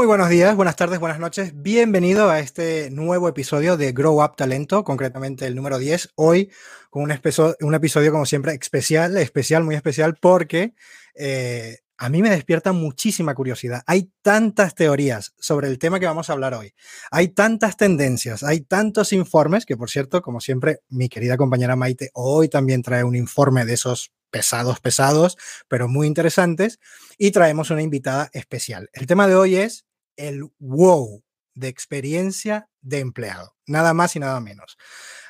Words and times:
Muy 0.00 0.06
buenos 0.06 0.30
días, 0.30 0.56
buenas 0.56 0.76
tardes, 0.76 0.98
buenas 0.98 1.18
noches. 1.18 1.52
Bienvenido 1.54 2.30
a 2.30 2.40
este 2.40 2.88
nuevo 2.90 3.28
episodio 3.28 3.76
de 3.76 3.92
Grow 3.92 4.24
Up 4.24 4.34
Talento, 4.34 4.82
concretamente 4.82 5.46
el 5.46 5.54
número 5.54 5.76
10. 5.76 6.12
Hoy 6.14 6.50
con 6.88 7.02
un, 7.02 7.10
episodio, 7.10 8.10
como 8.10 8.24
siempre, 8.24 8.54
especial, 8.54 9.18
especial, 9.18 9.62
muy 9.62 9.74
especial, 9.74 10.16
porque 10.18 10.72
eh, 11.14 11.80
a 11.98 12.08
mí 12.08 12.22
me 12.22 12.30
despierta 12.30 12.72
muchísima 12.72 13.34
curiosidad. 13.34 13.82
Hay 13.86 14.10
tantas 14.22 14.74
teorías 14.74 15.34
sobre 15.38 15.68
el 15.68 15.78
tema 15.78 16.00
que 16.00 16.06
vamos 16.06 16.30
a 16.30 16.32
hablar 16.32 16.54
hoy. 16.54 16.72
Hay 17.10 17.28
tantas 17.28 17.76
tendencias, 17.76 18.42
hay 18.42 18.62
tantos 18.62 19.12
informes, 19.12 19.66
que 19.66 19.76
por 19.76 19.90
cierto, 19.90 20.22
como 20.22 20.40
siempre, 20.40 20.78
mi 20.88 21.10
querida 21.10 21.36
compañera 21.36 21.76
Maite 21.76 22.08
hoy 22.14 22.48
también 22.48 22.80
trae 22.80 23.04
un 23.04 23.16
informe 23.16 23.66
de 23.66 23.74
esos 23.74 24.12
pesados, 24.30 24.80
pesados, 24.80 25.36
pero 25.68 25.88
muy 25.88 26.06
interesantes. 26.06 26.80
Y 27.18 27.32
traemos 27.32 27.70
una 27.70 27.82
invitada 27.82 28.30
especial. 28.32 28.88
El 28.94 29.06
tema 29.06 29.28
de 29.28 29.34
hoy 29.34 29.56
es 29.56 29.84
el 30.28 30.50
wow 30.58 31.22
de 31.54 31.68
experiencia 31.68 32.68
de 32.80 33.00
empleado. 33.00 33.54
Nada 33.66 33.94
más 33.94 34.16
y 34.16 34.20
nada 34.20 34.40
menos. 34.40 34.78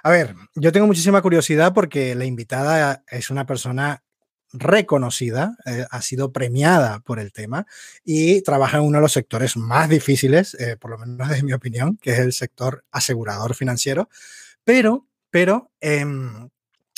A 0.03 0.11
ver, 0.11 0.35
yo 0.55 0.73
tengo 0.73 0.87
muchísima 0.87 1.23
curiosidad 1.23 1.75
porque 1.75 2.15
la 2.15 2.25
invitada 2.25 3.05
es 3.09 3.31
una 3.31 3.47
persona 3.47 4.03
reconocida, 4.53 5.57
eh, 5.67 5.87
ha 5.91 6.03
sido 6.03 6.33
premiada 6.33 7.01
por 7.01 7.21
el 7.21 7.33
tema 7.33 7.67
y 8.05 8.43
trabaja 8.43 8.79
en 8.79 8.85
uno 8.85 8.99
de 8.99 9.03
los 9.03 9.13
sectores 9.13 9.57
más 9.57 9.89
difíciles, 9.89 10.55
eh, 10.55 10.77
por 10.77 10.91
lo 10.91 10.99
menos 10.99 11.29
desde 11.29 11.43
mi 11.43 11.53
opinión, 11.53 11.99
que 11.99 12.13
es 12.13 12.19
el 12.19 12.33
sector 12.33 12.85
asegurador 12.91 13.55
financiero. 13.55 14.09
Pero, 14.65 15.07
pero, 15.31 15.71
em, 15.81 16.49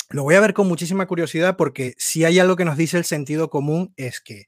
lo 0.09 0.23
voy 0.23 0.35
a 0.35 0.41
ver 0.41 0.53
con 0.53 0.67
muchísima 0.67 1.07
curiosidad 1.07 1.57
porque 1.57 1.93
si 1.97 2.25
hay 2.25 2.39
algo 2.39 2.55
que 2.55 2.65
nos 2.65 2.77
dice 2.77 2.97
el 2.97 3.05
sentido 3.05 3.49
común 3.49 3.93
es 3.97 4.19
que 4.19 4.47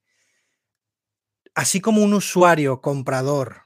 así 1.55 1.81
como 1.81 2.03
un 2.03 2.13
usuario 2.13 2.81
comprador, 2.81 3.63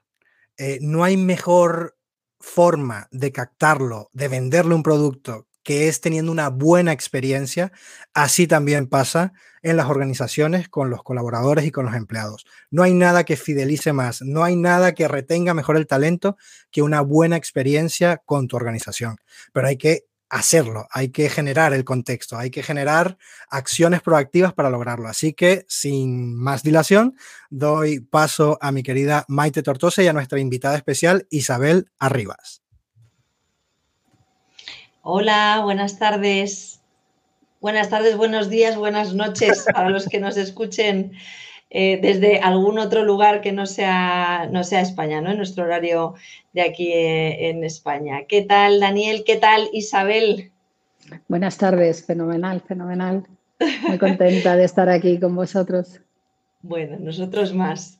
eh, 0.57 0.79
no 0.81 1.03
hay 1.03 1.17
mejor 1.17 1.97
forma 2.39 3.07
de 3.11 3.31
captarlo, 3.31 4.09
de 4.13 4.27
venderle 4.27 4.75
un 4.75 4.83
producto 4.83 5.47
que 5.63 5.87
es 5.87 6.01
teniendo 6.01 6.31
una 6.31 6.49
buena 6.49 6.93
experiencia, 6.93 7.71
así 8.13 8.47
también 8.47 8.87
pasa 8.87 9.33
en 9.61 9.77
las 9.77 9.87
organizaciones 9.87 10.69
con 10.69 10.89
los 10.89 11.03
colaboradores 11.03 11.65
y 11.65 11.71
con 11.71 11.85
los 11.85 11.95
empleados. 11.95 12.45
No 12.71 12.81
hay 12.83 12.93
nada 12.93 13.23
que 13.23 13.35
fidelice 13.35 13.93
más, 13.93 14.21
no 14.21 14.43
hay 14.43 14.55
nada 14.55 14.93
que 14.93 15.07
retenga 15.07 15.53
mejor 15.53 15.77
el 15.77 15.85
talento 15.85 16.37
que 16.71 16.81
una 16.81 17.01
buena 17.01 17.35
experiencia 17.35 18.17
con 18.25 18.47
tu 18.47 18.55
organización. 18.55 19.17
Pero 19.53 19.67
hay 19.67 19.77
que 19.77 20.08
hacerlo, 20.30 20.88
hay 20.91 21.09
que 21.09 21.30
generar 21.30 21.73
el 21.73 21.83
contexto, 21.83 22.38
hay 22.38 22.52
que 22.52 22.63
generar 22.63 23.17
acciones 23.49 24.02
proactivas 24.02 24.53
para 24.53 24.69
lograrlo. 24.69 25.08
Así 25.08 25.33
que, 25.33 25.66
sin 25.67 26.35
más 26.35 26.63
dilación, 26.63 27.16
doy 27.49 27.99
paso 27.99 28.57
a 28.61 28.72
mi 28.72 28.83
querida 28.83 29.25
Maite 29.27 29.63
Tortosa 29.63 30.03
y 30.03 30.07
a 30.07 30.13
nuestra 30.13 30.39
invitada 30.39 30.75
especial, 30.75 31.27
Isabel 31.30 31.89
Arribas. 31.97 32.62
Hola, 35.01 35.62
buenas 35.63 35.97
tardes. 35.97 36.81
Buenas 37.61 37.90
tardes, 37.90 38.16
buenos 38.16 38.50
días, 38.50 38.78
buenas 38.78 39.13
noches 39.13 39.66
para 39.73 39.90
los 39.90 40.07
que 40.07 40.19
nos 40.19 40.38
escuchen 40.38 41.11
eh, 41.69 42.00
desde 42.02 42.40
algún 42.40 42.80
otro 42.80 43.03
lugar 43.03 43.41
que 43.41 43.52
no 43.52 43.66
sea, 43.66 44.47
no 44.52 44.63
sea 44.63 44.81
España, 44.81 45.22
¿no? 45.22 45.31
En 45.31 45.38
nuestro 45.38 45.66
horario 45.66 46.16
de 46.53 46.62
aquí 46.62 46.91
eh, 46.91 47.50
en 47.50 47.63
España. 47.63 48.24
¿Qué 48.28 48.41
tal, 48.41 48.80
Daniel? 48.80 49.24
¿Qué 49.25 49.35
tal, 49.35 49.69
Isabel? 49.72 50.52
Buenas 51.28 51.58
tardes, 51.58 52.06
fenomenal, 52.06 52.62
fenomenal. 52.62 53.25
Muy 53.88 53.97
contenta 53.97 54.56
de 54.56 54.63
estar 54.63 54.90
aquí 54.90 55.19
con 55.19 55.35
vosotros. 55.35 56.00
Bueno, 56.62 56.97
nosotros 57.00 57.53
más. 57.53 57.98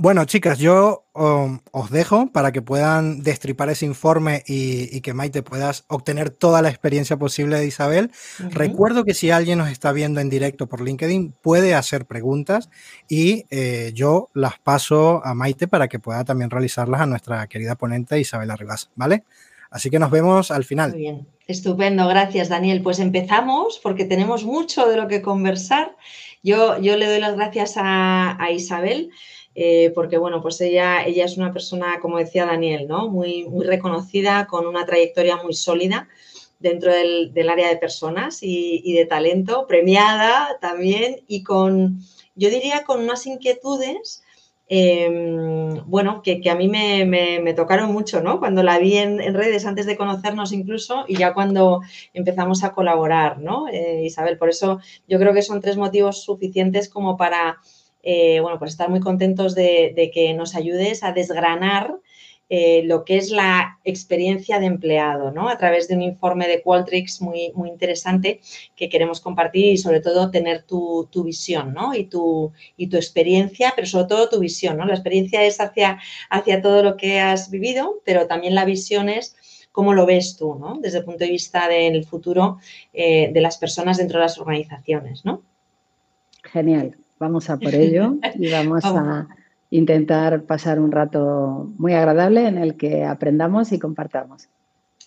Bueno, 0.00 0.24
chicas, 0.26 0.60
yo 0.60 1.06
um, 1.12 1.58
os 1.72 1.90
dejo 1.90 2.30
para 2.30 2.52
que 2.52 2.62
puedan 2.62 3.24
destripar 3.24 3.68
ese 3.68 3.84
informe 3.84 4.44
y, 4.46 5.00
que 5.00 5.12
Maite 5.12 5.42
puedas 5.42 5.86
obtener 5.88 6.30
toda 6.30 6.62
la 6.62 6.68
experiencia 6.68 7.16
posible 7.16 7.58
de 7.58 7.66
Isabel. 7.66 8.12
Recuerdo 8.38 9.02
que 9.02 9.12
si 9.12 9.32
alguien 9.32 9.58
nos 9.58 9.70
está 9.70 9.90
viendo 9.90 10.20
en 10.20 10.30
directo 10.30 10.68
por 10.68 10.82
LinkedIn, 10.82 11.34
puede 11.42 11.74
hacer 11.74 12.06
preguntas 12.06 12.70
y 13.08 13.46
eh, 13.50 13.90
yo 13.92 14.28
las 14.34 14.60
paso 14.60 15.20
a 15.24 15.34
Maite 15.34 15.66
para 15.66 15.88
que 15.88 15.98
pueda 15.98 16.22
también 16.22 16.50
realizarlas 16.50 17.00
a 17.00 17.06
nuestra 17.06 17.44
querida 17.48 17.74
ponente 17.74 18.20
Isabel 18.20 18.52
Arribas, 18.52 18.90
¿vale? 18.94 19.24
Así 19.68 19.90
que 19.90 19.98
nos 19.98 20.12
vemos 20.12 20.52
al 20.52 20.62
final. 20.64 20.92
Muy 20.92 21.00
bien, 21.00 21.26
estupendo, 21.48 22.06
gracias 22.06 22.48
Daniel. 22.50 22.82
Pues 22.82 23.00
empezamos 23.00 23.80
porque 23.82 24.04
tenemos 24.04 24.44
mucho 24.44 24.86
de 24.86 24.96
lo 24.96 25.08
que 25.08 25.22
conversar. 25.22 25.96
Yo, 26.44 26.80
yo 26.80 26.96
le 26.96 27.06
doy 27.06 27.18
las 27.18 27.34
gracias 27.34 27.74
a, 27.76 28.40
a 28.40 28.52
Isabel 28.52 29.10
eh, 29.60 29.90
porque 29.92 30.18
bueno, 30.18 30.40
pues 30.40 30.60
ella, 30.60 31.04
ella 31.04 31.24
es 31.24 31.36
una 31.36 31.52
persona, 31.52 31.98
como 32.00 32.18
decía 32.18 32.46
Daniel, 32.46 32.86
¿no? 32.86 33.08
muy, 33.08 33.42
muy 33.42 33.66
reconocida, 33.66 34.46
con 34.46 34.68
una 34.68 34.86
trayectoria 34.86 35.36
muy 35.42 35.52
sólida 35.52 36.06
dentro 36.60 36.92
del, 36.92 37.48
área 37.50 37.66
de 37.68 37.76
personas 37.76 38.38
y, 38.40 38.92
de 38.92 39.04
talento, 39.04 39.66
premiada 39.66 40.58
también 40.60 41.24
y 41.26 41.42
con, 41.42 41.98
yo 42.36 42.50
diría, 42.50 42.84
con 42.84 43.00
unas 43.00 43.26
inquietudes. 43.26 44.22
Em, 44.68 45.82
bueno, 45.86 46.22
que, 46.22 46.40
a 46.48 46.54
mí 46.54 46.68
me, 46.68 47.52
tocaron 47.54 47.90
mucho, 47.92 48.20
¿no? 48.20 48.38
Cuando 48.38 48.62
la 48.62 48.78
vi 48.78 48.96
en, 48.98 49.34
redes 49.34 49.66
antes 49.66 49.86
de 49.86 49.96
conocernos 49.96 50.52
incluso 50.52 51.04
y 51.08 51.16
ya 51.16 51.34
cuando 51.34 51.80
empezamos 52.12 52.62
a 52.62 52.72
colaborar, 52.74 53.40
¿no? 53.40 53.66
Eh, 53.66 54.04
Isabel, 54.04 54.38
por 54.38 54.50
eso 54.50 54.78
yo 55.08 55.18
creo 55.18 55.34
que 55.34 55.42
son 55.42 55.60
tres 55.60 55.76
motivos 55.76 56.22
suficientes 56.22 56.88
como 56.88 57.16
para 57.16 57.58
eh, 58.10 58.40
bueno, 58.40 58.58
pues 58.58 58.70
estar 58.70 58.88
muy 58.88 59.00
contentos 59.00 59.54
de, 59.54 60.10
que 60.14 60.32
nos 60.32 60.54
ayudes 60.54 61.04
a 61.04 61.12
desgranar 61.12 61.94
eh, 62.48 62.80
lo 62.86 63.04
que 63.04 63.18
es 63.18 63.30
la 63.30 63.78
experiencia 63.84 64.58
de 64.58 64.64
empleado, 64.64 65.30
¿no? 65.30 65.50
A 65.50 65.58
través 65.58 65.88
de 65.88 65.94
un 65.94 66.00
informe 66.00 66.48
de 66.48 66.62
Qualtrics 66.62 67.20
muy, 67.20 67.52
muy 67.54 67.68
interesante 67.68 68.40
que 68.74 68.88
queremos 68.88 69.20
compartir 69.20 69.74
y 69.74 69.76
sobre 69.76 70.00
todo 70.00 70.30
tener 70.30 70.62
tu, 70.62 71.06
visión, 71.22 71.74
¿no? 71.74 71.94
Y 71.94 72.04
tu, 72.04 72.50
y 72.78 72.86
tu 72.86 72.96
experiencia, 72.96 73.74
pero 73.76 73.86
sobre 73.86 74.06
todo 74.06 74.30
tu 74.30 74.40
visión, 74.40 74.78
¿no? 74.78 74.86
La 74.86 74.94
experiencia 74.94 75.42
es 75.44 75.60
hacia, 75.60 75.98
hacia 76.30 76.62
todo 76.62 76.82
lo 76.82 76.96
que 76.96 77.20
has 77.20 77.50
vivido, 77.50 78.00
pero 78.06 78.26
también 78.26 78.54
la 78.54 78.64
visión 78.64 79.10
es 79.10 79.36
cómo 79.70 79.92
lo 79.92 80.06
ves 80.06 80.38
tú, 80.38 80.54
¿no? 80.54 80.78
Desde 80.80 81.00
el 81.00 81.04
punto 81.04 81.24
de 81.24 81.30
vista 81.30 81.68
del 81.68 82.06
futuro 82.06 82.56
eh, 82.94 83.30
de 83.34 83.40
las 83.42 83.58
personas 83.58 83.98
dentro 83.98 84.18
de 84.18 84.24
las 84.24 84.38
organizaciones, 84.38 85.26
¿no? 85.26 85.42
Genial. 86.42 86.96
Vamos 87.18 87.50
a 87.50 87.58
por 87.58 87.74
ello 87.74 88.16
y 88.38 88.50
vamos 88.50 88.84
a 88.84 89.28
intentar 89.70 90.42
pasar 90.42 90.80
un 90.80 90.92
rato 90.92 91.70
muy 91.78 91.92
agradable 91.94 92.46
en 92.46 92.58
el 92.58 92.76
que 92.76 93.04
aprendamos 93.04 93.72
y 93.72 93.78
compartamos. 93.78 94.48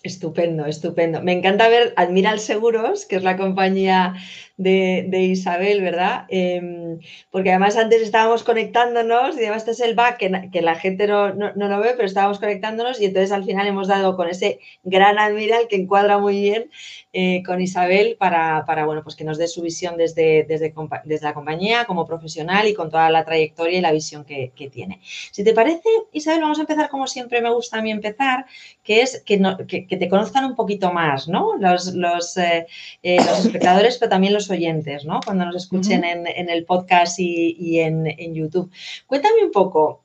Estupendo, 0.02 0.66
estupendo. 0.66 1.22
Me 1.22 1.32
encanta 1.32 1.68
ver 1.68 1.94
Admiral 1.96 2.40
Seguros, 2.40 3.06
que 3.06 3.16
es 3.16 3.22
la 3.22 3.36
compañía 3.36 4.14
de, 4.62 5.20
Isabel, 5.22 5.80
¿verdad? 5.80 6.26
Em, 6.28 6.98
porque 7.30 7.50
además 7.50 7.76
antes 7.76 8.02
estábamos 8.02 8.42
conectándonos 8.44 9.36
y 9.36 9.40
además 9.40 9.58
este 9.58 9.72
es 9.72 9.80
el 9.80 9.94
back 9.94 10.18
que, 10.18 10.62
la 10.62 10.74
gente 10.74 11.06
no, 11.06 11.32
no, 11.32 11.52
lo 11.54 11.80
ve, 11.80 11.94
pero 11.96 12.06
estábamos 12.06 12.38
conectándonos 12.38 13.00
y 13.00 13.06
entonces 13.06 13.32
al 13.32 13.44
final 13.44 13.66
hemos 13.66 13.88
dado 13.88 14.16
con 14.16 14.28
ese 14.28 14.60
gran 14.82 15.18
Admiral 15.18 15.66
que 15.68 15.76
encuadra 15.76 16.18
muy 16.18 16.40
bien 16.40 16.70
eh, 17.14 17.42
con 17.44 17.60
Isabel 17.60 18.16
para, 18.18 18.64
bueno, 18.86 19.02
pues 19.02 19.16
que 19.16 19.24
nos 19.24 19.36
dé 19.36 19.46
su 19.46 19.60
visión 19.60 19.98
desde, 19.98 20.44
desde, 20.48 20.72
desde, 21.04 21.26
la 21.26 21.34
compañía 21.34 21.84
como 21.84 22.06
profesional 22.06 22.66
y 22.66 22.72
con 22.72 22.88
toda 22.88 23.10
la 23.10 23.22
trayectoria 23.22 23.78
y 23.78 23.82
la 23.82 23.92
visión 23.92 24.24
que, 24.24 24.50
tiene. 24.72 25.00
Si 25.30 25.44
te 25.44 25.52
parece, 25.52 25.88
Isabel, 26.12 26.40
vamos 26.40 26.58
a 26.58 26.62
empezar 26.62 26.88
como 26.88 27.06
siempre 27.06 27.42
me 27.42 27.52
gusta 27.52 27.78
a 27.78 27.82
mí 27.82 27.90
empezar, 27.90 28.46
que 28.82 29.02
es 29.02 29.22
que, 29.26 29.36
te 29.36 30.08
conozcan 30.08 30.46
un 30.46 30.54
poquito 30.54 30.92
más, 30.92 31.28
¿no? 31.28 31.58
Los, 31.58 31.94
los, 31.94 32.36
eh, 32.38 32.66
eh, 33.02 33.16
los 33.16 33.44
espectadores, 33.44 33.98
pero 33.98 34.08
también 34.08 34.32
los 34.32 34.46
oyentes, 34.52 35.04
¿no? 35.04 35.20
Cuando 35.24 35.44
nos 35.44 35.56
escuchen 35.56 36.04
en, 36.04 36.48
el 36.48 36.64
podcast 36.64 37.18
y, 37.18 37.80
en, 37.80 38.06
en 38.06 38.34
YouTube. 38.34 38.70
Cuéntame 39.06 39.44
un 39.44 39.50
poco, 39.50 40.02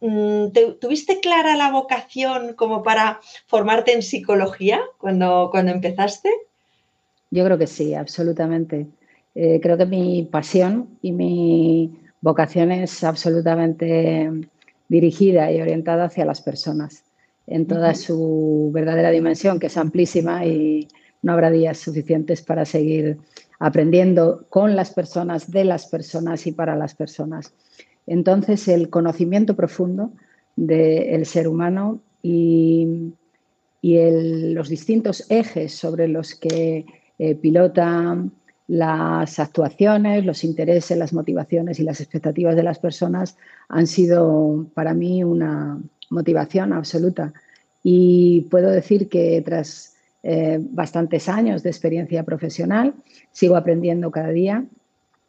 Mm, 0.00 0.52
¿Tuviste 0.80 1.18
clara 1.20 1.56
la 1.56 1.72
vocación 1.72 2.54
como 2.54 2.82
para 2.82 3.20
formarte 3.46 3.92
en 3.92 4.02
psicología 4.02 4.80
cuando, 4.98 5.48
cuando 5.50 5.72
empezaste? 5.72 6.30
Yo 7.30 7.44
creo 7.44 7.58
que 7.58 7.66
sí, 7.66 7.94
absolutamente. 7.94 8.86
Eh, 9.34 9.60
creo 9.60 9.76
que 9.76 9.86
mi 9.86 10.22
pasión 10.30 10.98
y 11.02 11.12
mi 11.12 11.98
vocación 12.20 12.70
es 12.72 13.02
absolutamente 13.04 14.30
dirigida 14.88 15.50
y 15.52 15.60
orientada 15.60 16.04
hacia 16.04 16.24
las 16.24 16.40
personas 16.40 17.04
en 17.46 17.66
toda 17.66 17.94
su 17.94 18.70
verdadera 18.72 19.10
dimensión, 19.10 19.58
que 19.58 19.68
es 19.68 19.76
amplísima 19.76 20.44
y 20.44 20.86
no 21.22 21.32
habrá 21.32 21.50
días 21.50 21.78
suficientes 21.78 22.42
para 22.42 22.64
seguir 22.64 23.18
aprendiendo 23.58 24.46
con 24.48 24.76
las 24.76 24.92
personas, 24.92 25.50
de 25.50 25.64
las 25.64 25.86
personas 25.86 26.46
y 26.46 26.52
para 26.52 26.76
las 26.76 26.94
personas. 26.94 27.52
Entonces, 28.06 28.68
el 28.68 28.88
conocimiento 28.88 29.54
profundo 29.54 30.12
del 30.56 31.26
ser 31.26 31.48
humano 31.48 32.00
y, 32.22 33.12
los 33.80 34.68
distintos 34.68 35.24
ejes 35.30 35.72
sobre 35.72 36.08
los 36.08 36.34
que 36.34 36.84
eh, 37.18 37.34
pilota 37.36 38.18
las 38.66 39.38
actuaciones, 39.38 40.26
los 40.26 40.44
intereses, 40.44 40.98
las 40.98 41.12
motivaciones 41.12 41.78
y 41.78 41.84
las 41.84 42.00
expectativas 42.00 42.54
de 42.54 42.64
las 42.64 42.78
personas 42.80 43.36
han 43.68 43.86
sido 43.86 44.66
para 44.74 44.94
mí 44.94 45.24
una 45.24 45.80
motivación 46.10 46.72
absoluta. 46.72 47.32
Y 47.82 48.42
puedo 48.50 48.70
decir 48.70 49.08
que 49.08 49.40
tras 49.42 49.94
eh, 50.22 50.58
bastantes 50.60 51.28
años 51.28 51.62
de 51.62 51.70
experiencia 51.70 52.24
profesional, 52.24 52.94
sigo 53.32 53.56
aprendiendo 53.56 54.10
cada 54.10 54.30
día, 54.30 54.64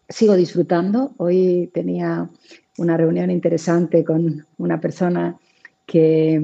sigo 0.07 0.35
disfrutando. 0.35 1.13
Hoy 1.17 1.69
tenía 1.73 2.29
una 2.77 2.97
reunión 2.97 3.29
interesante 3.29 4.03
con 4.03 4.45
una 4.57 4.79
persona 4.81 5.37
que 5.85 6.41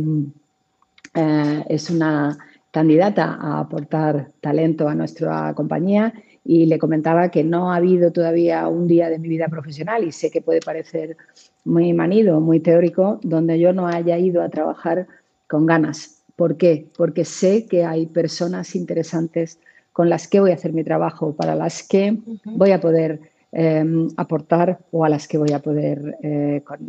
eh, 1.13 1.63
es 1.69 1.89
una 1.89 2.37
candidata 2.71 3.37
a 3.39 3.59
aportar 3.61 4.31
talento 4.41 4.89
a 4.89 4.95
nuestra 4.95 5.53
compañía 5.55 6.13
y 6.43 6.65
le 6.65 6.77
comentaba 6.77 7.31
que 7.31 7.43
no 7.43 7.71
ha 7.71 7.77
habido 7.77 8.11
todavía 8.11 8.67
un 8.67 8.87
día 8.87 9.09
de 9.09 9.17
mi 9.17 9.29
vida 9.29 9.47
profesional 9.47 10.03
y 10.03 10.11
sé 10.11 10.29
que 10.29 10.41
puede 10.41 10.59
parecer 10.59 11.17
muy 11.63 11.93
manido, 11.93 12.39
muy 12.39 12.59
teórico, 12.59 13.19
donde 13.23 13.59
yo 13.59 13.73
no 13.73 13.87
haya 13.87 14.17
ido 14.17 14.43
a 14.43 14.49
trabajar 14.49 15.07
con 15.47 15.65
ganas. 15.65 16.14
¿Por 16.35 16.57
qué? 16.57 16.87
Porque 16.97 17.25
sé 17.25 17.65
que 17.65 17.85
hay 17.85 18.05
personas 18.07 18.75
interesantes 18.75 19.59
con 19.93 20.09
las 20.09 20.27
que 20.27 20.41
voy 20.41 20.51
a 20.51 20.55
hacer 20.55 20.73
mi 20.73 20.83
trabajo, 20.83 21.33
para 21.35 21.55
las 21.55 21.81
que 21.81 22.17
voy 22.43 22.71
a 22.71 22.81
poder 22.81 23.21
em, 23.53 24.09
aportar 24.17 24.79
o 24.91 25.05
a 25.05 25.09
las 25.09 25.27
que 25.27 25.37
voy 25.37 25.53
a 25.53 25.59
poder, 25.59 26.17
eh, 26.21 26.61
con, 26.65 26.79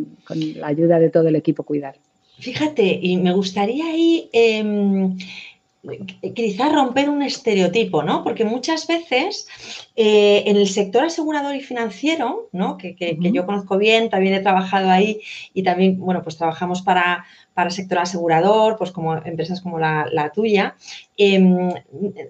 la 0.57 0.67
ayuda 0.67 0.99
de 0.99 1.11
todo 1.11 1.29
el 1.29 1.37
equipo, 1.37 1.63
cuidar. 1.63 1.95
Fíjate, 2.41 2.99
y 3.01 3.17
me 3.19 3.33
gustaría 3.33 3.87
ahí 3.87 4.29
em, 4.33 5.17
quizás 6.35 6.73
romper 6.73 7.09
un 7.09 7.23
estereotipo, 7.23 8.03
¿no? 8.03 8.25
Porque 8.25 8.45
muchas 8.45 8.87
veces 8.87 9.47
eh, 9.95 10.43
en 10.47 10.57
el 10.57 10.67
sector 10.67 11.05
asegurador 11.05 11.55
y 11.55 11.61
financiero, 11.61 12.49
¿no? 12.53 12.77
Que, 12.77 12.97
yo 13.21 13.47
conozco 13.47 13.79
bien, 13.79 14.11
también 14.11 14.35
he 14.35 14.41
trabajado 14.41 14.91
ahí 14.91 15.21
y 15.55 15.63
también, 15.63 15.99
bueno, 15.99 16.23
pues 16.23 16.37
trabajamos 16.37 16.83
para, 16.83 17.25
para 17.57 17.71
el 17.71 17.75
sector 17.75 18.01
asegurador, 18.01 18.77
pues 18.77 18.93
como 18.93 19.17
empresas 19.17 19.63
como 19.63 19.79
la, 19.79 20.31
tuya. 20.35 20.77
Em, 21.17 21.71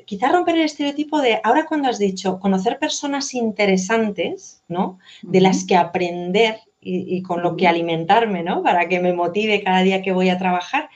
quizás 0.05 0.31
romper 0.31 0.55
el 0.55 0.65
estereotipo 0.67 1.21
de, 1.21 1.41
ahora 1.43 1.67
cuando 1.67 1.89
has 1.89 1.99
dicho, 1.99 2.39
conocer 2.39 2.79
personas 2.79 3.35
interesantes, 3.35 4.63
¿no? 4.69 5.01
De 5.23 5.41
las 5.41 5.65
que 5.65 5.75
aprender 5.75 6.61
y, 6.81 7.17
y 7.17 7.23
con 7.23 7.43
lo 7.43 7.57
que 7.57 7.67
alimentarme, 7.67 8.45
¿no? 8.45 8.63
Para 8.63 8.89
que 8.89 9.01
me 9.01 9.13
motive 9.13 9.65
cada 9.65 9.81
día 9.81 10.01
que 10.01 10.13
voy 10.13 10.29
a 10.29 10.39
trabajar. 10.39 10.91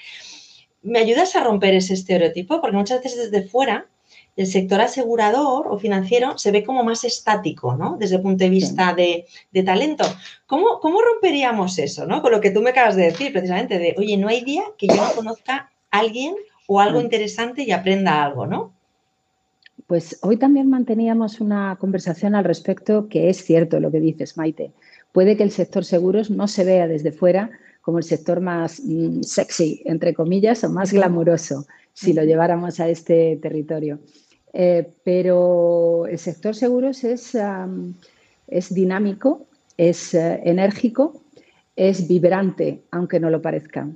¿Me 0.81 1.01
ayudas 1.01 1.35
a 1.35 1.43
romper 1.43 1.75
ese 1.75 1.95
estereotipo? 1.95 2.61
Porque 2.61 2.77
muchas 2.77 3.03
veces 3.03 3.33
desde 3.33 3.49
fuera 3.49 3.90
el 4.41 4.47
sector 4.47 4.81
asegurador 4.81 5.67
o 5.69 5.79
financiero 5.79 6.39
se 6.39 6.51
ve 6.51 6.65
como 6.65 6.83
más 6.83 7.05
estático, 7.05 7.77
¿no? 7.77 7.99
Desde 7.99 8.17
el 8.17 8.23
punto 8.23 8.43
de 8.43 8.49
vista 8.49 8.95
de, 8.95 9.27
talento. 9.67 10.07
¿Cómo, 10.47 10.81
¿Cómo, 10.81 11.03
romperíamos 11.03 11.79
eso, 11.79 12.07
¿no? 12.07 12.23
Con 12.23 12.33
lo 12.33 12.41
que 12.41 12.51
tú 12.51 12.63
me 12.63 12.71
acabas 12.71 12.97
de 12.97 13.03
decir, 13.03 13.33
precisamente, 13.33 13.79
de, 13.79 13.95
oye, 13.99 14.17
no 14.17 14.29
hay 14.29 14.43
día 14.43 14.63
que 14.79 14.87
yo 14.87 14.97
no 14.97 15.13
conozca 15.15 15.71
a 15.91 15.99
alguien 15.99 16.35
o 16.67 16.81
algo 16.81 17.03
interesante 17.03 17.65
y 17.65 17.73
aprenda 17.73 18.25
algo, 18.25 18.47
¿no? 18.47 18.73
Pues 19.87 20.19
hoy 20.23 20.39
también 20.39 20.71
manteníamos 20.71 21.43
una 21.43 21.77
conversación 21.79 22.35
al 22.35 22.45
respecto 22.45 23.09
que 23.09 23.29
es 23.29 23.45
cierto 23.45 23.79
lo 23.79 23.91
que 23.91 24.01
dices, 24.01 24.39
Maite. 24.39 24.73
Puede 25.13 25.37
que 25.37 25.43
el 25.43 25.51
sector 25.51 25.85
seguros 25.85 26.31
no 26.31 26.49
se 26.49 26.65
vea 26.65 26.89
desde 26.89 27.13
fuera 27.13 27.51
como 27.83 27.99
el 27.99 28.05
sector 28.05 28.41
más 28.41 28.81
mm, 28.83 29.21
sexy, 29.21 29.83
entre 29.85 30.15
comillas, 30.15 30.65
o 30.65 30.71
más 30.71 30.95
glamuroso, 30.95 31.67
si 31.93 32.15
lo 32.15 32.25
lleváramos 32.25 32.81
a 32.81 32.89
este 32.89 33.39
territorio. 33.43 33.99
Eh, 34.53 34.93
pero 35.05 36.07
el 36.07 36.19
sector 36.19 36.55
seguros 36.55 37.05
es, 37.05 37.37
es 38.49 38.75
dinámico, 38.75 39.47
es 39.77 40.15
eh, 40.15 40.41
enérgico, 40.45 41.23
es 41.77 42.09
vibrante, 42.09 42.83
aunque 42.91 43.21
no 43.21 43.31
lo 43.31 43.41
parezca. 43.41 43.89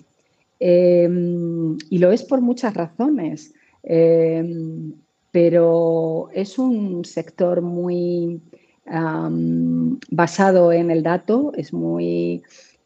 Em, 0.60 1.76
y 1.90 1.98
lo 1.98 2.12
es 2.12 2.22
por 2.22 2.40
muchas 2.40 2.74
razones, 2.74 3.52
em, 3.82 4.94
pero 5.32 6.28
es 6.32 6.58
un 6.58 7.04
sector 7.04 7.60
muy 7.60 8.40
basado 10.10 10.70
en 10.72 10.90
el 10.90 11.02
dato, 11.02 11.52
es 11.56 11.72
muy 11.72 12.42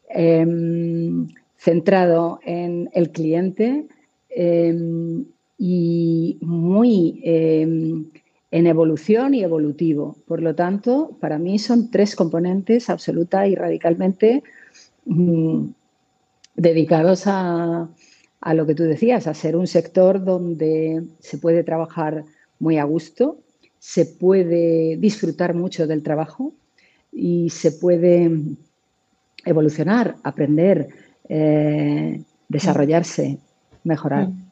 Em, 0.09 1.27
centrado 1.55 2.39
en 2.43 2.89
el 2.93 3.11
cliente 3.11 3.85
y 5.59 6.37
muy 6.41 7.19
em, 7.23 8.05
en 8.49 8.65
evolución 8.65 9.33
y 9.33 9.43
evolutivo. 9.43 10.15
Por 10.25 10.41
lo 10.41 10.55
tanto, 10.55 11.17
para 11.19 11.37
mí 11.37 11.59
son 11.59 11.91
tres 11.91 12.15
componentes 12.15 12.89
absoluta 12.89 13.45
y 13.45 13.55
radicalmente 13.55 14.41
mm, 15.05 15.65
dedicados 16.55 17.23
a, 17.27 17.89
a 18.41 18.53
lo 18.53 18.65
que 18.65 18.73
tú 18.73 18.83
decías, 18.83 19.27
a 19.27 19.33
ser 19.33 19.57
un 19.57 19.67
sector 19.67 20.23
donde 20.23 21.03
se 21.19 21.37
puede 21.37 21.63
trabajar 21.63 22.23
muy 22.59 22.77
a 22.77 22.85
gusto, 22.85 23.37
se 23.79 24.05
puede 24.05 24.97
disfrutar 24.97 25.53
mucho 25.53 25.87
del 25.87 26.03
trabajo 26.03 26.53
y 27.11 27.49
se 27.49 27.73
puede 27.73 28.31
evolucionar, 29.45 30.15
aprender, 30.23 30.89
eh, 31.27 32.21
desarrollarse, 32.47 33.37
mejorar. 33.83 34.27
Mm. 34.27 34.48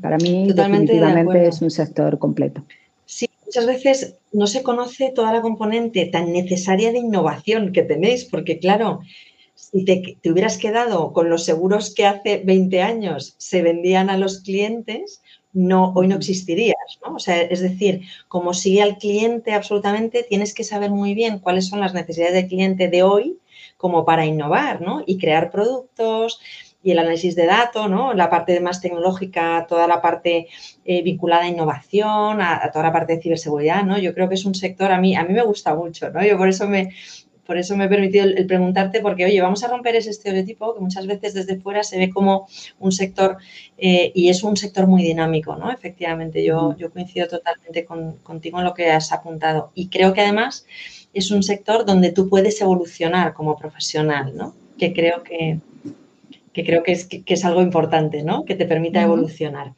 Para 0.00 0.16
mí, 0.18 0.52
definitivamente 0.52 1.46
es 1.46 1.62
un 1.62 1.70
sector 1.70 2.18
completo. 2.18 2.62
Sí, 3.04 3.28
muchas 3.44 3.66
veces 3.66 4.16
no 4.32 4.46
se 4.46 4.62
conoce 4.62 5.10
toda 5.14 5.32
la 5.32 5.42
componente 5.42 6.06
tan 6.06 6.32
necesaria 6.32 6.92
de 6.92 6.98
innovación 6.98 7.72
que 7.72 7.82
tenéis, 7.82 8.24
porque 8.24 8.58
claro, 8.58 9.00
si 9.54 9.84
te, 9.84 10.16
te, 10.20 10.30
hubieras 10.30 10.58
quedado 10.58 11.12
con 11.12 11.28
los 11.28 11.44
seguros 11.44 11.94
que 11.94 12.06
hace 12.06 12.42
20 12.44 12.82
años 12.82 13.34
se 13.38 13.62
vendían 13.62 14.10
a 14.10 14.16
los 14.16 14.40
clientes, 14.40 15.22
no, 15.52 15.92
hoy 15.94 16.08
no 16.08 16.16
existirías, 16.16 16.76
¿no? 17.04 17.16
O 17.16 17.18
sea, 17.18 17.42
es 17.42 17.60
decir, 17.60 18.02
como 18.28 18.54
sigue 18.54 18.82
al 18.82 18.96
cliente 18.96 19.52
absolutamente, 19.52 20.22
tienes 20.22 20.54
que 20.54 20.64
saber 20.64 20.90
muy 20.90 21.14
bien 21.14 21.38
cuáles 21.38 21.68
son 21.68 21.80
las 21.80 21.94
necesidades 21.94 22.34
del 22.34 22.48
cliente 22.48 22.88
de 22.88 23.02
hoy 23.02 23.38
como 23.76 24.04
para 24.04 24.24
innovar, 24.24 24.80
¿no? 24.80 25.02
Y 25.06 25.18
crear 25.18 25.50
productos 25.50 26.40
y 26.82 26.90
el 26.90 26.98
análisis 26.98 27.36
de 27.36 27.46
datos, 27.46 27.88
¿no? 27.88 28.12
La 28.14 28.28
parte 28.28 28.58
más 28.60 28.80
tecnológica, 28.80 29.66
toda 29.68 29.86
la 29.86 30.00
parte 30.02 30.48
eh, 30.84 31.02
vinculada 31.02 31.44
a 31.44 31.48
innovación, 31.48 32.40
a, 32.40 32.70
toda 32.72 32.86
la 32.86 32.92
parte 32.92 33.16
de 33.16 33.22
ciberseguridad, 33.22 33.84
¿no? 33.84 33.98
Yo 33.98 34.14
creo 34.14 34.28
que 34.28 34.34
es 34.34 34.44
un 34.44 34.54
sector, 34.54 34.90
a 34.90 34.98
mí, 34.98 35.14
a 35.14 35.24
mí 35.24 35.32
me 35.32 35.42
gusta 35.42 35.74
mucho, 35.74 36.10
¿no? 36.10 36.24
Yo 36.24 36.36
por 36.36 36.48
eso 36.48 36.68
me, 36.68 36.90
por 37.46 37.56
eso 37.56 37.76
me 37.76 37.84
he 37.84 37.88
permitido 37.88 38.24
el, 38.24 38.46
preguntarte, 38.46 39.00
porque, 39.00 39.24
oye, 39.24 39.40
vamos 39.40 39.62
a 39.62 39.68
romper 39.68 39.94
ese 39.96 40.10
estereotipo 40.10 40.74
que 40.74 40.80
muchas 40.80 41.06
veces 41.06 41.34
desde 41.34 41.60
fuera 41.60 41.84
se 41.84 41.98
ve 41.98 42.10
como 42.10 42.48
un 42.80 42.92
sector, 42.92 43.36
eh, 43.78 44.10
y 44.14 44.28
es 44.28 44.42
un 44.42 44.56
sector 44.56 44.86
muy 44.86 45.02
dinámico, 45.02 45.54
¿no? 45.56 45.70
Efectivamente, 45.70 46.44
yo, 46.44 46.76
yo 46.76 46.90
coincido 46.90 47.28
totalmente 47.28 47.84
contigo 47.84 48.58
en 48.58 48.64
lo 48.64 48.74
que 48.74 48.90
has 48.90 49.12
apuntado. 49.12 49.70
Y 49.74 49.88
creo 49.88 50.12
que 50.12 50.22
además 50.22 50.66
es 51.14 51.30
un 51.30 51.42
sector 51.42 51.84
donde 51.84 52.10
tú 52.10 52.28
puedes 52.28 52.60
evolucionar 52.60 53.34
como 53.34 53.56
profesional, 53.56 54.36
¿no? 54.36 54.54
Que 54.78 54.92
creo 54.92 55.22
que, 55.22 55.60
creo 56.52 56.82
que 56.82 56.92
es, 56.92 57.06
que, 57.06 57.22
es, 57.26 57.44
algo 57.44 57.62
importante, 57.62 58.22
¿no? 58.22 58.44
Que 58.44 58.54
te 58.54 58.66
permita 58.66 59.02
evolucionar. 59.02 59.72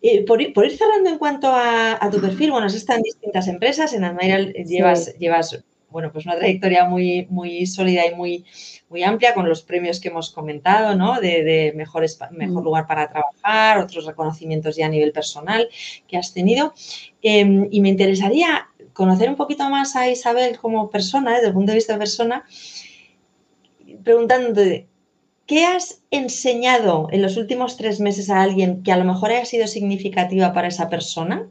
Eh, 0.00 0.24
por, 0.24 0.40
ir 0.40 0.76
cerrando 0.76 1.10
en 1.10 1.18
cuanto 1.18 1.52
a, 1.52 2.08
tu 2.10 2.20
perfil, 2.20 2.50
bueno, 2.50 2.66
has 2.66 2.74
estado 2.74 2.98
en 2.98 3.04
distintas 3.04 3.46
empresas, 3.46 3.92
en 3.92 4.04
Admiral 4.04 4.52
llevas, 4.52 5.16
llevas 5.18 5.62
bueno, 5.92 6.10
pues 6.10 6.24
una 6.24 6.36
trayectoria 6.36 6.86
muy, 6.86 7.26
muy 7.30 7.66
sólida 7.66 8.06
y 8.06 8.14
muy, 8.14 8.44
muy 8.88 9.04
amplia 9.04 9.34
con 9.34 9.48
los 9.48 9.62
premios 9.62 10.00
que 10.00 10.08
hemos 10.08 10.30
comentado, 10.30 10.96
¿no? 10.96 11.20
De, 11.20 11.72
mejor 11.76 12.04
mm. 12.04 12.64
lugar 12.64 12.86
para 12.86 13.08
trabajar, 13.08 13.78
otros 13.78 14.06
reconocimientos 14.06 14.76
ya 14.76 14.86
a 14.86 14.88
nivel 14.88 15.12
personal 15.12 15.68
que 16.08 16.16
has 16.16 16.32
tenido. 16.32 16.74
Em, 17.20 17.68
y 17.70 17.80
me 17.80 17.90
interesaría 17.90 18.68
conocer 18.92 19.28
un 19.28 19.36
poquito 19.36 19.68
más 19.68 19.94
a 19.94 20.10
Isabel 20.10 20.58
como 20.58 20.90
persona, 20.90 21.34
desde 21.34 21.48
el 21.48 21.52
punto 21.52 21.72
de 21.72 21.76
vista 21.76 21.92
de 21.92 21.98
persona, 21.98 22.44
preguntándote, 24.02 24.88
¿qué 25.52 25.66
has 25.66 26.02
enseñado 26.10 27.08
en 27.12 27.20
los 27.20 27.36
últimos 27.36 27.76
tres 27.76 28.00
meses 28.00 28.30
a 28.30 28.40
alguien 28.40 28.82
que 28.82 28.90
a 28.90 28.96
lo 28.96 29.04
mejor 29.04 29.32
haya 29.32 29.44
sido 29.44 29.66
significativa 29.66 30.54
para 30.54 30.68
esa 30.68 30.88
persona? 30.88 31.46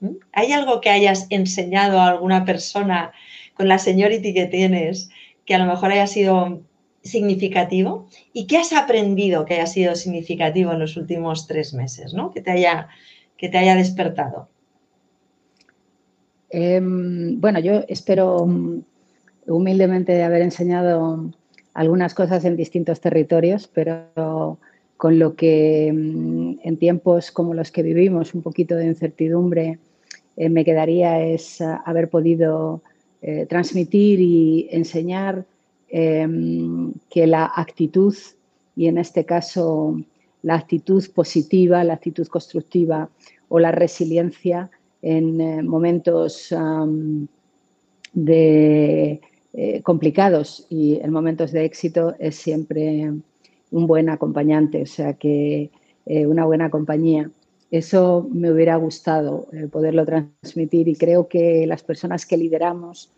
¿Mm? 0.00 0.16
¿Hay 0.32 0.50
algo 0.50 0.80
que 0.80 0.90
hayas 0.90 1.28
enseñado 1.30 2.00
a 2.00 2.08
alguna 2.08 2.44
persona 2.44 3.12
con 3.54 3.68
la 3.68 3.78
seniority 3.78 4.34
que 4.34 4.46
tienes 4.46 5.08
que 5.44 5.54
a 5.54 5.58
lo 5.58 5.66
mejor 5.66 5.92
haya 5.92 6.08
sido 6.08 6.62
significativo? 7.04 8.08
¿Y 8.32 8.48
qué 8.48 8.58
has 8.58 8.72
aprendido 8.72 9.44
que 9.44 9.54
haya 9.54 9.68
sido 9.68 9.94
significativo 9.94 10.72
en 10.72 10.80
los 10.80 10.96
últimos 10.96 11.46
tres 11.46 11.72
meses, 11.72 12.12
¿no? 12.12 12.32
que, 12.32 12.40
te 12.40 12.50
haya, 12.50 12.88
que 13.36 13.48
te 13.48 13.58
haya 13.58 13.76
despertado? 13.76 14.48
Em, 16.48 17.40
bueno, 17.40 17.60
yo 17.60 17.84
espero 17.86 18.44
mm, 18.46 18.82
humildemente 19.46 20.24
haber 20.24 20.42
enseñado 20.42 21.30
algunas 21.74 22.14
cosas 22.14 22.44
en 22.44 22.56
distintos 22.56 23.00
territorios, 23.00 23.68
pero 23.68 24.58
con 24.96 25.18
lo 25.18 25.34
que 25.34 25.92
mm, 25.92 26.60
en 26.62 26.76
tiempos 26.76 27.30
como 27.30 27.54
los 27.54 27.70
que 27.70 27.82
vivimos, 27.82 28.34
un 28.34 28.42
poquito 28.42 28.76
de 28.76 28.86
incertidumbre, 28.86 29.78
me 30.36 30.64
quedaría 30.64 31.22
es 31.22 31.60
haber 31.60 32.08
podido 32.08 32.80
transmitir 33.48 34.20
y 34.20 34.68
enseñar 34.70 35.44
em, 35.90 36.94
que 37.10 37.26
la 37.26 37.52
actitud, 37.54 38.14
y 38.74 38.86
en 38.86 38.96
este 38.96 39.26
caso 39.26 40.00
la 40.42 40.54
actitud 40.54 41.04
positiva, 41.14 41.84
la 41.84 41.94
actitud 41.94 42.26
constructiva 42.28 43.10
o 43.48 43.58
la 43.58 43.72
resiliencia 43.72 44.70
en 45.02 45.66
momentos 45.66 46.54
de 48.12 49.20
eh, 49.52 49.82
complicados 49.82 50.64
y 50.70 51.00
en 51.02 51.12
momentos 51.12 51.50
de 51.50 51.64
éxito 51.64 52.14
es 52.20 52.36
siempre 52.36 53.10
un 53.72 53.86
buen 53.86 54.08
acompañante, 54.08 54.82
o 54.82 54.86
sea 54.86 55.14
que 55.14 55.70
eh, 56.06 56.26
una 56.26 56.44
buena 56.44 56.70
compañía. 56.70 57.30
Eso 57.70 58.28
me 58.32 58.52
hubiera 58.52 58.76
gustado 58.76 59.48
eh, 59.52 59.66
poderlo 59.66 60.04
transmitir 60.06 60.86
y 60.88 60.94
creo 60.94 61.28
que 61.28 61.66
las 61.66 61.82
personas 61.82 62.26
que 62.26 62.36
lideramos 62.36 63.10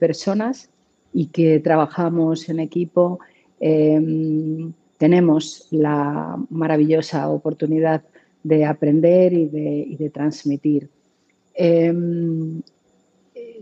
personas 0.00 0.70
y 1.12 1.26
que 1.26 1.60
trabajamos 1.60 2.48
en 2.48 2.58
equipo 2.58 3.20
em, 3.60 4.72
tenemos 4.96 5.68
la 5.70 6.36
maravillosa 6.48 7.28
oportunidad 7.28 8.02
de 8.42 8.64
aprender 8.64 9.34
y 9.34 9.46
de 9.96 10.10
transmitir. 10.10 10.88
Em, 11.54 12.62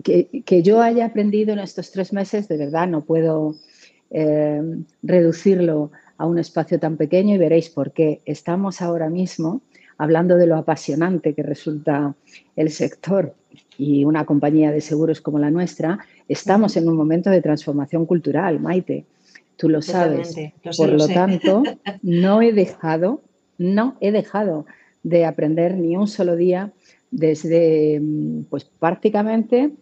que, 0.02 0.62
yo 0.62 0.80
haya 0.80 1.06
aprendido 1.06 1.52
en 1.52 1.58
estos 1.58 1.90
tres 1.90 2.12
meses, 2.12 2.48
de 2.48 2.56
verdad, 2.56 2.88
no 2.88 3.04
puedo 3.04 3.54
eh, 4.10 4.62
reducirlo 5.02 5.90
a 6.18 6.26
un 6.26 6.38
espacio 6.38 6.78
tan 6.78 6.96
pequeño 6.96 7.34
y 7.34 7.38
veréis 7.38 7.70
por 7.70 7.92
qué. 7.92 8.20
Estamos 8.24 8.82
ahora 8.82 9.10
mismo 9.10 9.62
hablando 9.98 10.36
de 10.36 10.46
lo 10.46 10.56
apasionante 10.56 11.34
que 11.34 11.42
resulta 11.42 12.14
el 12.54 12.70
sector 12.70 13.34
y 13.78 14.04
una 14.04 14.24
compañía 14.24 14.70
de 14.70 14.80
seguros 14.80 15.20
como 15.20 15.38
la 15.38 15.50
nuestra, 15.50 15.98
estamos 16.28 16.76
en 16.76 16.88
un 16.88 16.96
momento 16.96 17.30
de 17.30 17.42
transformación 17.42 18.06
cultural, 18.06 18.60
Maite. 18.60 19.06
Tú 19.56 19.70
lo 19.70 19.80
sabes. 19.80 20.34
por 20.76 20.90
lo, 20.90 21.08
tanto, 21.08 21.62
no 22.02 22.42
he 22.42 22.52
dejado, 22.52 23.22
no 23.56 23.96
he 24.00 24.12
dejado 24.12 24.66
de 25.02 25.24
aprender 25.24 25.76
ni 25.76 25.96
un 25.96 26.08
solo 26.08 26.36
día 26.36 26.72
desde, 27.10 28.02
pues 28.50 28.64
prácticamente 28.64 29.72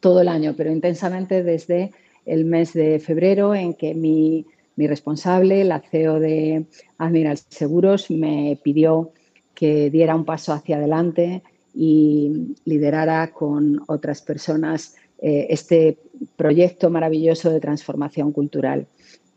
todo 0.00 0.22
el 0.22 0.28
año, 0.28 0.54
pero 0.56 0.72
intensamente 0.72 1.42
desde 1.42 1.92
el 2.26 2.44
mes 2.44 2.72
de 2.72 2.98
febrero 2.98 3.54
en 3.54 3.74
que 3.74 3.94
mi, 3.94 4.46
responsable, 4.76 5.62
la 5.64 5.80
CEO 5.80 6.18
de 6.20 6.64
Admiral 6.96 7.38
Seguros, 7.50 8.10
me 8.10 8.58
pidió 8.62 9.12
que 9.54 9.90
diera 9.90 10.14
un 10.14 10.24
paso 10.24 10.54
hacia 10.54 10.78
adelante 10.78 11.42
y 11.74 12.54
liderara 12.64 13.30
con 13.30 13.82
otras 13.88 14.22
personas 14.22 14.96
eh, 15.18 15.48
este 15.50 15.98
proyecto 16.36 16.88
maravilloso 16.88 17.50
de 17.50 17.60
transformación 17.60 18.32
cultural, 18.32 18.86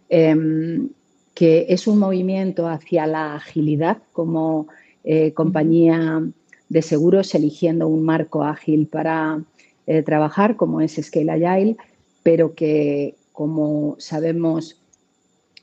em, 0.08 0.90
que 1.34 1.66
es 1.68 1.88
un 1.88 2.00
movimiento 2.00 2.70
hacia 2.70 3.06
la 3.06 3.36
agilidad 3.36 3.98
como 4.14 4.68
eh, 5.04 5.34
compañía 5.34 6.24
de 6.70 6.82
seguros, 6.82 7.36
eligiendo 7.36 7.90
un 7.90 8.04
marco 8.04 8.44
ágil 8.44 8.88
para 8.88 9.44
eh, 9.86 10.02
trabajar, 10.02 10.56
como 10.56 10.80
es 10.80 11.00
Scale 11.02 11.32
Agile, 11.32 11.78
pero 12.24 12.56
que, 12.56 13.16
como 13.34 13.96
sabemos 14.00 14.78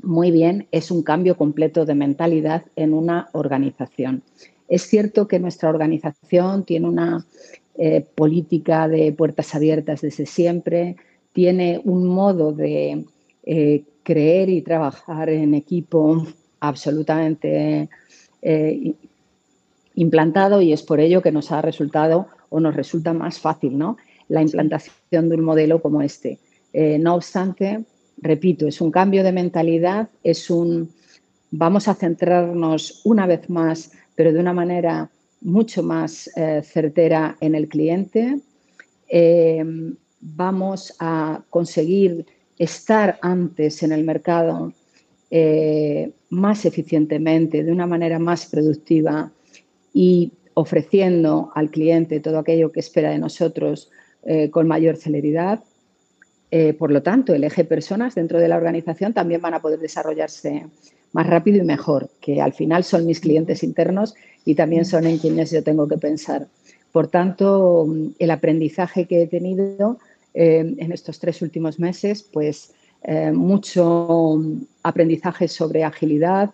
muy 0.02 0.30
bien, 0.30 0.66
es 0.72 0.90
un 0.90 1.02
cambio 1.02 1.36
completo 1.36 1.86
de 1.86 1.94
mentalidad 1.94 2.64
en 2.76 2.92
una 2.92 3.28
organización. 3.32 4.22
Es 4.68 4.82
cierto 4.82 5.26
que 5.26 5.38
nuestra 5.38 5.70
organización 5.70 6.64
tiene 6.64 6.88
una 6.88 7.24
eh, 7.76 8.04
política 8.14 8.88
de 8.88 9.12
puertas 9.12 9.54
abiertas 9.54 10.02
desde 10.02 10.26
siempre, 10.26 10.96
tiene 11.32 11.80
un 11.84 12.06
modo 12.06 12.52
de 12.52 13.04
eh, 13.44 13.84
creer 14.02 14.50
y 14.50 14.62
trabajar 14.62 15.30
en 15.30 15.54
equipo 15.54 16.26
absolutamente 16.60 17.88
implantado 19.94 20.62
y 20.62 20.72
es 20.72 20.82
por 20.82 21.00
ello 21.00 21.22
que 21.22 21.32
nos 21.32 21.52
ha 21.52 21.60
resultado 21.60 22.26
o 22.48 22.60
nos 22.60 22.74
resulta 22.74 23.12
más 23.12 23.38
fácil 23.38 23.76
¿no? 23.76 23.96
La 24.30 24.42
implantación 24.42 25.28
de 25.28 25.36
un 25.36 25.44
modelo 25.44 25.82
como 25.82 26.00
este. 26.00 26.38
Eh, 26.72 26.98
no 26.98 27.16
obstante, 27.16 27.84
repito, 28.18 28.66
es 28.66 28.80
un 28.80 28.90
cambio 28.90 29.22
de 29.22 29.32
mentalidad, 29.32 30.08
es 30.22 30.48
un 30.48 30.90
vamos 31.50 31.88
a 31.88 31.94
centrarnos 31.94 33.00
una 33.04 33.26
vez 33.26 33.50
más, 33.50 33.90
pero 34.14 34.32
de 34.32 34.38
una 34.38 34.52
manera 34.52 35.10
mucho 35.40 35.82
más 35.82 36.30
eh, 36.36 36.62
certera 36.62 37.36
en 37.40 37.56
el 37.56 37.66
cliente. 37.66 38.38
Eh, 39.08 39.64
vamos 40.20 40.94
a 41.00 41.42
conseguir 41.50 42.24
estar 42.56 43.18
antes 43.20 43.82
en 43.82 43.92
el 43.92 44.04
mercado 44.04 44.72
más 46.30 46.64
eficientemente, 46.64 47.62
de 47.62 47.70
una 47.70 47.86
manera 47.86 48.18
más 48.18 48.46
productiva 48.46 49.30
y 49.94 50.32
ofreciendo 50.54 51.52
al 51.54 51.70
cliente 51.70 52.18
todo 52.18 52.40
aquello 52.40 52.72
que 52.72 52.80
espera 52.80 53.10
de 53.10 53.18
nosotros 53.18 53.90
eh, 54.24 54.50
con 54.50 54.68
mayor 54.68 54.96
celeridad. 54.96 55.60
Eh, 56.50 56.74
por 56.74 56.90
lo 56.90 57.02
tanto, 57.02 57.34
el 57.34 57.44
eje 57.44 57.64
personas 57.64 58.14
dentro 58.14 58.38
de 58.38 58.48
la 58.48 58.56
organización 58.56 59.12
también 59.14 59.40
van 59.40 59.54
a 59.54 59.60
poder 59.60 59.78
desarrollarse 59.78 60.66
más 61.12 61.26
rápido 61.26 61.58
y 61.58 61.64
mejor, 61.64 62.10
que 62.20 62.40
al 62.40 62.52
final 62.52 62.84
son 62.84 63.06
mis 63.06 63.20
clientes 63.20 63.62
internos 63.62 64.14
y 64.44 64.54
también 64.54 64.84
son 64.84 65.06
en 65.06 65.18
quienes 65.18 65.50
yo 65.50 65.62
tengo 65.62 65.88
que 65.88 65.96
pensar. 65.96 66.48
Por 66.92 67.08
tanto, 67.08 67.88
el 68.18 68.30
aprendizaje 68.30 69.06
que 69.06 69.22
he 69.22 69.26
tenido 69.26 69.98
eh, 70.34 70.74
en 70.76 70.92
estos 70.92 71.18
tres 71.18 71.40
últimos 71.42 71.78
meses, 71.78 72.22
pues 72.22 72.72
mucho 73.32 74.44
aprendizaje 74.82 75.48
sobre 75.48 75.84
agilidad, 75.84 76.50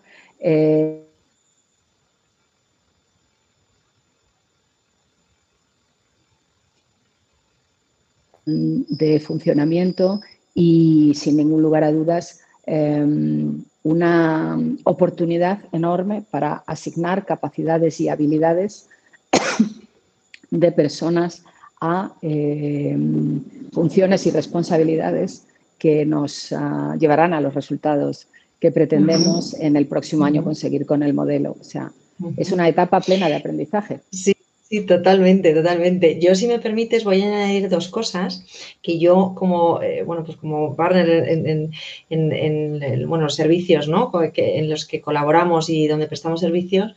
de 8.46 9.20
funcionamiento 9.20 10.20
y 10.54 11.12
sin 11.14 11.36
ningún 11.36 11.62
lugar 11.62 11.84
a 11.84 11.92
dudas 11.92 12.40
em, 12.64 13.62
una 13.82 14.58
oportunidad 14.84 15.60
enorme 15.72 16.24
para 16.30 16.64
asignar 16.66 17.26
capacidades 17.26 18.00
y 18.00 18.08
habilidades 18.08 18.88
de 20.50 20.72
personas 20.72 21.44
a 21.80 22.14
em, 22.22 23.42
funciones 23.72 24.26
y 24.26 24.30
responsabilidades 24.30 25.44
que 25.78 26.06
nos 26.06 26.52
ah, 26.52 26.96
llevarán 26.98 27.34
a 27.34 27.40
los 27.40 27.54
resultados 27.54 28.28
que 28.60 28.72
pretendemos 28.72 29.54
en 29.54 29.76
el 29.76 29.86
próximo 29.86 30.24
año 30.24 30.42
conseguir 30.42 30.86
con 30.86 31.02
el 31.02 31.12
modelo. 31.12 31.56
O 31.60 31.64
sea, 31.64 31.92
es 32.36 32.50
una 32.52 32.68
etapa 32.68 33.00
plena 33.00 33.28
de 33.28 33.34
aprendizaje. 33.34 34.00
Sí, 34.10 34.34
Sí, 34.68 34.84
totalmente, 34.84 35.54
totalmente. 35.54 36.18
Yo, 36.20 36.34
si 36.34 36.48
me 36.48 36.58
permites, 36.58 37.04
voy 37.04 37.22
a 37.22 37.26
añadir 37.26 37.68
dos 37.68 37.86
cosas 37.86 38.44
que 38.82 38.98
yo, 38.98 39.32
como, 39.36 39.80
eh, 39.80 40.02
bueno, 40.02 40.24
pues 40.24 40.36
como 40.38 40.74
partner 40.74 41.08
en, 41.28 41.70
en, 42.10 43.08
bueno, 43.08 43.24
los 43.24 43.36
servicios 43.36 43.86
¿no? 43.86 44.10
en 44.34 44.68
los 44.68 44.84
que 44.84 45.00
colaboramos 45.00 45.70
y 45.70 45.86
donde 45.86 46.08
prestamos 46.08 46.40
servicios, 46.40 46.96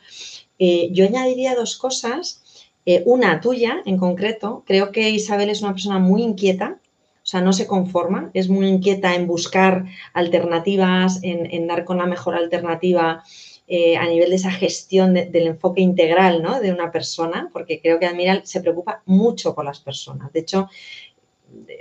eh, 0.57 0.89
yo 0.93 1.05
añadiría 1.05 1.53
dos 1.53 1.77
cosas. 1.77 2.41
Eh, 2.87 3.03
una 3.05 3.39
tuya 3.39 3.83
en 3.85 3.97
concreto, 3.97 4.63
creo 4.65 4.91
que 4.91 5.11
Isabel 5.11 5.51
es 5.51 5.61
una 5.61 5.73
persona 5.73 5.99
muy 5.99 6.23
inquieta, 6.23 6.79
o 7.23 7.27
sea, 7.29 7.41
no 7.41 7.53
se 7.53 7.67
conforma, 7.67 8.31
es 8.33 8.49
muy 8.49 8.67
inquieta 8.67 9.13
en 9.13 9.27
buscar 9.27 9.85
alternativas, 10.13 11.19
en 11.21 11.67
dar 11.67 11.85
con 11.85 11.99
la 11.99 12.07
mejor 12.07 12.33
alternativa 12.33 13.23
eh, 13.71 13.95
a 13.97 14.07
nivel 14.07 14.31
de 14.31 14.35
esa 14.35 14.49
gestión 14.49 15.13
del 15.13 15.45
enfoque 15.45 15.79
integral 15.79 16.41
¿no? 16.41 16.59
de 16.59 16.71
una 16.71 16.91
persona, 16.91 17.49
porque 17.53 17.79
creo 17.79 17.99
que 17.99 18.07
Admiral 18.07 18.41
se 18.43 18.61
preocupa 18.61 19.03
mucho 19.05 19.53
por 19.53 19.63
las 19.63 19.79
personas. 19.79 20.33
De 20.33 20.39
hecho, 20.39 20.67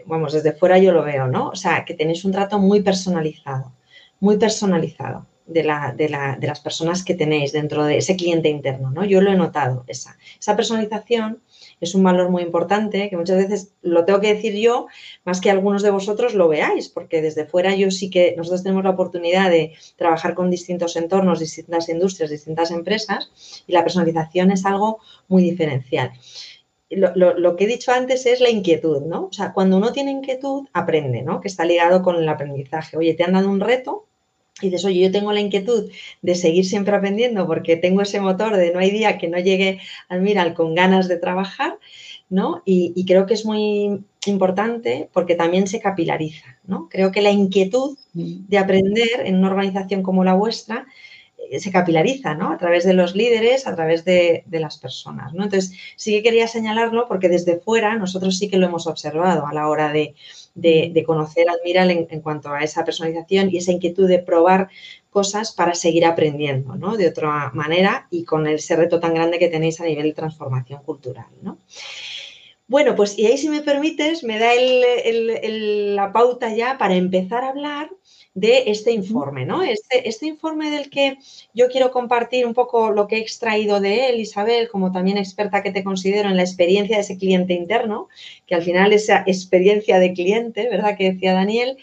vamos, 0.05 0.35
desde 0.35 0.53
fuera 0.53 0.77
yo 0.77 0.93
lo 0.93 1.03
veo, 1.03 1.27
¿no? 1.29 1.49
O 1.49 1.57
sea, 1.57 1.87
que 1.87 1.95
tenéis 1.95 2.27
un 2.27 2.33
trato 2.33 2.59
muy 2.59 2.83
personalizado, 2.83 3.73
muy 4.21 4.37
personalizado 4.37 5.27
de, 5.47 5.65
la, 5.65 5.95
de, 5.97 6.11
la, 6.11 6.37
de 6.37 6.47
las 6.47 6.61
personas 6.61 7.03
que 7.03 7.15
tenéis 7.15 7.53
dentro 7.53 7.85
de 7.85 7.97
ese 7.97 8.17
cliente 8.17 8.51
interno, 8.51 8.91
¿no? 8.91 9.07
Yo 9.07 9.23
lo 9.23 9.33
he 9.33 9.37
notado, 9.37 9.85
esa, 9.89 10.19
esa 10.39 10.57
personalización 10.57 11.43
es 11.81 11.95
un 11.95 12.03
valor 12.03 12.31
muy 12.31 12.43
importante 12.43 13.09
que 13.09 13.17
muchas 13.17 13.37
veces 13.37 13.73
lo 13.83 14.05
tengo 14.05 14.21
que 14.21 14.35
decir 14.35 14.55
yo 14.55 14.87
más 15.25 15.41
que 15.41 15.51
algunos 15.51 15.83
de 15.83 15.91
vosotros 15.91 16.35
lo 16.35 16.49
veáis, 16.49 16.89
porque 16.89 17.23
desde 17.23 17.47
fuera 17.47 17.75
yo 17.75 17.91
sí 17.91 18.11
que 18.11 18.35
nosotros 18.37 18.63
tenemos 18.63 18.85
la 18.85 18.91
oportunidad 18.91 19.51
de 19.51 19.73
trabajar 19.97 20.35
con 20.35 20.51
distintos 20.51 20.97
entornos, 20.97 21.41
distintas 21.41 21.89
industrias, 21.89 22.31
distintas 22.31 22.71
empresas 22.71 23.31
y 23.67 23.73
la 23.73 23.83
personalización 23.83 24.51
es 24.51 24.65
algo 24.65 24.99
muy 25.29 25.43
diferencial. 25.43 26.13
Lo, 26.91 27.57
que 27.57 27.65
he 27.65 27.67
dicho 27.67 27.93
antes 27.93 28.25
es 28.25 28.41
la 28.41 28.49
inquietud, 28.49 29.03
¿no? 29.03 29.27
O 29.27 29.33
sea, 29.33 29.53
cuando 29.53 29.77
uno 29.77 29.93
tiene 29.93 30.11
inquietud, 30.11 30.67
aprende, 30.73 31.21
¿no? 31.21 31.39
Que 31.43 31.49
está 31.49 31.67
ligado 31.67 32.03
con 32.03 32.17
el 32.17 32.29
aprendizaje. 32.29 32.97
Oye, 32.97 33.13
te 33.13 33.25
han 33.25 33.35
dado 33.35 33.51
un 33.51 33.61
reto, 33.61 34.08
y 34.61 34.67
dices, 34.67 34.85
oye, 34.85 35.01
yo 35.01 35.13
tengo 35.13 35.33
la 35.33 35.41
inquietud 35.41 35.91
de 36.23 36.35
seguir 36.35 36.65
siempre 36.65 36.97
aprendiendo 36.97 37.47
porque 37.47 37.77
tengo 37.77 38.03
ese 38.03 38.21
motor 38.21 38.57
de 38.57 38.73
no 38.73 38.81
hay 38.81 38.91
día 38.91 39.19
que 39.19 39.29
no 39.29 39.39
llegue 39.39 39.81
al 40.09 40.23
Miral 40.23 40.55
con 40.55 40.75
ganas 40.75 41.09
de 41.09 41.17
trabajar, 41.17 41.79
¿no? 42.29 42.63
Y, 42.65 43.05
creo 43.07 43.27
que 43.27 43.35
es 43.35 43.45
muy 43.45 44.05
importante 44.27 45.09
porque 45.13 45.35
también 45.35 45.67
se 45.67 45.81
capilariza, 45.81 46.59
¿no? 46.65 46.89
Creo 46.91 47.13
que 47.13 47.23
la 47.23 47.31
inquietud 47.31 47.97
mm. 48.15 48.49
de 48.49 48.59
aprender 48.59 49.23
en 49.25 49.37
una 49.37 49.49
organización 49.49 50.03
como 50.03 50.25
la 50.25 50.35
vuestra 50.35 50.87
se 51.59 51.73
capilariza, 51.73 52.35
¿no? 52.35 52.53
A 52.53 52.59
través 52.59 52.85
de 52.85 52.93
los 52.93 53.15
líderes, 53.15 53.67
a 53.67 53.75
través 53.75 54.05
de, 54.05 54.45
las 54.51 54.79
personas, 54.79 55.33
¿no? 55.33 55.45
Entonces, 55.45 55.73
sí 55.97 56.13
que 56.13 56.23
quería 56.23 56.49
señalarlo 56.49 57.09
porque 57.09 57.29
desde 57.29 57.59
fuera 57.59 57.95
nosotros 57.97 58.37
sí 58.39 58.49
que 58.49 58.59
lo 58.59 58.67
hemos 58.67 58.87
observado 58.87 59.47
a 59.47 59.55
la 59.55 59.69
hora 59.69 59.93
de, 59.93 60.15
de, 60.55 61.05
conocer 61.07 61.49
Admiral 61.49 61.91
en, 61.91 62.07
en, 62.11 62.21
cuanto 62.21 62.53
a 62.53 62.63
esa 62.63 62.85
personalización 62.85 63.51
y 63.51 63.59
esa 63.59 63.73
inquietud 63.73 64.09
de 64.09 64.19
probar 64.19 64.69
cosas 65.11 65.53
para 65.53 65.75
seguir 65.75 66.05
aprendiendo, 66.05 66.75
¿no? 66.75 66.97
De 66.97 67.09
otra 67.09 67.51
manera 67.55 68.09
y 68.11 68.25
con 68.25 68.47
ese 68.47 68.77
reto 68.77 69.01
tan 69.01 69.15
grande 69.15 69.39
que 69.39 69.49
tenéis 69.49 69.81
a 69.81 69.85
nivel 69.85 70.09
de 70.09 70.15
transformación 70.15 70.83
cultural, 70.83 71.27
¿no? 71.43 71.59
Bueno, 72.67 72.95
pues 72.95 73.19
y 73.19 73.25
ahí 73.25 73.39
si 73.39 73.49
me 73.49 73.63
permites, 73.63 74.23
me 74.23 74.39
da 74.39 74.51
la 75.95 76.13
pauta 76.13 76.55
ya 76.55 76.77
para 76.77 76.97
empezar 76.97 77.43
a 77.43 77.49
hablar 77.49 77.91
de 78.41 78.65
este 78.71 78.93
informe, 78.93 79.45
¿no? 79.45 79.63
Este, 79.63 80.09
este, 80.09 80.27
informe 80.27 80.71
del 80.71 80.91
que 80.91 81.19
yo 81.55 81.69
quiero 81.69 81.91
compartir 81.91 82.47
un 82.47 82.55
poco 82.55 82.91
lo 82.91 83.09
que 83.09 83.17
he 83.17 83.21
extraído 83.21 83.81
de 83.81 84.09
él, 84.09 84.21
Isabel, 84.21 84.69
como 84.69 84.93
también 84.93 85.19
experta 85.19 85.63
que 85.63 85.73
te 85.73 85.83
considero 85.83 86.29
en 86.29 86.37
la 86.37 86.43
experiencia 86.43 86.97
de 86.97 87.03
ese 87.03 87.19
cliente 87.19 87.55
interno, 87.55 88.09
que 88.47 88.55
al 88.55 88.63
final 88.63 88.93
esa 88.93 89.25
experiencia 89.27 89.99
de 89.99 90.13
cliente, 90.13 90.69
¿verdad? 90.69 90.97
Que 90.97 91.13
decía 91.13 91.33
Daniel, 91.33 91.79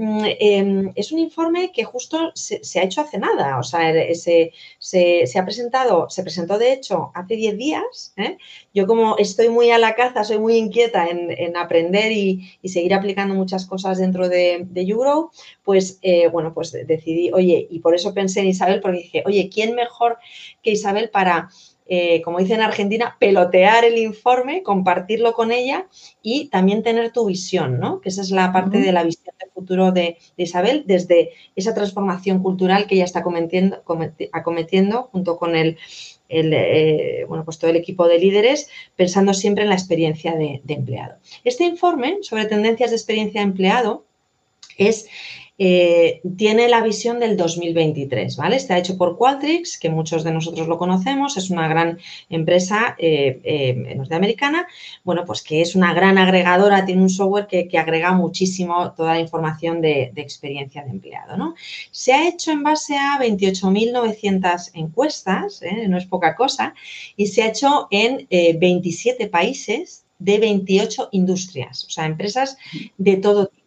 Mm, 0.00 0.24
em, 0.38 0.92
es 0.94 1.10
un 1.10 1.18
informe 1.18 1.72
que 1.72 1.82
justo 1.82 2.30
se, 2.34 2.78
ha 2.78 2.84
hecho 2.84 3.00
hace 3.00 3.18
nada, 3.18 3.58
o 3.58 3.64
sea, 3.64 3.92
se, 4.14 4.52
ha 5.36 5.44
presentado, 5.44 6.08
se 6.08 6.22
presentó 6.22 6.56
de 6.56 6.72
hecho 6.72 7.10
hace 7.14 7.34
10 7.34 7.56
días. 7.58 8.12
¿eh? 8.16 8.38
Yo 8.72 8.86
como 8.86 9.16
estoy 9.18 9.48
muy 9.48 9.72
a 9.72 9.78
la 9.78 9.96
caza, 9.96 10.22
soy 10.22 10.38
muy 10.38 10.54
inquieta 10.56 11.08
en, 11.08 11.56
aprender 11.56 12.12
y, 12.12 12.48
seguir 12.64 12.94
aplicando 12.94 13.34
muchas 13.34 13.66
cosas 13.66 13.98
dentro 13.98 14.28
de, 14.28 14.66
de 14.70 14.86
pues 15.64 15.98
eh, 16.02 16.28
bueno, 16.28 16.54
pues 16.54 16.70
decidí, 16.72 17.32
oye, 17.32 17.66
y 17.68 17.80
por 17.80 17.94
eso 17.94 18.14
pensé 18.14 18.40
en 18.40 18.48
Isabel, 18.48 18.80
porque 18.80 18.98
dije, 18.98 19.22
oye, 19.26 19.50
¿quién 19.52 19.74
mejor 19.74 20.18
que 20.62 20.70
Isabel 20.72 21.10
para 21.10 21.48
eh, 21.90 22.20
como 22.22 22.38
dice 22.38 22.54
en 22.54 22.60
Argentina, 22.60 23.16
pelotear 23.18 23.84
el 23.84 23.96
informe, 23.96 24.62
compartirlo 24.62 25.32
con 25.32 25.52
ella 25.52 25.86
y 26.22 26.48
también 26.48 26.82
tener 26.82 27.12
tu 27.12 27.24
visión, 27.24 27.80
¿no? 27.80 28.02
Que 28.02 28.10
esa 28.10 28.20
es 28.20 28.30
la 28.30 28.52
parte 28.52 28.78
de 28.78 28.92
la 28.92 29.04
visión 29.04 29.34
de 29.40 29.50
futuro 29.50 29.90
de, 29.90 30.18
Isabel 30.36 30.84
desde 30.86 31.30
esa 31.56 31.74
transformación 31.74 32.42
cultural 32.42 32.86
que 32.86 32.96
ella 32.96 33.04
está 33.04 33.22
cometiendo, 33.22 33.82
acometiendo 34.32 35.04
junto 35.04 35.38
con 35.38 35.56
el, 35.56 35.78
eh, 36.28 37.24
bueno, 37.26 37.44
pues 37.44 37.58
todo 37.58 37.70
el 37.70 37.76
equipo 37.76 38.06
de 38.06 38.18
líderes, 38.18 38.68
pensando 38.94 39.32
siempre 39.32 39.62
en 39.62 39.70
la 39.70 39.76
experiencia 39.76 40.36
de 40.36 40.60
empleado. 40.68 41.16
Este 41.42 41.64
informe 41.64 42.18
sobre 42.20 42.44
tendencias 42.44 42.90
de 42.90 42.96
experiencia 42.96 43.40
de 43.40 43.46
empleado 43.46 44.04
es 44.76 45.08
eh, 45.60 46.20
tiene 46.36 46.68
la 46.68 46.82
visión 46.82 47.18
del 47.18 47.36
2023, 47.36 48.36
¿vale? 48.36 48.54
Está 48.54 48.78
hecho 48.78 48.96
por 48.96 49.18
Qualtrics, 49.18 49.76
que 49.76 49.90
muchos 49.90 50.22
de 50.22 50.30
nosotros 50.30 50.68
lo 50.68 50.78
conocemos, 50.78 51.36
es 51.36 51.50
una 51.50 51.66
gran 51.66 51.98
empresa 52.30 52.94
eh, 52.96 53.40
eh, 53.42 53.94
norteamericana, 53.96 54.68
bueno, 55.02 55.24
pues 55.26 55.42
que 55.42 55.60
es 55.60 55.74
una 55.74 55.92
gran 55.94 56.16
agregadora, 56.16 56.86
tiene 56.86 57.02
un 57.02 57.10
software 57.10 57.48
que, 57.48 57.68
agrega 57.78 58.12
muchísimo 58.12 58.92
toda 58.92 59.14
la 59.14 59.20
información 59.20 59.80
de, 59.80 60.12
experiencia 60.16 60.84
de 60.84 60.90
empleado, 60.90 61.36
¿no? 61.36 61.54
Se 61.90 62.12
ha 62.12 62.28
hecho 62.28 62.52
en 62.52 62.62
base 62.62 62.96
a 62.96 63.18
28.900 63.20 64.70
encuestas, 64.74 65.60
no 65.88 65.96
es 65.96 66.06
poca 66.06 66.36
cosa, 66.36 66.74
y 67.16 67.26
se 67.26 67.42
ha 67.42 67.48
hecho 67.48 67.88
en 67.90 68.26
27 68.28 69.28
países 69.28 70.04
de 70.18 70.38
28 70.38 71.08
industrias, 71.12 71.84
o 71.84 71.90
sea, 71.90 72.06
empresas 72.06 72.56
de 72.96 73.16
todo 73.16 73.46
tipo. 73.46 73.57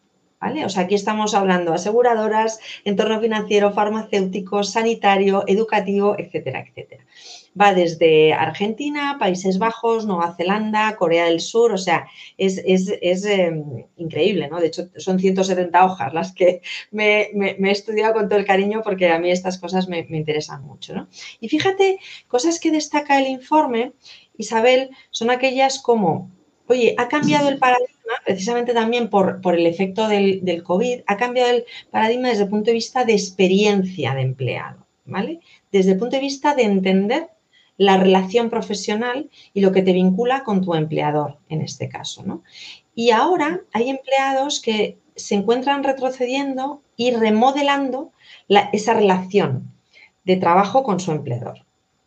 O 0.41 0.69
sea, 0.69 0.83
aquí 0.83 0.95
estamos 0.95 1.35
hablando 1.35 1.71
aseguradoras, 1.71 2.59
entorno 2.83 3.21
financiero, 3.21 3.73
farmacéutico, 3.73 4.63
sanitario, 4.63 5.43
educativo, 5.45 6.15
etcétera, 6.17 6.65
etcétera. 6.67 7.05
Va 7.59 7.73
desde 7.73 8.33
Argentina, 8.33 9.17
Países 9.19 9.59
Bajos, 9.59 10.07
Nueva 10.07 10.33
Zelanda, 10.35 10.95
Corea 10.95 11.25
del 11.25 11.41
Sur, 11.41 11.73
o 11.73 11.77
sea, 11.77 12.07
es, 12.37 12.57
em, 13.25 13.85
increíble, 13.97 14.47
¿no? 14.47 14.59
De 14.59 14.67
hecho, 14.67 14.89
son 14.97 15.19
170 15.19 15.85
hojas 15.85 16.13
las 16.13 16.33
que 16.33 16.61
me, 16.89 17.29
he 17.33 17.71
estudiado 17.71 18.13
con 18.13 18.27
todo 18.27 18.39
el 18.39 18.45
cariño 18.45 18.81
porque 18.83 19.09
a 19.09 19.19
mí 19.19 19.29
estas 19.29 19.59
cosas 19.59 19.87
me, 19.87 20.07
me 20.09 20.17
interesan 20.17 20.63
mucho, 20.63 20.95
¿no? 20.95 21.07
Y 21.39 21.49
fíjate, 21.49 21.99
cosas 22.27 22.59
que 22.59 22.71
destaca 22.71 23.19
el 23.19 23.27
informe, 23.27 23.93
Isabel, 24.37 24.89
son 25.11 25.29
aquellas 25.29 25.79
como 25.79 26.31
Oye, 26.71 26.95
ha 26.97 27.09
cambiado 27.09 27.49
el 27.49 27.57
paradigma, 27.57 28.13
precisamente 28.23 28.73
también 28.73 29.09
por, 29.09 29.41
el 29.43 29.67
efecto 29.67 30.07
del, 30.07 30.63
COVID, 30.63 31.01
ha 31.05 31.17
cambiado 31.17 31.51
el 31.51 31.65
paradigma 31.89 32.29
desde 32.29 32.43
el 32.43 32.49
punto 32.49 32.67
de 32.67 32.75
vista 32.75 33.03
de 33.03 33.11
experiencia 33.11 34.13
de 34.13 34.21
empleado, 34.21 34.85
¿vale? 35.03 35.41
Desde 35.69 35.91
el 35.91 35.97
punto 35.97 36.15
de 36.15 36.21
vista 36.21 36.55
de 36.55 36.63
entender 36.63 37.27
la 37.75 37.97
relación 37.97 38.49
profesional 38.49 39.29
y 39.53 39.59
lo 39.59 39.73
que 39.73 39.81
te 39.81 39.91
vincula 39.91 40.45
con 40.45 40.63
tu 40.63 40.73
empleador, 40.73 41.39
en 41.49 41.61
este 41.61 41.89
caso, 41.89 42.23
¿no? 42.23 42.41
Y 42.95 43.11
ahora 43.11 43.59
hay 43.73 43.89
empleados 43.89 44.61
que 44.61 44.97
se 45.17 45.35
encuentran 45.35 45.83
retrocediendo 45.83 46.81
y 46.95 47.11
remodelando 47.11 48.13
esa 48.71 48.93
relación 48.93 49.73
de 50.23 50.37
trabajo 50.37 50.83
con 50.83 51.01
su 51.01 51.11
empleador. 51.11 51.65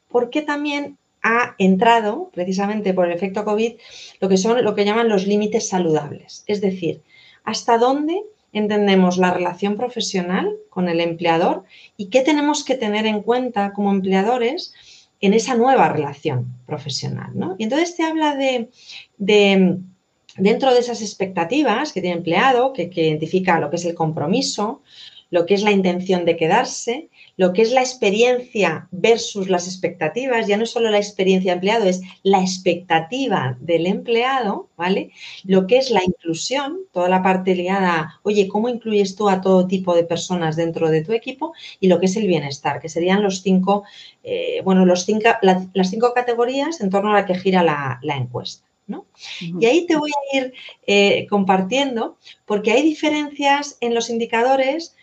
Porque 0.08 0.40
también 0.40 0.96
ha 1.24 1.56
entrado, 1.58 2.30
precisamente 2.32 2.92
por 2.94 3.06
el 3.06 3.12
efecto 3.12 3.44
COVID, 3.44 3.72
lo 4.20 4.28
que 4.28 4.36
son 4.36 4.62
lo 4.62 4.74
que 4.74 4.84
llaman 4.84 5.08
los 5.08 5.26
límites 5.26 5.68
saludables. 5.68 6.44
Es 6.46 6.60
decir, 6.60 7.02
hasta 7.44 7.78
dónde 7.78 8.22
entendemos 8.52 9.16
la 9.16 9.32
relación 9.32 9.76
profesional 9.76 10.54
con 10.68 10.88
el 10.88 11.00
empleador 11.00 11.64
y 11.96 12.10
qué 12.10 12.20
tenemos 12.20 12.62
que 12.62 12.76
tener 12.76 13.06
en 13.06 13.22
cuenta 13.22 13.72
como 13.72 13.90
empleadores 13.90 14.74
en 15.20 15.32
esa 15.32 15.54
nueva 15.54 15.88
relación 15.88 16.58
profesional. 16.66 17.32
Y 17.58 17.64
entonces 17.64 17.96
te 17.96 18.02
habla 18.02 18.36
de, 18.36 18.68
dentro 20.36 20.74
de 20.74 20.78
esas 20.78 21.00
expectativas 21.00 21.92
que 21.92 22.02
tiene 22.02 22.18
empleado, 22.18 22.74
que, 22.74 22.90
que 22.90 23.08
identifica 23.08 23.58
lo 23.58 23.70
que 23.70 23.76
es 23.76 23.86
el 23.86 23.94
compromiso, 23.94 24.82
lo 25.30 25.46
que 25.46 25.54
es 25.54 25.62
la 25.62 25.72
intención 25.72 26.26
de 26.26 26.36
quedarse, 26.36 27.08
lo 27.36 27.52
que 27.52 27.62
es 27.62 27.72
la 27.72 27.80
experiencia 27.80 28.88
versus 28.90 29.48
las 29.48 29.66
expectativas, 29.66 30.46
ya 30.46 30.56
no 30.56 30.64
es 30.64 30.70
solo 30.70 30.90
la 30.90 30.98
experiencia 30.98 31.52
de 31.52 31.54
empleado, 31.54 31.84
es 31.86 32.00
la 32.22 32.40
expectativa 32.40 33.56
del 33.60 33.86
empleado, 33.86 34.68
¿vale? 34.76 35.10
Lo 35.44 35.66
que 35.66 35.78
es 35.78 35.90
la 35.90 36.04
inclusión, 36.04 36.78
toda 36.92 37.08
la 37.08 37.22
parte 37.22 37.54
ligada, 37.54 38.20
oye, 38.22 38.46
¿cómo 38.46 38.68
incluyes 38.68 39.16
tú 39.16 39.28
a 39.28 39.40
todo 39.40 39.66
tipo 39.66 39.94
de 39.94 40.04
personas 40.04 40.56
dentro 40.56 40.90
de 40.90 41.02
tu 41.02 41.12
equipo? 41.12 41.54
Y 41.80 41.88
lo 41.88 41.98
que 41.98 42.06
es 42.06 42.16
el 42.16 42.26
bienestar, 42.26 42.80
que 42.80 42.88
serían 42.88 43.22
los 43.22 43.42
cinco, 43.42 43.84
eh, 44.22 44.60
bueno, 44.64 44.86
los 44.86 45.04
cinco, 45.04 45.30
las, 45.42 45.90
cinco 45.90 46.12
categorías 46.14 46.80
en 46.80 46.90
torno 46.90 47.10
a 47.10 47.14
la 47.14 47.26
que 47.26 47.34
gira 47.34 47.62
la, 47.62 47.98
encuesta. 48.16 48.66
¿no? 48.86 49.06
Y 49.40 49.64
ahí 49.64 49.86
te 49.86 49.96
voy 49.96 50.10
a 50.10 50.36
ir 50.36 50.52
eh, 50.86 51.26
compartiendo, 51.28 52.18
porque 52.44 52.70
hay 52.70 52.82
diferencias 52.82 53.78
en 53.80 53.94
los 53.94 54.10
indicadores, 54.10 54.94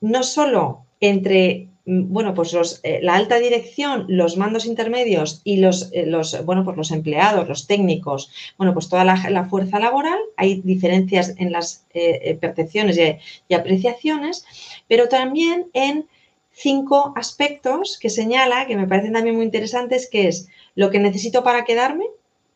no 0.00 0.22
solo 0.22 0.86
entre 1.00 1.68
bueno, 1.86 2.34
pues 2.34 2.52
los, 2.52 2.80
eh, 2.82 2.98
la 3.00 3.14
alta 3.14 3.38
dirección, 3.38 4.06
los 4.08 4.36
mandos 4.36 4.66
intermedios 4.66 5.40
y 5.44 5.58
los, 5.58 5.90
eh, 5.92 6.04
los, 6.04 6.44
bueno, 6.44 6.64
pues 6.64 6.76
los 6.76 6.90
empleados, 6.90 7.48
los 7.48 7.68
técnicos, 7.68 8.32
bueno, 8.58 8.74
pues 8.74 8.88
toda 8.88 9.04
la, 9.04 9.44
fuerza 9.48 9.78
laboral, 9.78 10.18
hay 10.36 10.60
diferencias 10.62 11.34
en 11.38 11.52
las 11.52 11.86
eh, 11.94 12.36
percepciones 12.40 12.98
y, 13.48 13.54
apreciaciones, 13.54 14.44
pero 14.88 15.08
también 15.08 15.68
en 15.74 16.08
cinco 16.50 17.12
aspectos 17.14 17.98
que 18.00 18.10
señala, 18.10 18.66
que 18.66 18.76
me 18.76 18.88
parecen 18.88 19.12
también 19.12 19.36
muy 19.36 19.44
interesantes, 19.44 20.08
que 20.10 20.26
es 20.26 20.48
lo 20.74 20.90
que 20.90 20.98
necesito 20.98 21.44
para 21.44 21.64
quedarme, 21.64 22.06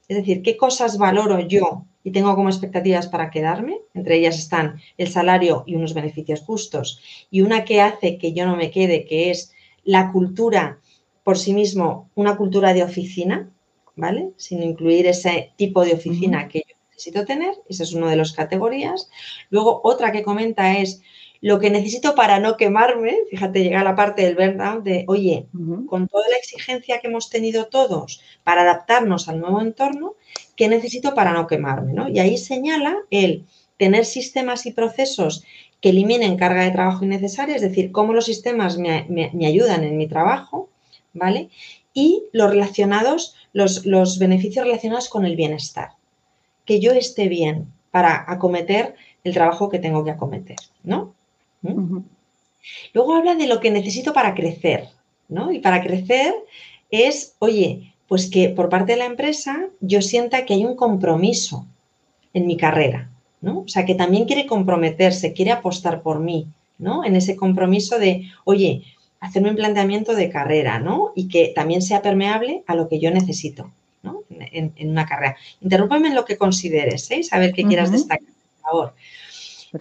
es 0.09 0.17
decir, 0.17 0.43
qué 0.43 0.57
cosas 0.57 0.99
valoro 0.99 1.39
yo 1.39 1.85
y 2.03 2.13
tengo 2.13 2.35
como 2.35 2.49
expectativas 2.49 3.07
para 3.09 3.31
quedarme. 3.31 3.79
Entre 3.95 4.17
ellas 4.17 4.39
están 4.39 4.81
el 4.97 5.09
salario 5.09 5.65
y 5.67 5.77
unos 5.77 5.95
beneficios 5.95 6.41
justos. 6.41 7.01
Y 7.31 7.43
una 7.43 7.65
que 7.65 7.81
hace 7.81 8.19
que 8.19 8.33
yo 8.33 8.47
no 8.47 8.57
me 8.57 8.71
quede, 8.71 9.05
que 9.05 9.31
es 9.31 9.53
la 9.85 10.11
cultura 10.13 10.79
por 11.25 11.39
sí 11.39 11.53
mismo, 11.53 12.11
una 12.15 12.37
cultura 12.37 12.73
de 12.73 12.83
oficina, 12.83 13.51
¿vale? 13.97 14.31
Sin 14.37 14.63
incluir 14.63 15.07
ese 15.07 15.53
tipo 15.57 15.85
de 15.85 15.95
oficina 15.95 16.49
que 16.49 16.65
yo 16.67 16.75
necesito 16.91 17.25
tener. 17.25 17.55
Esa 17.69 17.83
es 17.83 17.93
una 17.93 18.11
de 18.11 18.17
las 18.17 18.33
categorías. 18.33 19.11
Luego, 19.51 19.81
otra 19.85 20.13
que 20.13 20.23
comenta 20.23 20.79
es 20.79 21.03
lo 21.43 21.59
que 21.59 21.71
necesito 21.71 22.15
para 22.15 22.39
no 22.39 22.57
quemarme, 22.57 23.17
fíjate, 23.31 23.63
llega 23.63 23.83
la 23.83 23.97
parte 23.97 24.23
del 24.23 24.35
burnout 24.35 24.85
de, 24.85 25.05
oye, 25.09 25.47
con 25.87 26.07
toda 26.07 26.29
la 26.29 26.37
exigencia 26.37 27.01
que 27.01 27.09
hemos 27.09 27.31
tenido 27.31 27.67
todos 27.67 28.21
para 28.45 28.63
adaptarnos 28.63 29.29
al 29.29 29.41
nuevo 29.41 29.63
entorno, 29.63 30.17
¿qué 30.61 30.69
necesito 30.69 31.15
para 31.15 31.33
no 31.33 31.47
quemarme? 31.47 31.95
¿no? 31.95 32.11
Y 32.11 32.19
ahí 32.19 32.37
señala 32.37 32.95
el 33.09 33.47
tener 33.79 34.05
sistemas 34.05 34.67
y 34.67 34.73
procesos 34.73 35.43
que 35.81 35.89
eliminen 35.89 36.37
carga 36.37 36.65
de 36.65 36.71
trabajo 36.71 37.03
innecesaria, 37.03 37.57
es 37.57 37.63
decir, 37.63 37.91
cómo 37.93 38.13
los 38.13 38.27
sistemas 38.27 38.77
me, 38.77 39.07
me 39.09 39.47
ayudan 39.47 39.85
en 39.85 39.97
mi 39.97 40.07
trabajo, 40.07 40.69
¿vale? 41.15 41.49
Y 41.95 42.25
los 42.33 42.51
relacionados, 42.51 43.37
los, 43.55 43.87
los 43.87 44.19
beneficios 44.19 44.67
relacionados 44.67 45.09
con 45.09 45.25
el 45.25 45.35
bienestar. 45.35 45.93
Que 46.67 46.79
yo 46.79 46.93
esté 46.93 47.29
bien 47.29 47.73
para 47.91 48.31
acometer 48.31 48.97
el 49.25 49.33
trabajo 49.33 49.71
que 49.71 49.79
tengo 49.79 50.05
que 50.05 50.11
acometer, 50.11 50.59
¿no? 50.83 51.15
¿Mm? 51.63 52.01
Luego 52.93 53.15
habla 53.15 53.35
de 53.35 53.47
lo 53.47 53.61
que 53.61 53.71
necesito 53.71 54.13
para 54.13 54.35
crecer, 54.35 54.89
¿no? 55.27 55.53
Y 55.53 55.61
para 55.61 55.83
crecer 55.83 56.35
es, 56.91 57.35
oye, 57.39 57.90
pues 58.11 58.29
que 58.29 58.49
por 58.49 58.69
parte 58.69 58.95
de 58.95 58.99
la 58.99 59.05
empresa 59.05 59.69
yo 59.79 60.03
sienta 60.03 60.45
que 60.45 60.55
hay 60.55 60.65
un 60.65 60.75
compromiso 60.75 61.69
en 62.35 62.45
mi 62.49 62.57
carrera, 62.57 63.09
¿no? 63.41 63.61
O 63.61 63.69
sea, 63.69 63.87
que 63.87 63.95
también 63.95 64.25
quiere 64.25 64.47
comprometerse, 64.47 65.33
quiere 65.33 65.53
apostar 65.53 66.03
por 66.03 66.19
mí, 66.19 66.49
¿no? 66.77 67.05
En 67.05 67.15
ese 67.15 67.37
compromiso 67.37 68.01
de, 68.01 68.25
oye, 68.43 68.83
hacerme 69.21 69.51
un 69.51 69.55
planteamiento 69.55 70.17
de 70.17 70.29
carrera, 70.29 70.81
¿no? 70.81 71.13
Y 71.15 71.29
que 71.29 71.53
también 71.55 71.83
sea 71.83 72.03
permeable 72.03 72.65
a 72.67 72.75
lo 72.75 72.89
que 72.89 72.99
yo 72.99 73.13
necesito, 73.13 73.71
¿no? 74.03 74.25
En, 74.29 74.75
una 74.91 75.07
carrera. 75.07 75.37
Interrúpame 75.61 76.09
en 76.09 76.17
lo 76.17 76.25
que 76.25 76.37
consideres, 76.37 77.09
¿eh? 77.13 77.23
Saber 77.23 77.53
qué 77.53 77.63
quieras 77.63 77.93
destacar, 77.93 78.27
por 78.27 78.61
favor. 78.61 78.95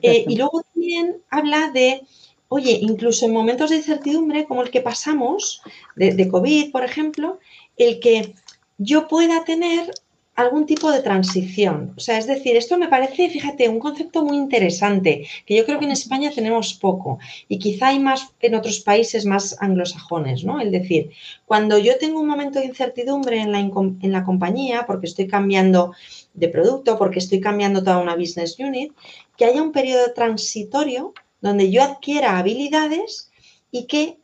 Eh, 0.03 0.25
y 0.27 0.37
luego 0.37 0.61
también 0.71 1.17
habla 1.31 1.71
de, 1.71 2.03
oye, 2.47 2.77
incluso 2.79 3.25
en 3.25 3.33
momentos 3.33 3.71
de 3.71 3.77
incertidumbre 3.77 4.45
como 4.45 4.61
el 4.61 4.69
que 4.69 4.81
pasamos, 4.81 5.63
de, 5.95 6.13
de 6.13 6.27
COVID, 6.27 6.71
por 6.71 6.83
ejemplo, 6.83 7.39
el 7.79 7.99
que 7.99 8.35
yo 8.77 9.07
pueda 9.07 9.43
tener 9.43 9.91
algún 10.39 10.65
tipo 10.65 10.89
de 10.91 11.01
transición. 11.01 11.93
O 11.97 11.99
sea, 11.99 12.17
es 12.17 12.25
decir, 12.25 12.55
esto 12.55 12.77
me 12.77 12.87
parece, 12.87 13.29
fíjate, 13.29 13.67
un 13.67 13.79
concepto 13.79 14.23
muy 14.23 14.37
interesante, 14.37 15.27
que 15.45 15.55
yo 15.55 15.65
creo 15.65 15.79
que 15.79 15.85
en 15.85 15.91
España 15.91 16.31
tenemos 16.33 16.73
poco 16.75 17.19
y 17.49 17.59
quizá 17.59 17.89
hay 17.89 17.99
más 17.99 18.29
en 18.39 18.55
otros 18.55 18.79
países 18.79 19.25
más 19.25 19.57
anglosajones, 19.59 20.45
¿no? 20.45 20.61
Es 20.61 20.71
decir, 20.71 21.11
cuando 21.45 21.77
yo 21.77 21.97
tengo 21.97 22.21
un 22.21 22.27
momento 22.27 22.59
de 22.59 22.67
incertidumbre 22.67 23.41
en 23.41 23.51
la, 23.51 23.59
en 23.59 24.11
la 24.11 24.23
compañía, 24.23 24.85
porque 24.87 25.07
estoy 25.07 25.27
cambiando 25.27 25.93
de 26.33 26.47
producto, 26.47 26.97
porque 26.97 27.19
estoy 27.19 27.41
cambiando 27.41 27.83
toda 27.83 27.99
una 27.99 28.15
business 28.15 28.57
unit, 28.59 28.93
que 29.35 29.43
haya 29.43 29.61
un 29.61 29.73
periodo 29.73 30.13
transitorio 30.13 31.13
donde 31.41 31.69
yo 31.69 31.83
adquiera 31.83 32.37
habilidades 32.37 33.29
y 33.71 33.87
que 33.87 34.19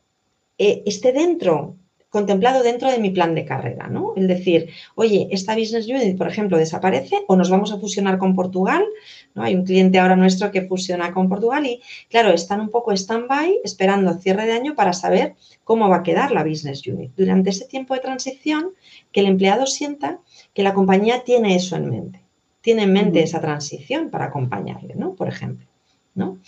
eh, 0.57 0.81
esté 0.85 1.11
dentro 1.11 1.75
contemplado 2.15 2.63
dentro 2.63 2.89
de 2.89 2.97
mi 2.97 3.09
plan 3.09 3.35
de 3.35 3.43
carrera, 3.43 3.89
¿no? 3.89 4.13
El 4.15 4.29
decir, 4.29 4.69
oye, 4.95 5.27
esta 5.31 5.53
business 5.53 5.85
unit, 5.85 6.17
por 6.17 6.29
ejemplo, 6.29 6.57
desaparece 6.57 7.25
o 7.27 7.35
nos 7.35 7.49
vamos 7.49 7.73
a 7.73 7.77
fusionar 7.77 8.17
con 8.17 8.37
Portugal, 8.37 8.85
¿no? 9.33 9.43
Hay 9.43 9.53
un 9.53 9.65
cliente 9.65 9.99
ahora 9.99 10.15
nuestro 10.15 10.49
que 10.49 10.61
fusiona 10.61 11.11
con 11.11 11.27
Portugal 11.27 11.65
y, 11.65 11.81
claro, 12.09 12.29
están 12.29 12.61
un 12.61 12.69
poco 12.69 12.93
stand-by 12.93 13.59
esperando 13.65 14.13
cierre 14.13 14.45
de 14.45 14.53
año 14.53 14.75
para 14.75 14.93
saber 14.93 15.35
cómo 15.65 15.89
va 15.89 15.97
a 15.97 16.03
quedar 16.03 16.31
la 16.31 16.45
business 16.45 16.87
unit. 16.87 17.11
Durante 17.17 17.49
ese 17.49 17.65
tiempo 17.65 17.93
de 17.93 17.99
transición, 17.99 18.71
que 19.11 19.19
el 19.19 19.25
empleado 19.25 19.65
sienta 19.65 20.21
que 20.53 20.63
la 20.63 20.73
compañía 20.73 21.25
tiene 21.25 21.53
eso 21.55 21.75
en 21.75 21.89
mente, 21.89 22.21
tiene 22.61 22.83
en 22.83 22.93
mente 22.93 23.23
esa 23.23 23.41
transición 23.41 24.09
para 24.09 24.27
acompañarle, 24.27 24.95
¿no? 24.95 25.15
Por 25.15 25.27
ejemplo, 25.27 25.67
¿no? 26.13 26.39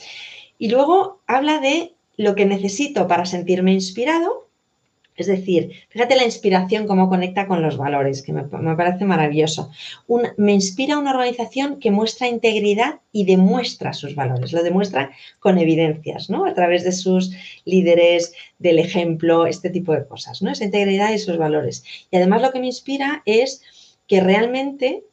Y 0.57 0.69
luego 0.69 1.19
habla 1.27 1.59
de 1.59 1.93
lo 2.15 2.35
que 2.35 2.45
necesito 2.45 3.05
para 3.05 3.25
sentirme 3.25 3.73
inspirado 3.73 4.46
es 5.17 5.25
decir, 5.25 5.71
fíjate 5.89 6.15
la 6.15 6.23
inspiración 6.23 6.85
cómo 6.85 7.09
conecta 7.09 7.47
con 7.47 7.63
los 7.63 7.75
valores, 7.75 8.21
que 8.21 8.33
me, 8.33 8.43
parece 8.43 9.03
maravilloso. 9.03 9.71
me 10.37 10.53
inspira 10.53 10.99
una 10.99 11.11
organización 11.11 11.79
que 11.79 11.89
muestra 11.89 12.27
integridad 12.27 12.99
y 13.11 13.25
demuestra 13.25 13.93
sus 13.93 14.13
valores, 14.13 14.53
lo 14.53 14.61
demuestra 14.61 15.11
con 15.39 15.57
evidencias, 15.57 16.29
¿no? 16.29 16.45
A 16.45 16.53
través 16.53 16.83
de 16.83 16.91
sus 16.91 17.31
líderes, 17.65 18.33
del 18.59 18.77
ejemplo, 18.77 19.47
este 19.47 19.71
tipo 19.71 19.91
de 19.93 20.05
cosas, 20.05 20.43
¿no? 20.43 20.51
Esa 20.51 20.65
integridad 20.65 21.11
y 21.11 21.17
sus 21.17 21.37
valores. 21.37 21.83
Y 22.11 22.17
además 22.17 22.43
lo 22.43 22.51
que 22.51 22.59
me 22.59 22.67
inspira 22.67 23.23
es 23.25 23.63
que 24.05 24.21
realmente 24.21 25.03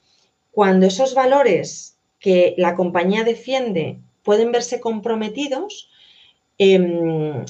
cuando 0.51 0.87
esos 0.87 1.15
valores 1.15 1.97
que 2.21 2.55
la 2.59 2.77
compañía 2.77 3.25
defiende 3.25 4.01
pueden 4.23 4.53
verse 4.53 4.81
comprometidos, 4.81 5.89
eh, 6.59 7.45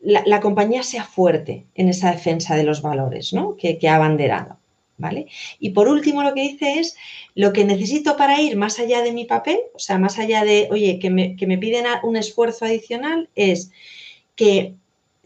la, 0.00 0.40
compañía 0.40 0.82
sea 0.82 1.04
fuerte 1.04 1.66
en 1.74 1.88
esa 1.88 2.10
defensa 2.10 2.54
de 2.56 2.64
los 2.64 2.82
valores 2.82 3.32
¿no? 3.32 3.56
que, 3.56 3.78
ha 3.88 3.96
abanderado. 3.96 4.58
¿Vale? 5.00 5.28
Y 5.60 5.70
por 5.70 5.86
último, 5.86 6.24
lo 6.24 6.34
que 6.34 6.42
dice 6.42 6.80
es 6.80 6.96
lo 7.36 7.52
que 7.52 7.64
necesito 7.64 8.16
para 8.16 8.40
ir 8.40 8.56
más 8.56 8.80
allá 8.80 9.00
de 9.00 9.12
mi 9.12 9.26
papel, 9.26 9.60
o 9.72 9.78
sea, 9.78 9.96
más 9.96 10.18
allá 10.18 10.42
de, 10.42 10.66
oye, 10.72 10.98
que 10.98 11.08
me, 11.08 11.36
que 11.36 11.46
me 11.46 11.56
piden 11.56 11.84
un 12.02 12.16
esfuerzo 12.16 12.64
adicional, 12.64 13.28
es 13.36 13.70
que 14.34 14.74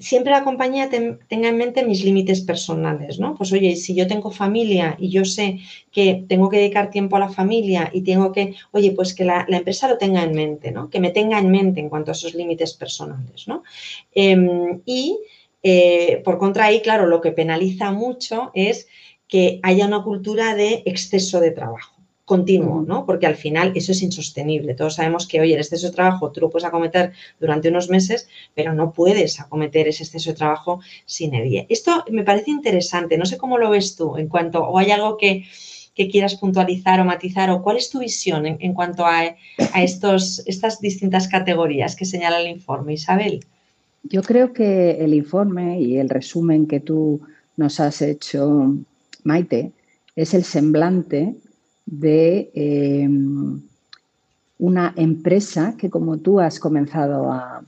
siempre 0.02 0.32
la 0.32 0.44
compañía 0.44 0.90
tenga 0.90 1.48
en 1.48 1.56
mente 1.56 1.84
mis 1.84 2.04
límites 2.04 2.40
personales, 2.40 3.18
¿no? 3.18 3.34
Pues 3.36 3.52
oye, 3.52 3.76
si 3.76 3.94
yo 3.94 4.06
tengo 4.06 4.30
familia 4.30 4.96
y 4.98 5.08
yo 5.10 5.24
sé 5.24 5.60
que 5.90 6.24
tengo 6.28 6.48
que 6.48 6.58
dedicar 6.58 6.90
tiempo 6.90 7.16
a 7.16 7.20
la 7.20 7.28
familia 7.28 7.88
y 7.92 8.02
tengo 8.02 8.32
que, 8.32 8.54
oye, 8.72 8.90
pues 8.92 9.14
que 9.14 9.24
la, 9.24 9.46
empresa 9.48 9.88
lo 9.88 9.98
tenga 9.98 10.22
en 10.22 10.32
mente, 10.34 10.72
¿no? 10.72 10.90
Que 10.90 11.00
me 11.00 11.10
tenga 11.10 11.38
en 11.38 11.50
mente 11.50 11.80
en 11.80 11.88
cuanto 11.88 12.10
a 12.10 12.12
esos 12.12 12.34
límites 12.34 12.74
personales, 12.74 13.46
¿no? 13.46 13.62
Em, 14.14 14.82
y 14.84 15.18
eh, 15.62 16.20
por 16.24 16.38
contra 16.38 16.66
ahí, 16.66 16.80
claro, 16.82 17.06
lo 17.06 17.20
que 17.20 17.32
penaliza 17.32 17.92
mucho 17.92 18.50
es 18.54 18.88
que 19.28 19.60
haya 19.62 19.86
una 19.86 20.02
cultura 20.02 20.54
de 20.54 20.82
exceso 20.84 21.40
de 21.40 21.52
trabajo 21.52 21.91
continuo, 22.24 22.82
¿no? 22.82 23.04
Porque 23.04 23.26
al 23.26 23.36
final 23.36 23.72
eso 23.74 23.92
es 23.92 24.02
insostenible. 24.02 24.74
Todos 24.74 24.94
sabemos 24.94 25.26
que, 25.26 25.40
oye, 25.40 25.54
el 25.54 25.60
exceso 25.60 25.88
de 25.88 25.94
trabajo 25.94 26.30
tú 26.30 26.40
lo 26.40 26.50
puedes 26.50 26.66
acometer 26.66 27.12
durante 27.40 27.68
unos 27.68 27.88
meses, 27.88 28.28
pero 28.54 28.74
no 28.74 28.92
puedes 28.92 29.40
acometer 29.40 29.88
ese 29.88 30.04
exceso 30.04 30.30
de 30.30 30.36
trabajo 30.36 30.80
sin 31.04 31.34
EVIE. 31.34 31.66
Esto 31.68 32.04
me 32.10 32.22
parece 32.22 32.50
interesante. 32.50 33.18
No 33.18 33.26
sé 33.26 33.38
cómo 33.38 33.58
lo 33.58 33.70
ves 33.70 33.96
tú 33.96 34.16
en 34.16 34.28
cuanto, 34.28 34.62
o 34.62 34.78
hay 34.78 34.90
algo 34.90 35.16
que, 35.16 35.44
quieras 35.94 36.34
puntualizar 36.34 37.00
o 37.00 37.04
matizar, 37.04 37.48
o 37.50 37.62
cuál 37.62 37.76
es 37.76 37.88
tu 37.88 38.00
visión 38.00 38.44
en, 38.46 38.74
cuanto 38.74 39.06
a, 39.06 39.20
a 39.20 39.82
estos, 39.84 40.42
estas 40.46 40.80
distintas 40.80 41.28
categorías 41.28 41.94
que 41.94 42.06
señala 42.06 42.40
el 42.40 42.48
informe, 42.48 42.94
Isabel. 42.94 43.44
Yo 44.02 44.22
creo 44.22 44.52
que 44.52 44.92
el 44.92 45.14
informe 45.14 45.80
y 45.80 45.98
el 45.98 46.08
resumen 46.08 46.66
que 46.66 46.80
tú 46.80 47.20
nos 47.56 47.78
has 47.78 48.02
hecho, 48.02 48.74
Maite, 49.22 49.70
es 50.16 50.34
el 50.34 50.42
semblante 50.42 51.36
de 51.86 52.50
em, 52.54 53.60
una 54.58 54.92
empresa 54.96 55.74
que, 55.76 55.90
como 55.90 56.18
tú 56.18 56.40
has 56.40 56.58
comenzado 56.58 57.32
a, 57.32 57.64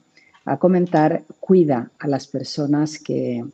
comentar, 0.59 1.25
cuida 1.41 1.91
a 1.99 2.07
las 2.07 2.27
personas 2.27 2.99
que, 2.99 3.45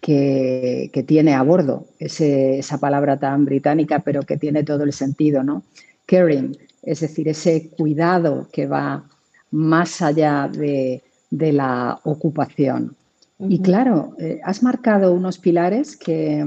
que, 0.00 1.04
tiene 1.06 1.34
a 1.34 1.42
bordo. 1.42 1.86
esa 1.98 2.78
palabra 2.78 3.18
tan 3.18 3.44
británica, 3.44 4.00
pero 4.00 4.22
que 4.22 4.36
tiene 4.36 4.62
todo 4.62 4.84
el 4.84 4.92
sentido, 4.92 5.42
¿no? 5.42 5.62
Caring, 6.06 6.56
es 6.82 7.00
decir, 7.00 7.28
ese 7.28 7.70
cuidado 7.70 8.48
que 8.52 8.66
va 8.66 9.04
más 9.50 10.02
allá 10.02 10.48
de, 10.52 11.02
la 11.30 12.00
ocupación. 12.04 12.96
Y 13.38 13.60
claro, 13.60 14.14
eh, 14.18 14.40
has 14.44 14.62
marcado 14.62 15.12
unos 15.12 15.38
pilares 15.38 15.96
que, 15.96 16.44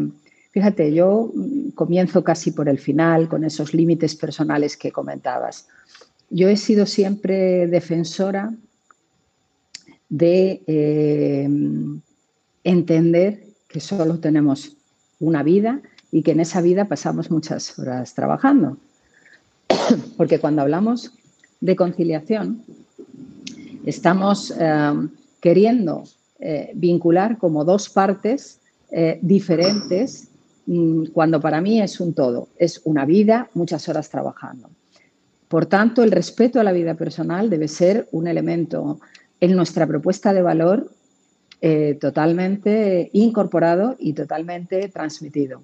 Fíjate, 0.51 0.93
yo 0.93 1.31
mm, 1.33 1.69
comienzo 1.71 2.23
casi 2.23 2.51
por 2.51 2.67
el 2.67 2.77
final 2.77 3.27
con 3.27 3.43
esos 3.43 3.73
límites 3.73 4.15
personales 4.15 4.77
que 4.77 4.91
comentabas. 4.91 5.67
Yo 6.29 6.47
he 6.49 6.57
sido 6.57 6.85
siempre 6.85 7.67
defensora 7.67 8.53
de 10.09 10.61
em, 10.67 12.01
entender 12.63 13.43
que 13.67 13.79
solo 13.79 14.19
tenemos 14.19 14.75
una 15.19 15.43
vida 15.43 15.81
y 16.11 16.21
que 16.23 16.31
en 16.31 16.41
esa 16.41 16.61
vida 16.61 16.85
pasamos 16.85 17.31
muchas 17.31 17.77
horas 17.79 18.13
trabajando. 18.13 18.77
Porque 20.17 20.39
cuando 20.39 20.61
hablamos 20.61 21.13
de 21.61 21.75
conciliación, 21.77 22.63
estamos 23.85 24.53
em, 24.57 25.09
queriendo 25.39 26.03
eh, 26.39 26.71
vincular 26.75 27.37
como 27.37 27.63
dos 27.63 27.87
partes 27.87 28.59
eh, 28.91 29.19
diferentes 29.21 30.30
cuando 31.13 31.41
para 31.41 31.59
mí 31.61 31.81
es 31.81 31.99
un 31.99 32.13
todo, 32.13 32.49
es 32.57 32.81
una 32.85 33.05
vida, 33.05 33.49
muchas 33.53 33.87
horas 33.89 34.09
trabajando. 34.09 34.69
Por 35.47 35.65
tanto, 35.65 36.03
el 36.03 36.11
respeto 36.11 36.59
a 36.59 36.63
la 36.63 36.71
vida 36.71 36.93
personal 36.95 37.49
debe 37.49 37.67
ser 37.67 38.07
un 38.11 38.27
elemento 38.27 38.99
en 39.41 39.55
nuestra 39.55 39.85
propuesta 39.85 40.33
de 40.33 40.41
valor 40.41 40.89
eh, 41.59 41.97
totalmente 41.99 43.09
incorporado 43.13 43.95
y 43.99 44.13
totalmente 44.13 44.87
transmitido, 44.87 45.61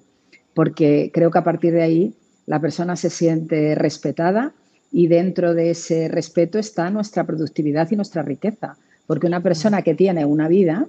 porque 0.52 1.10
creo 1.12 1.30
que 1.30 1.38
a 1.38 1.44
partir 1.44 1.72
de 1.72 1.82
ahí 1.82 2.14
la 2.46 2.60
persona 2.60 2.94
se 2.96 3.10
siente 3.10 3.74
respetada 3.74 4.52
y 4.92 5.06
dentro 5.06 5.54
de 5.54 5.70
ese 5.70 6.08
respeto 6.08 6.58
está 6.58 6.90
nuestra 6.90 7.24
productividad 7.24 7.90
y 7.90 7.96
nuestra 7.96 8.22
riqueza, 8.22 8.76
porque 9.06 9.26
una 9.26 9.42
persona 9.42 9.82
que 9.82 9.94
tiene 9.94 10.24
una 10.24 10.48
vida 10.48 10.86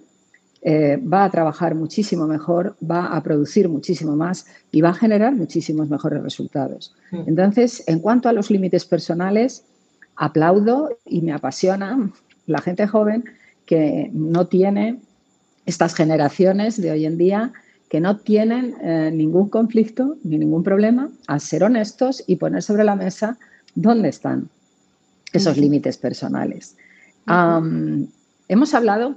eh, 0.62 0.98
va 0.98 1.24
a 1.24 1.30
trabajar 1.30 1.74
muchísimo 1.74 2.28
mejor, 2.28 2.76
va 2.84 3.16
a 3.16 3.24
producir 3.24 3.70
muchísimo 3.70 4.16
más 4.16 4.46
y 4.72 4.82
va 4.82 4.90
a 4.90 4.94
generar 4.94 5.34
muchísimos 5.34 5.90
mejores 5.90 6.22
resultados. 6.22 6.94
Mm. 7.12 7.24
Entonces, 7.28 7.84
en 7.88 8.00
cuanto 8.00 8.28
a 8.28 8.34
los 8.34 8.52
límites 8.52 8.86
personales, 8.86 9.64
aplaudo 10.18 10.90
y 11.06 11.22
me 11.22 11.32
apasiona 11.32 12.12
la 12.46 12.60
gente 12.60 12.88
joven 12.88 13.24
que 13.66 14.10
no 14.14 14.48
tiene 14.48 15.00
estas 15.66 15.96
generaciones 15.96 16.82
de 16.82 16.92
hoy 16.92 17.06
en 17.06 17.18
día 17.18 17.54
que 17.90 18.02
no 18.02 18.18
tienen 18.18 18.76
eh, 18.82 19.12
ningún 19.14 19.50
conflicto 19.50 20.18
ni 20.24 20.38
ningún 20.38 20.64
problema 20.64 21.10
a 21.28 21.40
ser 21.40 21.64
honestos 21.64 22.24
y 22.28 22.36
poner 22.36 22.62
sobre 22.64 22.84
la 22.84 22.96
mesa 22.96 23.38
dónde 23.76 24.10
están 24.10 24.50
esos 25.32 25.58
límites 25.58 25.98
personales. 25.98 26.76
hemos 28.48 28.74
hablado 28.74 29.16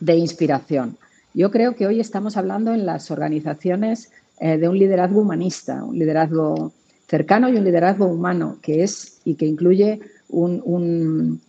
de 0.00 0.16
inspiración. 0.16 0.96
Yo 1.34 1.50
creo 1.50 1.76
que 1.76 1.86
hoy 1.86 2.00
estamos 2.00 2.36
hablando 2.36 2.72
en 2.72 2.86
las 2.86 3.10
organizaciones 3.10 4.10
eh, 4.40 4.56
de 4.56 4.68
un 4.68 4.78
liderazgo 4.78 5.20
humanista, 5.20 5.84
un 5.84 5.98
liderazgo 5.98 6.72
cercano 7.08 7.48
y 7.48 7.56
un 7.56 7.64
liderazgo 7.64 8.06
humano, 8.06 8.58
que 8.62 8.82
es 8.82 9.20
y 9.24 9.34
que 9.34 9.46
incluye 9.46 10.00
un, 10.28 11.40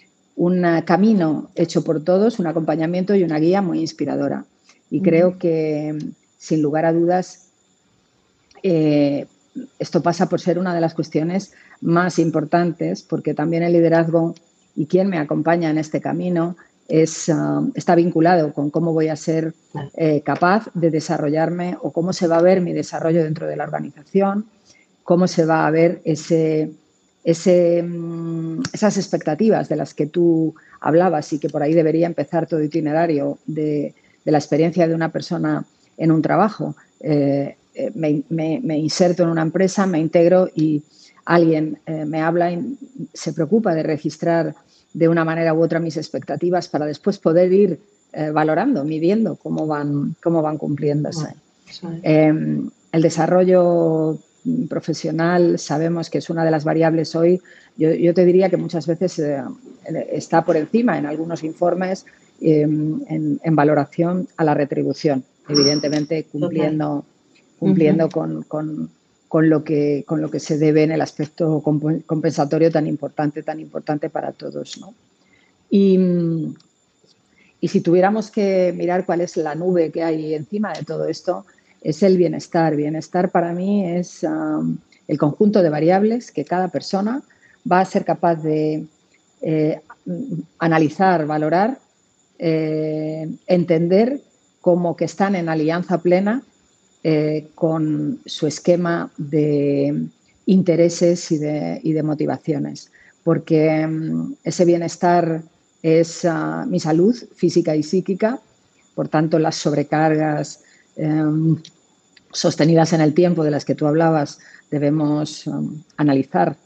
camino 0.85 1.49
hecho 1.55 1.83
por 1.83 2.03
todos, 2.03 2.39
un 2.39 2.47
acompañamiento 2.47 3.15
y 3.15 3.23
una 3.23 3.39
guía 3.39 3.61
muy 3.61 3.79
inspiradora. 3.79 4.45
Y 4.89 5.01
creo 5.01 5.37
que, 5.37 5.97
sin 6.37 6.61
lugar 6.61 6.85
a 6.85 6.93
dudas, 6.93 7.47
eh, 8.63 9.25
esto 9.79 10.03
pasa 10.03 10.29
por 10.29 10.39
ser 10.39 10.59
una 10.59 10.73
de 10.73 10.81
las 10.81 10.93
cuestiones 10.93 11.53
más 11.81 12.19
importantes, 12.19 13.03
porque 13.03 13.33
también 13.33 13.63
el 13.63 13.73
liderazgo 13.73 14.35
y 14.75 14.85
quien 14.85 15.09
me 15.09 15.17
acompaña 15.17 15.69
en 15.69 15.77
este 15.77 16.01
camino 16.01 16.55
es, 16.87 17.29
um, 17.29 17.71
está 17.75 17.95
vinculado 17.95 18.53
con 18.53 18.69
cómo 18.69 18.93
voy 18.93 19.09
a 19.09 19.15
ser 19.15 19.53
eh, 19.95 20.21
capaz 20.21 20.69
de 20.73 20.89
desarrollarme 20.89 21.77
o 21.81 21.91
cómo 21.91 22.13
se 22.13 22.27
va 22.27 22.37
a 22.37 22.41
ver 22.41 22.61
mi 22.61 22.73
desarrollo 22.73 23.23
dentro 23.23 23.47
de 23.47 23.55
la 23.55 23.65
organización, 23.65 24.45
cómo 25.03 25.27
se 25.27 25.45
va 25.45 25.67
a 25.67 25.71
ver 25.71 26.01
ese, 26.05 26.71
ese, 27.23 27.83
mm, 27.83 28.61
esas 28.71 28.97
expectativas 28.97 29.67
de 29.69 29.75
las 29.75 29.93
que 29.93 30.05
tú 30.05 30.55
hablabas 30.79 31.31
y 31.33 31.39
que 31.39 31.49
por 31.49 31.61
ahí 31.61 31.73
debería 31.73 32.07
empezar 32.07 32.47
todo 32.47 32.63
itinerario 32.63 33.37
de, 33.45 33.93
de 34.23 34.31
la 34.31 34.37
experiencia 34.37 34.87
de 34.87 34.95
una 34.95 35.11
persona 35.11 35.65
en 35.97 36.11
un 36.11 36.21
trabajo. 36.21 36.75
Eh, 37.01 37.57
eh, 37.73 37.91
me, 37.93 38.23
me, 38.29 38.77
inserto 38.77 39.23
en 39.23 39.29
una 39.29 39.41
empresa, 39.41 39.85
me 39.85 39.99
integro 39.99 40.49
y 40.55 40.81
alguien 41.25 41.77
me 41.85 42.21
habla 42.21 42.53
y 42.53 42.77
se 43.13 43.33
preocupa 43.33 43.75
de 43.75 43.83
registrar 43.83 44.55
de 44.97 45.07
una 45.07 45.23
manera 45.23 45.53
u 45.53 45.61
otra 45.61 45.79
mis 45.79 45.95
expectativas 45.95 46.67
para 46.69 46.87
después 46.87 47.19
poder 47.19 47.53
ir 47.53 47.79
eh, 48.13 48.31
valorando, 48.31 48.83
midiendo 48.83 49.35
cómo 49.35 49.67
van, 49.67 50.15
cómo 50.23 50.41
van 50.41 50.57
cumpliéndose. 50.57 51.35
Em, 52.01 52.67
el 52.91 53.01
desarrollo 53.03 54.17
profesional 54.67 55.59
sabemos 55.59 56.09
que 56.09 56.17
es 56.17 56.31
una 56.31 56.43
de 56.43 56.49
las 56.49 56.63
variables 56.63 57.15
hoy. 57.15 57.39
Yo, 57.77 58.13
te 58.15 58.25
diría 58.25 58.49
que 58.49 58.57
muchas 58.57 58.87
veces 58.87 59.19
eh, 59.19 59.43
está 60.11 60.43
por 60.43 60.57
encima 60.57 60.97
en 60.97 61.05
algunos 61.05 61.43
informes 61.43 62.05
em, 62.41 62.99
en, 63.07 63.55
valoración 63.55 64.27
a 64.35 64.43
la 64.43 64.55
retribución, 64.55 65.23
evidentemente 65.47 66.23
cumpliendo, 66.31 67.05
cumpliendo 67.59 68.09
con, 68.09 68.41
con 68.43 68.89
lo 69.31 69.63
que, 69.63 70.03
con 70.07 70.21
lo 70.21 70.31
que 70.31 70.39
se 70.39 70.57
debe 70.57 70.83
en 70.83 70.91
el 70.91 71.01
aspecto 71.01 71.61
compensatorio 71.61 72.71
tan 72.71 72.87
importante, 72.87 73.43
tan 73.43 73.59
importante 73.59 74.09
para 74.09 74.31
todos. 74.31 74.79
Y, 75.69 75.99
si 77.67 77.81
tuviéramos 77.81 78.31
que 78.31 78.73
mirar 78.75 79.05
cuál 79.05 79.21
es 79.21 79.35
la 79.35 79.53
nube 79.53 79.91
que 79.91 80.03
hay 80.03 80.33
encima 80.33 80.71
de 80.71 80.83
todo 80.83 81.07
esto, 81.07 81.45
es 81.81 82.01
el 82.03 82.17
bienestar. 82.17 82.75
Bienestar 82.75 83.29
para 83.29 83.53
mí 83.53 83.85
es 83.85 84.25
el 85.07 85.17
conjunto 85.17 85.61
de 85.61 85.69
variables 85.69 86.31
que 86.31 86.45
cada 86.45 86.69
persona 86.69 87.21
va 87.69 87.81
a 87.81 87.85
ser 87.85 88.05
capaz 88.05 88.35
de 88.35 88.85
eh, 89.41 89.81
analizar, 90.59 91.25
valorar, 91.25 91.79
eh, 92.39 93.29
entender 93.47 94.21
como 94.61 94.95
que 94.95 95.05
están 95.05 95.35
en 95.35 95.49
alianza 95.49 95.97
plena 95.97 96.43
eh, 97.09 97.51
con 97.55 98.19
su 98.25 98.47
esquema 98.47 99.09
de 99.17 100.07
intereses 100.45 101.31
y 101.31 101.37
de, 101.37 102.03
motivaciones, 102.03 102.91
porque 103.23 103.87
mm, 103.87 104.33
ese 104.43 104.65
bienestar 104.65 105.41
es 105.81 106.25
ah, 106.25 106.65
mi 106.67 106.81
salud 106.81 107.15
física 107.33 107.77
y 107.77 107.83
psíquica, 107.83 108.41
por 108.93 109.07
tanto 109.07 109.39
las 109.39 109.55
sobrecargas 109.55 110.65
em, 110.97 111.55
sostenidas 112.33 112.91
en 112.91 112.99
el 112.99 113.13
tiempo 113.13 113.45
de 113.45 113.51
las 113.51 113.63
que 113.63 113.75
tú 113.75 113.87
hablabas 113.87 114.39
debemos 114.69 115.47
um, 115.47 115.81
analizar 115.95 116.57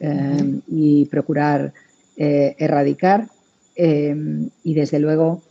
em, 0.00 0.62
y 0.68 1.04
procurar 1.04 1.70
eh, 2.16 2.56
erradicar 2.58 3.28
em, 3.74 4.48
y 4.64 4.72
desde 4.72 4.98
luego 5.00 5.42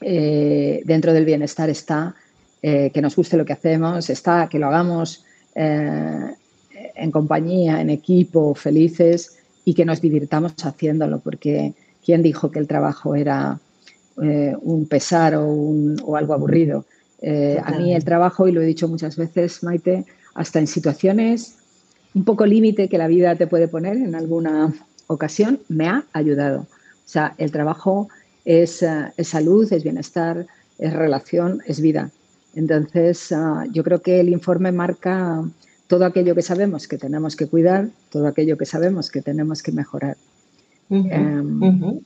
eh, 0.00 0.82
dentro 0.84 1.12
del 1.12 1.24
bienestar 1.24 1.70
está 1.70 2.16
eh, 2.60 2.90
que 2.92 3.00
nos 3.00 3.14
guste 3.14 3.36
lo 3.36 3.44
que 3.44 3.52
hacemos, 3.52 4.10
está, 4.10 4.48
que 4.48 4.58
lo 4.58 4.66
hagamos 4.66 5.24
eh, 5.54 6.34
en 6.96 7.10
compañía, 7.12 7.80
en 7.80 7.88
equipo, 7.88 8.52
felices 8.54 9.38
y 9.64 9.74
que 9.74 9.84
nos 9.84 10.00
divirtamos 10.00 10.54
haciéndolo, 10.64 11.20
porque 11.20 11.72
¿quién 12.04 12.20
dijo 12.22 12.50
que 12.50 12.58
el 12.58 12.66
trabajo 12.66 13.14
era 13.14 13.60
eh, 14.20 14.56
un 14.60 14.86
pesar 14.86 15.36
o, 15.36 15.46
o 15.46 16.16
algo 16.16 16.34
aburrido? 16.34 16.84
a 17.20 17.72
mí 17.72 17.96
el 17.96 18.04
trabajo, 18.04 18.46
y 18.46 18.52
lo 18.52 18.62
he 18.62 18.64
dicho 18.64 18.86
muchas 18.86 19.16
veces, 19.16 19.64
Maite, 19.64 20.04
hasta 20.34 20.60
en 20.60 20.68
situaciones 20.68 21.56
un 22.14 22.24
poco 22.24 22.46
límite 22.46 22.88
que 22.88 22.96
la 22.96 23.08
vida 23.08 23.34
te 23.34 23.48
puede 23.48 23.66
poner 23.66 23.96
en 23.96 24.14
alguna 24.14 24.72
ocasión, 25.08 25.58
me 25.68 25.88
ha 25.88 26.04
ayudado. 26.12 26.60
O 26.60 26.66
sea, 27.06 27.34
el 27.38 27.50
trabajo 27.50 28.08
es, 28.44 28.84
es 29.16 29.28
salud, 29.28 29.70
es 29.72 29.82
bienestar, 29.82 30.46
es 30.78 30.92
relación, 30.92 31.60
es 31.66 31.80
vida. 31.80 32.12
Entonces, 32.58 33.30
ah, 33.30 33.64
yo 33.72 33.84
creo 33.84 34.02
que 34.02 34.18
el 34.18 34.30
informe 34.30 34.72
marca 34.72 35.44
todo 35.86 36.04
aquello 36.04 36.34
que 36.34 36.42
sabemos 36.42 36.88
que 36.88 36.98
tenemos 36.98 37.36
que 37.36 37.46
cuidar, 37.46 37.88
todo 38.10 38.26
aquello 38.26 38.58
que 38.58 38.66
sabemos 38.66 39.12
que 39.12 39.22
tenemos 39.22 39.62
que 39.62 39.70
mejorar. 39.70 40.16
Em, 40.90 42.00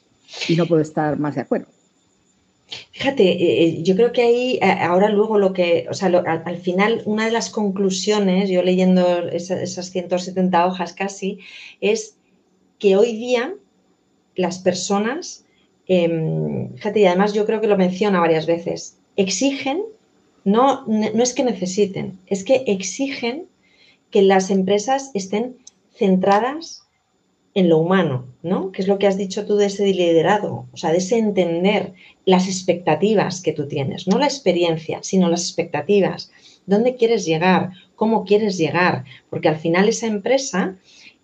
y 0.48 0.56
no 0.56 0.66
puedo 0.66 0.82
estar 0.82 1.18
más 1.18 1.36
de 1.36 1.40
acuerdo. 1.40 1.68
Fíjate, 2.90 3.22
eh, 3.22 3.64
eh, 3.64 3.82
yo 3.82 3.96
creo 3.96 4.12
que 4.12 4.22
ahí, 4.22 4.60
ahora 4.62 5.08
luego 5.08 5.38
lo 5.38 5.54
que, 5.54 5.86
o 5.90 5.94
sea, 5.94 6.08
al, 6.08 6.56
final, 6.58 7.00
una 7.06 7.24
de 7.24 7.32
las 7.32 7.48
conclusiones, 7.48 8.50
yo 8.50 8.62
leyendo 8.62 9.28
esas 9.28 9.90
170 9.90 10.66
hojas 10.66 10.92
casi, 10.92 11.38
es 11.80 12.16
que 12.78 12.96
hoy 12.96 13.16
día 13.16 13.54
las 14.36 14.58
personas, 14.58 15.46
em, 15.86 16.74
fíjate, 16.74 17.00
y 17.00 17.06
además 17.06 17.32
yo 17.32 17.46
creo 17.46 17.62
que 17.62 17.68
lo 17.68 17.78
menciona 17.78 18.20
varias 18.20 18.44
veces, 18.44 18.98
exigen 19.16 19.82
no, 20.44 20.84
no 20.86 21.22
es 21.22 21.34
que 21.34 21.44
necesiten, 21.44 22.18
es 22.26 22.44
que 22.44 22.64
exigen 22.66 23.46
que 24.10 24.22
las 24.22 24.50
empresas 24.50 25.10
estén 25.14 25.56
centradas 25.94 26.82
en 27.54 27.68
lo 27.68 27.78
humano, 27.78 28.26
¿no? 28.42 28.72
Que 28.72 28.82
es 28.82 28.88
lo 28.88 28.98
que 28.98 29.06
has 29.06 29.18
dicho 29.18 29.44
tú 29.44 29.56
de 29.56 29.66
ese 29.66 29.86
liderado, 29.86 30.66
o 30.72 30.76
sea, 30.76 30.90
de 30.90 30.98
ese 30.98 31.18
entender 31.18 31.92
las 32.24 32.46
expectativas 32.46 33.42
que 33.42 33.52
tú 33.52 33.68
tienes, 33.68 34.08
no 34.08 34.18
la 34.18 34.26
experiencia, 34.26 35.00
sino 35.02 35.28
las 35.28 35.42
expectativas. 35.42 36.30
¿Dónde 36.66 36.96
quieres 36.96 37.26
llegar? 37.26 37.72
¿Cómo 37.94 38.24
quieres 38.24 38.56
llegar? 38.56 39.04
Porque 39.28 39.48
al 39.48 39.56
final 39.56 39.88
esa 39.88 40.06
empresa, 40.06 40.76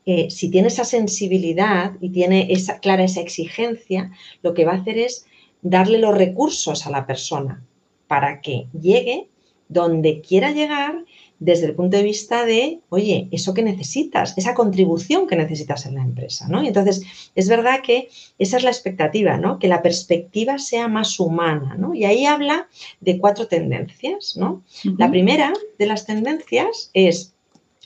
eh, 0.04 0.30
si 0.30 0.50
tiene 0.50 0.68
esa 0.68 0.84
sensibilidad 0.84 1.92
y 2.00 2.10
tiene 2.10 2.52
esa 2.52 2.78
clara 2.78 3.04
esa 3.04 3.20
exigencia, 3.20 4.10
lo 4.42 4.52
que 4.52 4.64
va 4.64 4.72
a 4.72 4.80
hacer 4.80 4.98
es 4.98 5.26
darle 5.62 5.98
los 5.98 6.16
recursos 6.16 6.86
a 6.86 6.90
la 6.90 7.06
persona 7.06 7.64
para 8.08 8.40
que 8.40 8.66
llegue 8.72 9.28
donde 9.68 10.20
quiera 10.22 10.50
llegar 10.50 11.04
desde 11.38 11.66
el 11.66 11.74
punto 11.74 11.96
de 11.96 12.02
vista 12.02 12.44
de, 12.44 12.80
oye, 12.88 13.28
eso 13.30 13.54
que 13.54 13.62
necesitas, 13.62 14.36
esa 14.36 14.54
contribución 14.54 15.28
que 15.28 15.36
necesitas 15.36 15.86
en 15.86 15.94
la 15.94 16.02
empresa, 16.02 16.48
¿no? 16.48 16.64
Y 16.64 16.68
entonces, 16.68 17.02
es 17.36 17.48
verdad 17.48 17.80
que 17.82 18.08
esa 18.38 18.56
es 18.56 18.64
la 18.64 18.70
expectativa, 18.70 19.36
¿no? 19.36 19.58
Que 19.58 19.68
la 19.68 19.82
perspectiva 19.82 20.58
sea 20.58 20.88
más 20.88 21.20
humana, 21.20 21.76
¿no? 21.78 21.94
Y 21.94 22.04
ahí 22.04 22.26
habla 22.26 22.68
de 23.00 23.18
cuatro 23.18 23.46
tendencias, 23.46 24.36
¿no? 24.36 24.64
La 24.96 25.10
primera 25.10 25.52
de 25.78 25.86
las 25.86 26.06
tendencias 26.06 26.90
es 26.92 27.34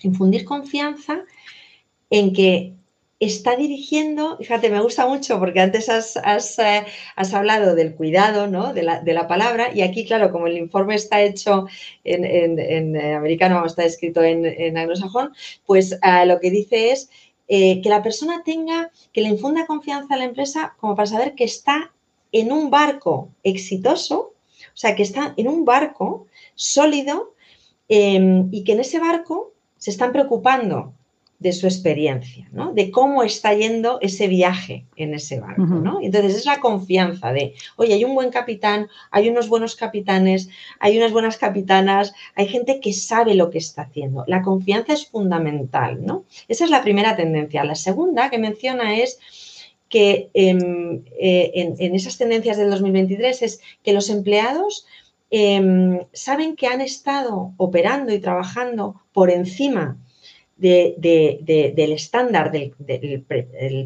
infundir 0.03 0.45
confianza 0.45 1.25
en 2.09 2.33
que 2.33 2.73
está 3.27 3.57
dirigiendo, 3.57 4.37
fíjate, 4.39 4.69
me 4.69 4.81
gusta 4.81 5.07
mucho 5.07 5.39
porque 5.39 5.61
antes 5.61 5.89
has, 5.89 6.59
eh, 6.59 6.85
hablado 7.33 7.75
del 7.75 7.95
cuidado, 7.95 8.49
¿no? 8.49 8.73
De 8.73 8.83
la, 8.83 9.29
palabra, 9.29 9.71
y 9.73 9.83
aquí, 9.83 10.05
claro, 10.05 10.33
como 10.33 10.47
el 10.47 10.59
informe 10.59 10.95
está 10.95 11.23
hecho 11.23 11.67
en, 12.05 12.59
eh, 12.59 13.15
americano, 13.15 13.65
está 13.65 13.85
escrito 13.85 14.23
en, 14.23 14.77
anglosajón, 14.77 15.33
pues 15.67 15.93
eh, 15.93 16.27
lo 16.27 16.41
que 16.41 16.51
dice 16.51 16.93
es 16.93 17.11
que 17.49 17.83
la 17.85 18.03
persona 18.03 18.43
tenga, 18.45 18.91
que 19.13 19.21
le 19.21 19.29
infunda 19.29 19.67
confianza 19.67 20.15
a 20.15 20.17
la 20.17 20.25
empresa 20.25 20.75
como 20.81 20.97
para 20.97 21.07
saber 21.07 21.35
que 21.35 21.45
está 21.45 21.93
en 22.33 22.51
un 22.51 22.71
barco 22.71 23.29
exitoso, 23.43 24.33
o 24.69 24.77
sea, 24.77 24.97
que 24.97 25.03
está 25.03 25.35
en 25.37 25.49
un 25.49 25.67
barco 25.67 26.27
sólido 26.55 27.35
em, 27.89 28.49
y 28.53 28.65
que 28.65 28.73
en 28.73 28.81
ese 28.81 28.99
barco 28.99 29.53
se 29.77 29.91
están 29.91 30.13
preocupando 30.13 30.95
de 31.43 31.53
su 31.53 31.67
experiencia, 31.67 32.49
¿no? 32.53 32.73
De 32.73 32.93
cómo 32.93 33.25
está 33.25 33.53
yendo 33.53 33.99
ese 34.01 34.29
viaje 34.29 34.87
en 34.95 35.13
ese 35.13 35.41
barco, 35.41 35.63
¿no? 35.65 35.99
Entonces 36.01 36.37
es 36.37 36.47
la 36.47 36.61
confianza 36.61 37.33
de, 37.33 37.55
oye, 37.77 37.95
hay 37.95 38.05
un 38.05 38.15
buen 38.15 38.31
capitán, 38.31 38.89
hay 39.11 39.29
unos 39.29 39.49
buenos 39.49 39.75
capitanes, 39.75 40.49
hay 40.79 40.97
unas 40.97 41.11
buenas 41.11 41.37
capitanas, 41.37 42.15
hay 42.37 42.47
gente 42.47 42.79
que 42.79 42.93
sabe 42.93 43.35
lo 43.35 43.51
que 43.51 43.59
está 43.59 43.83
haciendo. 43.83 44.25
La 44.29 44.43
confianza 44.43 44.93
es 44.93 45.07
fundamental, 45.09 46.07
¿no? 46.07 46.25
Esa 46.47 46.65
es 46.65 46.71
la 46.71 46.83
primera 46.83 47.17
tendencia. 47.17 47.65
La 47.65 47.75
segunda 47.75 48.31
que 48.31 48.39
menciona 48.39 48.97
es 48.97 49.19
que 49.89 50.31
em, 50.35 51.03
eh, 51.19 51.77
en, 51.79 51.95
esas 51.95 52.17
tendencias 52.17 52.57
del 52.57 52.71
2023 52.71 53.43
es 53.43 53.61
que 53.83 53.93
los 53.93 54.09
empleados 54.11 54.87
em, 55.31 56.01
saben 56.13 56.55
que 56.55 56.69
han 56.69 56.81
estado 56.81 57.53
operando 57.57 58.13
y 58.13 58.21
trabajando 58.21 59.03
por 59.13 59.31
encima 59.31 59.99
del 60.63 61.93
estándar 61.93 62.53
del, 62.53 62.71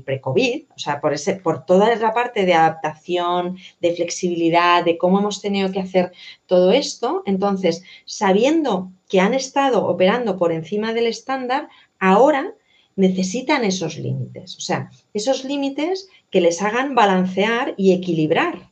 pre-COVID, 0.04 0.64
o 0.74 0.78
sea, 0.78 1.00
por, 1.00 1.14
ese, 1.14 1.36
por 1.36 1.64
toda 1.64 1.94
la 1.96 2.12
parte 2.12 2.44
de 2.44 2.52
adaptación, 2.52 3.56
de 3.80 3.94
flexibilidad, 3.94 4.84
de 4.84 4.98
cómo 4.98 5.18
hemos 5.18 5.40
tenido 5.40 5.72
que 5.72 5.80
hacer 5.80 6.12
todo 6.46 6.72
esto, 6.72 7.22
entonces, 7.24 7.82
sabiendo 8.04 8.90
que 9.08 9.20
han 9.20 9.32
estado 9.32 9.86
operando 9.86 10.36
por 10.36 10.52
encima 10.52 10.92
del 10.92 11.06
estándar, 11.06 11.68
ahora 11.98 12.54
necesitan 12.94 13.64
esos 13.64 13.96
límites, 13.96 14.56
o 14.56 14.60
sea, 14.60 14.90
esos 15.14 15.44
límites 15.44 16.08
que 16.30 16.40
les 16.40 16.60
hagan 16.60 16.94
balancear 16.94 17.74
y 17.76 17.92
equilibrar 17.92 18.68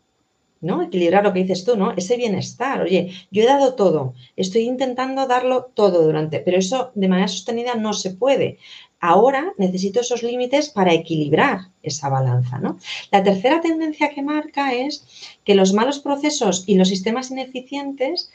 ¿no? 0.61 0.83
Equilibrar 0.83 1.25
lo 1.25 1.33
que 1.33 1.40
dices 1.40 1.64
tú, 1.64 1.77
¿no? 1.77 1.93
Ese 1.97 2.17
bienestar. 2.17 2.83
Oye, 2.83 3.12
yo 3.31 3.43
he 3.43 3.47
dado 3.47 3.75
todo, 3.75 4.14
estoy 4.37 4.62
intentando 4.62 5.27
darlo 5.27 5.71
todo 5.75 6.03
durante, 6.03 6.40
pero 6.40 6.59
eso 6.59 6.90
de 6.95 7.09
manera 7.09 7.29
sostenida 7.29 7.75
no 7.75 7.93
se 7.93 8.11
puede. 8.11 8.59
Ahora 9.01 9.53
necesito 9.59 10.01
esos 10.01 10.23
límites 10.23 10.71
para 10.71 10.95
equilibrar 10.95 11.69
esa 11.83 12.09
balanza, 12.09 12.59
¿no? 12.59 12.79
La 13.12 13.23
tercera 13.23 13.61
tendencia 13.61 14.09
que 14.09 14.23
marca 14.23 14.73
es 14.73 15.07
que 15.45 15.55
los 15.55 15.75
malos 15.75 15.99
procesos 15.99 16.64
y 16.67 16.77
los 16.77 16.88
sistemas 16.88 17.31
ineficientes 17.31 18.31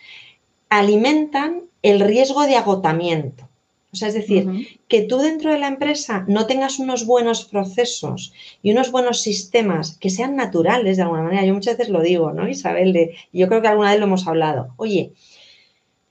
alimentan 0.69 1.63
el 1.81 1.99
riesgo 1.99 2.45
de 2.45 2.57
agotamiento. 2.57 3.48
O 3.91 3.95
sea, 3.95 4.09
es 4.09 4.13
decir, 4.13 4.79
que 4.87 5.01
tú 5.01 5.17
dentro 5.17 5.51
de 5.51 5.57
la 5.57 5.67
empresa 5.67 6.23
no 6.27 6.45
tengas 6.45 6.77
unos 6.77 7.05
buenos 7.05 7.45
procesos 7.45 8.33
y 8.61 8.71
unos 8.71 8.91
buenos 8.91 9.21
sistemas 9.21 9.97
que 9.97 10.11
sean 10.11 10.35
naturales 10.35 10.97
de 10.97 11.03
alguna 11.03 11.23
manera. 11.23 11.45
Yo 11.45 11.55
muchas 11.55 11.77
veces 11.77 11.91
lo 11.91 12.01
digo, 12.01 12.31
¿no, 12.31 12.47
Isabel? 12.47 12.93
De, 12.93 13.15
yo 13.33 13.47
creo 13.47 13.61
que 13.61 13.67
alguna 13.67 13.91
vez 13.91 13.99
lo 13.99 14.05
hemos 14.05 14.27
hablado. 14.27 14.73
Oye, 14.77 15.13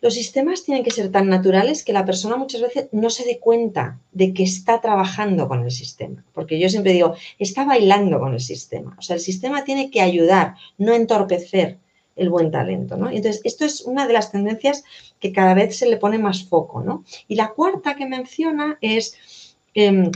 los 0.01 0.15
sistemas 0.15 0.65
tienen 0.65 0.83
que 0.83 0.91
ser 0.91 1.11
tan 1.11 1.29
naturales 1.29 1.85
que 1.85 1.93
la 1.93 2.05
persona 2.05 2.37
muchas 2.37 2.63
veces 2.63 2.89
no 2.93 3.11
se 3.11 3.25
dé 3.25 3.39
cuenta 3.39 4.01
de 4.13 4.33
que 4.33 4.43
está 4.43 4.81
trabajando 4.81 5.47
con 5.47 5.65
el 5.65 5.71
sistema. 5.71 6.25
Porque 6.33 6.59
yo 6.59 6.69
siempre 6.69 6.93
digo, 6.93 7.15
está 7.39 7.65
bailando 7.65 8.19
con 8.19 8.35
el 8.35 8.41
sistema. 8.41 8.97
O 8.99 9.03
sea, 9.03 9.15
el 9.15 9.23
sistema 9.23 9.65
tiene 9.65 9.91
que 9.91 10.01
ayudar, 10.01 10.55
no 10.79 10.95
entorpecer 10.95 11.79
el 12.19 12.31
buen 12.31 12.51
talento, 12.51 12.97
¿no? 12.97 13.09
Entonces, 13.11 13.41
esto 13.45 13.65
es 13.65 13.83
una 13.83 14.07
de 14.07 14.13
las 14.13 14.31
tendencias 14.33 14.85
que 15.21 15.33
cada 15.33 15.55
vez 15.55 15.77
se 15.77 15.89
le 15.89 15.97
pone 15.97 16.19
más 16.19 16.45
foco, 16.45 16.83
¿no? 16.83 17.05
Y 17.29 17.37
la 17.37 17.49
cuarta 17.49 17.97
que 17.97 18.07
menciona 18.07 18.79
es, 18.81 19.57
em, 19.75 20.11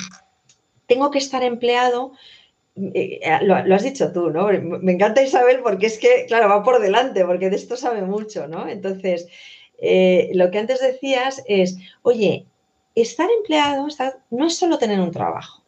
tengo 0.86 1.10
que 1.10 1.18
estar 1.18 1.42
empleado, 1.42 2.12
eh, 2.76 3.20
lo, 3.42 3.74
has 3.74 3.82
dicho 3.82 4.12
tú, 4.12 4.30
¿no? 4.30 4.48
Me 4.80 4.92
encanta 4.92 5.22
Isabel 5.22 5.60
porque 5.62 5.86
es 5.86 5.98
que, 5.98 6.26
claro, 6.26 6.48
va 6.48 6.62
por 6.62 6.80
delante, 6.80 7.24
porque 7.24 7.50
de 7.50 7.56
esto 7.56 7.76
sabe 7.76 8.02
mucho, 8.02 8.48
¿no? 8.48 8.68
Entonces, 8.68 9.28
eh, 9.78 10.30
lo 10.34 10.50
que 10.50 10.58
antes 10.58 10.80
decías 10.80 11.42
es, 11.46 11.76
oye, 12.02 12.46
estar 12.94 13.28
empleado 13.30 13.86
no 14.30 14.46
es 14.46 14.56
solo 14.56 14.78
tener 14.78 15.00
un 15.00 15.10
trabajo, 15.10 15.62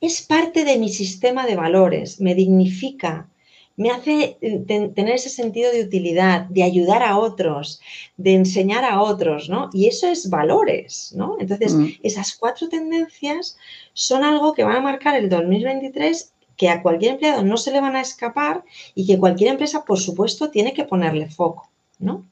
es 0.00 0.22
parte 0.22 0.64
de 0.64 0.78
mi 0.78 0.88
sistema 0.90 1.46
de 1.46 1.56
valores, 1.56 2.20
me 2.20 2.34
dignifica, 2.34 3.28
me 3.76 3.90
hace 3.90 4.38
eh, 4.40 4.58
tener 4.94 5.14
ese 5.14 5.28
sentido 5.28 5.70
de 5.70 5.82
utilidad, 5.82 6.46
de 6.46 6.62
ayudar 6.62 7.02
a 7.02 7.18
otros, 7.18 7.80
de 8.16 8.34
enseñar 8.34 8.84
a 8.84 9.02
otros, 9.02 9.48
¿no? 9.48 9.68
Y 9.72 9.86
eso 9.86 10.08
es 10.08 10.30
valores, 10.30 11.12
¿no? 11.14 11.36
Entonces, 11.38 11.74
mm. 11.74 11.86
esas 12.02 12.34
cuatro 12.36 12.68
tendencias 12.68 13.58
son 13.92 14.24
algo 14.24 14.54
que 14.54 14.64
van 14.64 14.76
a 14.76 14.80
marcar 14.80 15.16
el 15.16 15.28
2023 15.28 16.32
que 16.56 16.70
a 16.70 16.82
cualquier 16.82 17.12
empleado 17.12 17.44
no 17.44 17.58
se 17.58 17.70
le 17.70 17.82
van 17.82 17.96
a 17.96 18.00
escapar 18.00 18.64
y 18.94 19.06
que 19.06 19.18
cualquier 19.18 19.50
empresa, 19.50 19.84
por 19.84 19.98
supuesto, 19.98 20.50
tiene 20.50 20.72
que 20.72 20.84
ponerle 20.84 21.28
foco, 21.28 21.68
¿no? 21.98 22.24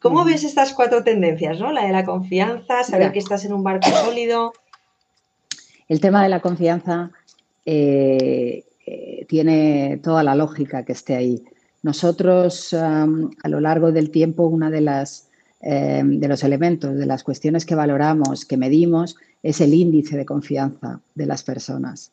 ¿Cómo 0.00 0.24
mm. 0.24 0.26
ves 0.26 0.44
estas 0.44 0.72
cuatro 0.72 1.04
tendencias, 1.04 1.60
¿no? 1.60 1.70
La 1.70 1.84
de 1.84 1.92
la 1.92 2.04
confianza, 2.04 2.82
saber 2.82 3.12
que 3.12 3.20
estás 3.20 3.44
en 3.44 3.52
un 3.52 3.62
barco 3.62 3.88
sólido. 3.90 4.54
El 5.88 6.00
tema 6.00 6.22
de 6.22 6.30
la 6.30 6.40
confianza 6.40 7.10
eh, 7.64 8.64
eh, 8.90 9.24
tiene 9.28 10.00
toda 10.02 10.22
la 10.22 10.34
lógica 10.34 10.84
que 10.84 10.92
esté 10.92 11.14
ahí. 11.14 11.42
Nosotros, 11.82 12.74
a 12.74 13.06
lo 13.48 13.60
largo 13.60 13.92
del 13.92 14.10
tiempo, 14.10 14.46
una 14.46 14.68
de 14.70 14.80
las 14.80 15.28
em, 15.60 16.18
de 16.18 16.28
los 16.28 16.42
elementos, 16.42 16.96
de 16.96 17.06
las 17.06 17.22
cuestiones 17.22 17.64
que 17.64 17.74
valoramos, 17.74 18.44
que 18.44 18.56
medimos, 18.56 19.16
es 19.42 19.60
el 19.60 19.74
índice 19.74 20.16
de 20.16 20.24
confianza 20.24 21.00
de 21.14 21.26
las 21.26 21.42
personas. 21.42 22.10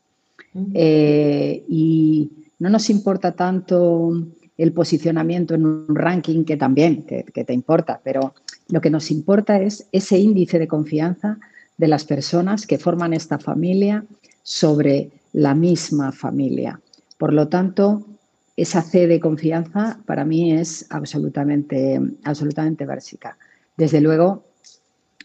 Eh, 0.74 1.64
y 1.68 2.30
no 2.60 2.70
nos 2.70 2.90
importa 2.90 3.32
tanto 3.34 4.12
el 4.58 4.72
posicionamiento 4.72 5.54
en 5.54 5.66
un 5.66 5.96
ranking, 5.96 6.44
que 6.44 6.58
también, 6.58 7.04
que, 7.04 7.24
te 7.24 7.54
importa, 7.54 8.02
pero 8.04 8.34
lo 8.70 8.82
que 8.82 8.90
nos 8.90 9.12
importa 9.12 9.60
es 9.62 9.88
ese 9.92 10.18
índice 10.18 10.58
de 10.58 10.68
confianza 10.68 11.38
de 11.78 11.88
las 11.88 12.06
personas 12.06 12.66
que 12.66 12.80
forman 12.80 13.14
esta 13.14 13.38
familia 13.38 14.04
sobre 14.42 15.12
la 15.38 15.54
misma 15.54 16.12
familia. 16.12 16.82
Por 17.20 17.32
lo 17.32 17.48
tanto, 17.48 18.08
esa 18.56 18.82
C 18.82 19.06
de 19.06 19.20
confianza 19.20 20.00
para 20.08 20.26
mí 20.26 20.52
es 20.52 20.88
absolutamente, 20.90 22.02
absolutamente 22.24 22.88
básica. 22.88 23.38
Desde 23.78 24.02
luego, 24.02 24.46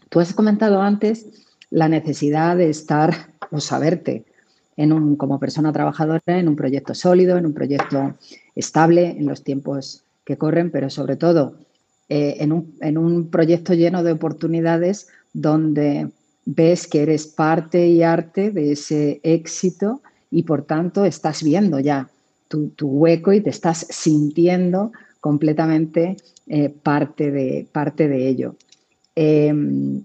tú 0.09 0.19
has 0.19 0.35
comentado 0.35 0.83
antes 0.83 1.25
la 1.71 1.89
necesidad 1.89 2.57
de 2.57 2.69
estar 2.69 3.33
o 3.49 3.59
saberte 3.59 4.23
en 4.77 4.93
un, 4.93 5.15
como 5.15 5.39
persona 5.39 5.73
trabajadora 5.73 6.21
en 6.27 6.47
un 6.47 6.55
proyecto 6.55 6.93
sólido, 6.93 7.35
en 7.39 7.47
un 7.47 7.55
proyecto 7.55 8.13
estable 8.53 9.17
en 9.17 9.25
los 9.25 9.43
tiempos 9.43 10.03
que 10.25 10.37
corren, 10.37 10.69
pero 10.69 10.91
sobre 10.91 11.15
todo 11.15 11.55
eh, 12.07 12.35
en, 12.39 12.51
un, 12.51 12.75
en 12.81 12.99
un 12.99 13.31
proyecto 13.31 13.73
lleno 13.73 14.03
de 14.03 14.11
oportunidades 14.11 15.07
donde 15.33 16.11
ves 16.45 16.87
que 16.87 17.01
eres 17.01 17.27
parte 17.27 17.87
y 17.87 18.03
arte 18.03 18.51
de 18.51 18.73
ese 18.73 19.19
éxito 19.23 20.01
y 20.31 20.43
por 20.43 20.63
tanto 20.63 21.05
estás 21.05 21.43
viendo 21.43 21.79
ya 21.79 22.09
tu, 22.47 22.87
hueco 22.87 23.33
y 23.33 23.41
te 23.41 23.49
estás 23.49 23.87
sintiendo 23.89 24.91
completamente 25.19 26.17
eh, 26.47 26.69
parte, 26.69 27.31
de, 27.31 27.67
parte 27.71 28.07
de 28.07 28.27
ello. 28.27 28.55
Em, 29.15 30.03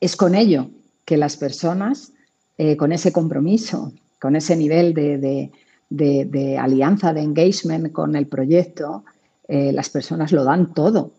es 0.00 0.16
con 0.16 0.34
ello 0.34 0.68
que 1.04 1.16
las 1.16 1.36
personas, 1.36 2.12
eh, 2.58 2.76
con 2.76 2.92
ese 2.92 3.12
compromiso, 3.12 3.92
con 4.20 4.36
ese 4.36 4.56
nivel 4.56 4.92
de, 4.92 6.58
alianza, 6.58 7.14
de 7.14 7.22
engagement 7.22 7.92
con 7.92 8.16
el 8.16 8.26
proyecto, 8.26 9.04
eh, 9.48 9.72
las 9.72 9.88
personas 9.88 10.32
lo 10.32 10.44
dan 10.44 10.74
todo 10.74 11.12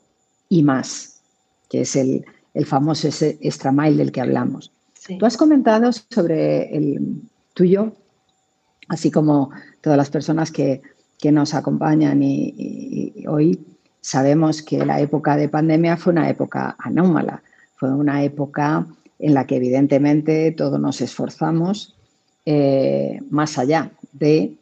y 0.49 0.61
más, 0.63 1.21
que 1.69 1.81
es 1.81 1.95
el, 1.95 2.25
el 2.57 2.65
famoso 2.65 3.07
ese 3.07 3.37
extra 3.39 3.71
mile 3.71 3.97
del 3.97 4.11
que 4.11 4.21
hablamos. 4.21 4.71
Tú 5.19 5.25
has 5.27 5.37
comentado 5.37 5.91
sobre 5.91 6.75
el 6.75 7.21
tuyo, 7.53 7.93
así 8.87 9.11
como 9.11 9.51
todas 9.79 9.95
las 9.95 10.09
personas 10.09 10.51
que, 10.51 10.81
nos 11.31 11.53
acompañan 11.53 12.23
y, 12.23 13.25
hoy 13.27 13.59
sabemos 14.01 14.61
que 14.61 14.85
la 14.85 14.99
época 15.01 15.35
de 15.35 15.49
pandemia 15.49 15.97
fue 15.97 16.13
una 16.13 16.29
época 16.29 16.75
anómala, 16.79 17.43
fue 17.75 17.93
una 17.93 18.23
época 18.23 18.87
en 19.19 19.33
la 19.33 19.45
que 19.45 19.57
evidentemente 19.57 20.51
todos 20.51 20.79
nos 20.79 21.01
esforzamos 21.01 21.95
eh, 22.45 23.19
más 23.29 23.57
allá 23.57 23.91
de, 24.13 24.55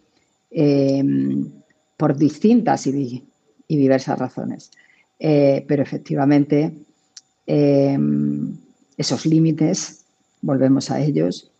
em, 0.52 1.52
por 1.98 2.18
distintas 2.18 2.88
y, 2.88 3.24
diversas 3.70 4.20
razones. 4.20 4.72
Eh, 5.20 5.64
pero 5.68 5.82
efectivamente 5.84 6.74
Em, 7.48 8.56
esos 8.98 9.26
límites, 9.26 10.06
volvemos 10.42 10.90
a 10.90 11.00
ellos, 11.02 11.52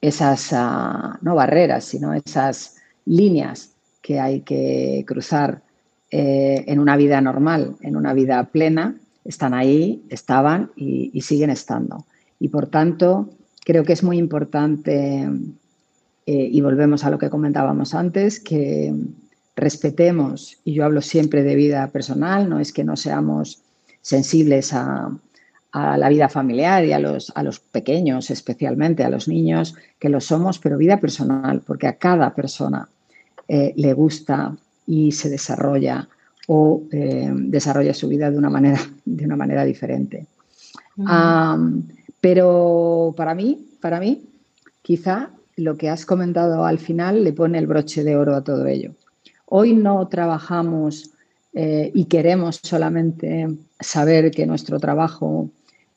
esas 0.00 0.52
ah, 0.52 1.18
no 1.22 1.34
barreras, 1.34 1.84
sino 1.84 2.12
esas 2.12 2.76
líneas 3.04 3.70
que 4.02 4.20
hay 4.20 4.40
que 4.40 5.04
cruzar 5.06 5.62
eh, 6.10 6.64
en 6.66 6.78
una 6.78 6.96
vida 6.96 7.20
normal, 7.20 7.76
en 7.80 7.96
una 7.96 8.14
vida 8.14 8.44
plena, 8.44 8.96
están 9.24 9.54
ahí, 9.54 10.04
estaban 10.08 10.70
y, 10.76 11.20
siguen 11.22 11.50
estando. 11.50 12.06
Y 12.38 12.48
por 12.48 12.68
tanto, 12.68 13.30
creo 13.64 13.84
que 13.84 13.92
es 13.92 14.02
muy 14.02 14.18
importante, 14.18 15.28
eh, 16.26 16.48
y 16.52 16.60
volvemos 16.60 17.04
a 17.04 17.10
lo 17.10 17.18
que 17.18 17.30
comentábamos 17.30 17.94
antes, 17.94 18.38
que 18.38 18.94
respetemos, 19.56 20.58
y 20.64 20.74
yo 20.74 20.84
hablo 20.84 21.02
siempre 21.02 21.42
de 21.42 21.56
vida 21.56 21.88
personal, 21.88 22.48
no 22.48 22.60
es 22.60 22.72
que 22.72 22.84
no 22.84 22.96
seamos 22.96 23.62
sensibles 24.06 24.72
a, 24.72 25.10
a 25.72 25.98
la 25.98 26.08
vida 26.08 26.28
familiar 26.28 26.84
y 26.84 26.92
a 26.92 27.00
los, 27.00 27.32
a 27.34 27.42
los 27.42 27.58
pequeños, 27.58 28.30
especialmente 28.30 29.02
a 29.02 29.10
los 29.10 29.26
niños, 29.26 29.74
que 29.98 30.08
lo 30.08 30.20
somos, 30.20 30.60
pero 30.60 30.78
vida 30.78 31.00
personal, 31.00 31.60
porque 31.66 31.88
a 31.88 31.98
cada 31.98 32.32
persona 32.32 32.88
eh, 33.48 33.74
le 33.76 33.92
gusta 33.94 34.56
y 34.86 35.10
se 35.10 35.28
desarrolla 35.28 36.08
o 36.46 36.84
eh, 36.92 37.32
desarrolla 37.34 37.92
su 37.94 38.06
vida 38.06 38.30
de 38.30 38.38
una 38.38 38.48
manera, 38.48 38.78
de 39.04 39.24
una 39.24 39.34
manera 39.34 39.64
diferente. 39.64 40.26
pero 42.20 43.12
para 43.16 43.34
mí, 43.34 43.66
para 43.80 43.98
mí, 43.98 44.22
quizá 44.82 45.30
lo 45.56 45.76
que 45.76 45.90
has 45.90 46.06
comentado 46.06 46.64
al 46.64 46.78
final 46.78 47.24
le 47.24 47.32
pone 47.32 47.58
el 47.58 47.66
broche 47.66 48.04
de 48.04 48.14
oro 48.14 48.36
a 48.36 48.44
todo 48.44 48.66
ello. 48.66 48.92
Hoy 49.46 49.74
no 49.74 50.06
trabajamos 50.06 51.10
eh, 51.58 51.90
y 51.94 52.04
queremos 52.04 52.60
solamente 52.62 53.48
saber 53.80 54.30
que 54.30 54.44
nuestro 54.44 54.78
trabajo 54.78 55.48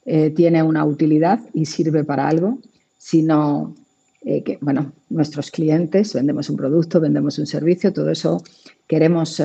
eh, 0.05 0.30
tiene 0.30 0.64
una 0.64 0.86
utilidad 0.86 1.41
y 1.53 1.66
sirve 1.66 2.05
para 2.05 2.30
algo, 2.30 2.60
sino 2.97 3.76
eh, 4.22 4.41
que, 4.41 4.57
bueno, 4.62 4.93
nuestros 5.10 5.51
clientes, 5.51 6.14
vendemos 6.14 6.49
un 6.49 6.55
producto, 6.55 7.01
vendemos 7.01 7.39
un 7.39 7.45
servicio, 7.45 7.91
todo 7.91 8.10
eso 8.10 8.41
queremos 8.88 9.41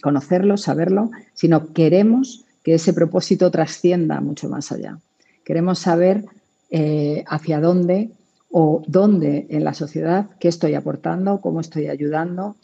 conocerlo, 0.00 0.56
saberlo, 0.56 1.10
sino 1.34 1.72
queremos 1.72 2.44
que 2.62 2.74
ese 2.74 2.92
propósito 2.92 3.50
trascienda 3.50 4.20
mucho 4.20 4.48
más 4.48 4.70
allá. 4.70 5.00
Queremos 5.44 5.80
saber 5.80 6.24
hacia 7.26 7.60
dónde 7.60 8.10
o 8.50 8.82
dónde 8.86 9.46
en 9.50 9.64
la 9.64 9.74
sociedad, 9.74 10.28
qué 10.38 10.46
estoy 10.46 10.74
aportando, 10.74 11.40
cómo 11.40 11.60
estoy 11.60 11.88
ayudando. 11.88 12.54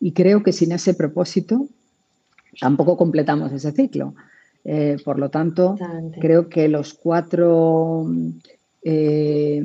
Y 0.00 0.12
creo 0.12 0.42
que 0.42 0.52
sin 0.52 0.72
ese 0.72 0.92
propósito 0.92 1.68
tampoco 2.60 2.96
completamos 2.96 3.52
ese 3.52 3.72
ciclo. 3.72 4.14
Eh, 4.68 4.96
por 5.04 5.20
lo 5.20 5.30
tanto, 5.30 5.76
creo 6.20 6.48
que 6.48 6.66
los 6.66 6.92
cuatro 6.94 8.04
eh, 8.82 9.62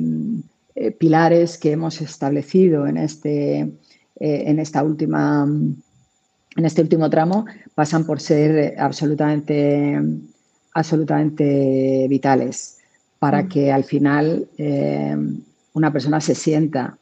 eh, 0.76 0.90
pilares 0.92 1.58
que 1.58 1.72
hemos 1.72 2.00
establecido 2.00 2.86
en 2.86 2.96
este, 2.96 3.68
en 4.14 4.58
esta 4.60 4.84
última, 4.84 5.44
en 5.44 6.64
este 6.64 6.82
último 6.82 7.10
tramo 7.10 7.46
pasan 7.74 8.06
por 8.06 8.20
ser 8.20 8.78
absolutamente, 8.78 10.00
absolutamente 10.72 12.06
vitales 12.08 12.78
para 13.18 13.42
mm. 13.42 13.48
que 13.48 13.72
al 13.72 13.82
final 13.82 14.48
una 15.72 15.92
persona 15.92 16.20
se 16.20 16.36
sienta 16.36 16.96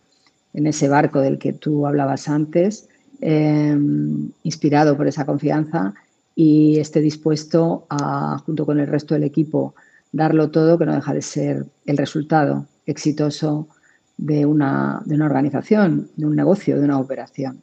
en 0.55 0.67
ese 0.67 0.89
barco 0.89 1.21
del 1.21 1.39
que 1.39 1.53
tú 1.53 1.87
hablabas 1.87 2.29
antes, 2.29 2.89
em, 3.21 4.31
inspirado 4.43 4.97
por 4.97 5.07
esa 5.07 5.27
confianza 5.27 5.95
y 6.35 6.79
esté 6.79 7.01
dispuesto 7.01 7.87
a, 7.91 8.39
junto 8.39 8.65
con 8.65 8.81
el 8.81 8.87
resto 8.87 9.15
del 9.15 9.25
equipo, 9.25 9.75
darlo 10.13 10.51
todo, 10.51 10.79
que 10.79 10.87
no 10.87 10.95
deja 10.95 11.13
de 11.13 11.23
ser 11.23 11.67
el 11.87 11.97
resultado 11.97 12.67
exitoso 12.87 13.69
de 14.17 14.45
una, 14.47 15.03
de 15.05 15.15
una 15.15 15.27
organización, 15.27 16.11
de 16.17 16.27
un 16.27 16.37
negocio, 16.37 16.79
de 16.79 16.85
una 16.85 16.99
operación. 16.99 17.61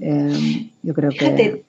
Em, 0.00 0.70
yo 0.82 0.94
creo 0.94 1.10
que... 1.10 1.64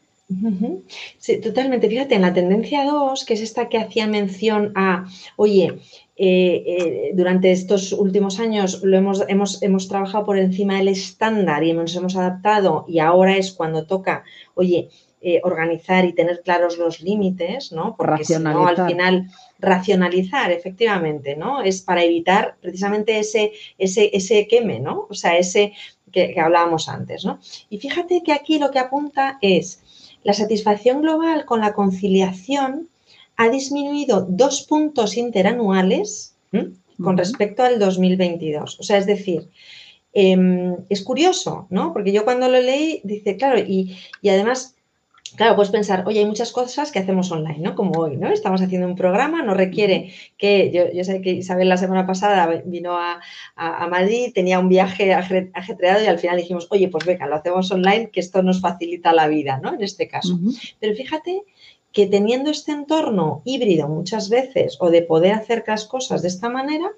Sí, 1.19 1.37
totalmente. 1.37 1.87
Fíjate, 1.87 2.15
en 2.15 2.21
la 2.21 2.33
tendencia 2.33 2.83
2, 2.83 3.25
que 3.25 3.35
es 3.35 3.41
esta 3.41 3.69
que 3.69 3.77
hacía 3.77 4.07
mención 4.07 4.71
a, 4.73 5.05
oye, 5.35 5.79
eh, 6.17 6.63
eh, 6.65 7.11
durante 7.13 7.51
estos 7.51 7.91
últimos 7.91 8.39
años 8.39 8.81
lo 8.83 8.95
hemos, 8.97 9.25
hemos, 9.27 9.61
hemos, 9.61 9.89
trabajado 9.89 10.25
por 10.25 10.37
encima 10.37 10.77
del 10.77 10.87
estándar 10.87 11.61
y 11.65 11.73
nos 11.73 11.93
hemos 11.93 12.15
adaptado 12.15 12.85
y 12.87 12.99
ahora 12.99 13.35
es 13.35 13.51
cuando 13.51 13.85
toca, 13.85 14.23
oye, 14.53 14.87
eh, 15.19 15.41
organizar 15.43 16.05
y 16.05 16.13
tener 16.13 16.41
claros 16.41 16.77
los 16.77 17.01
límites, 17.01 17.73
¿no? 17.73 17.95
Porque 17.97 18.23
si 18.23 18.37
no, 18.39 18.65
al 18.65 18.87
final 18.87 19.27
racionalizar, 19.59 20.51
efectivamente, 20.51 21.35
¿no? 21.35 21.61
Es 21.61 21.81
para 21.81 22.03
evitar 22.03 22.55
precisamente 22.61 23.19
ese, 23.19 23.51
ese, 23.77 24.11
ese 24.13 24.47
queme, 24.47 24.79
¿no? 24.79 25.07
O 25.09 25.13
sea, 25.15 25.37
ese 25.37 25.73
que, 26.13 26.33
que 26.33 26.39
hablábamos 26.39 26.87
antes, 26.87 27.25
¿no? 27.25 27.39
Y 27.69 27.79
fíjate 27.79 28.23
que 28.23 28.31
aquí 28.31 28.57
lo 28.57 28.71
que 28.71 28.79
apunta 28.79 29.37
es 29.41 29.81
la 30.23 30.33
satisfacción 30.33 31.01
global 31.01 31.43
con 31.43 31.59
la 31.59 31.73
conciliación 31.73 32.87
ha 33.37 33.49
disminuido 33.49 34.25
dos 34.29 34.63
puntos 34.63 35.17
interanuales 35.17 36.35
con 37.01 37.17
respecto 37.17 37.63
al 37.63 37.79
2022. 37.79 38.79
O 38.79 38.83
sea, 38.83 38.97
es 38.97 39.05
decir, 39.05 39.49
em, 40.13 40.77
es 40.89 41.03
curioso, 41.03 41.67
¿no? 41.69 41.91
Porque 41.91 42.13
yo 42.13 42.23
cuando 42.23 42.47
lo 42.47 42.59
leí, 42.59 43.01
dice, 43.03 43.35
claro, 43.35 43.59
y, 43.59 43.97
además, 44.23 44.75
claro, 45.35 45.57
puedes 45.57 45.71
pensar, 45.71 46.05
oye, 46.07 46.19
hay 46.19 46.25
muchas 46.25 46.53
cosas 46.53 46.93
que 46.93 46.99
hacemos 46.99 47.29
online, 47.31 47.59
¿no? 47.59 47.75
Como 47.75 47.99
hoy, 47.99 48.15
¿no? 48.15 48.29
Estamos 48.29 48.61
haciendo 48.61 48.87
un 48.87 48.95
programa, 48.95 49.43
no 49.43 49.53
requiere 49.53 50.13
que, 50.37 50.91
yo, 50.93 51.03
sé 51.03 51.19
que 51.19 51.31
Isabel 51.31 51.67
la 51.67 51.75
semana 51.75 52.07
pasada 52.07 52.63
vino 52.65 52.97
a, 52.97 53.19
Madrid, 53.89 54.31
tenía 54.33 54.59
un 54.59 54.69
viaje 54.69 55.13
ajetreado 55.13 56.01
y 56.01 56.07
al 56.07 56.19
final 56.19 56.37
dijimos, 56.37 56.67
oye, 56.69 56.87
pues 56.87 57.05
venga, 57.05 57.27
lo 57.27 57.35
hacemos 57.35 57.69
online, 57.71 58.09
que 58.09 58.21
esto 58.21 58.41
nos 58.41 58.61
facilita 58.61 59.11
la 59.11 59.27
vida, 59.27 59.59
¿no? 59.61 59.73
En 59.73 59.83
este 59.83 60.07
caso. 60.07 60.39
Pero 60.79 60.95
fíjate 60.95 61.43
que 61.95 62.07
teniendo 62.07 62.51
este 62.51 62.73
entorno 62.73 63.41
híbrido 63.45 63.87
muchas 63.87 64.27
veces 64.27 64.75
o 64.81 64.89
de 64.89 65.01
poder 65.01 65.31
hacer 65.31 65.63
las 65.65 65.85
cosas 65.85 66.21
de 66.21 66.27
esta 66.27 66.49
manera, 66.49 66.91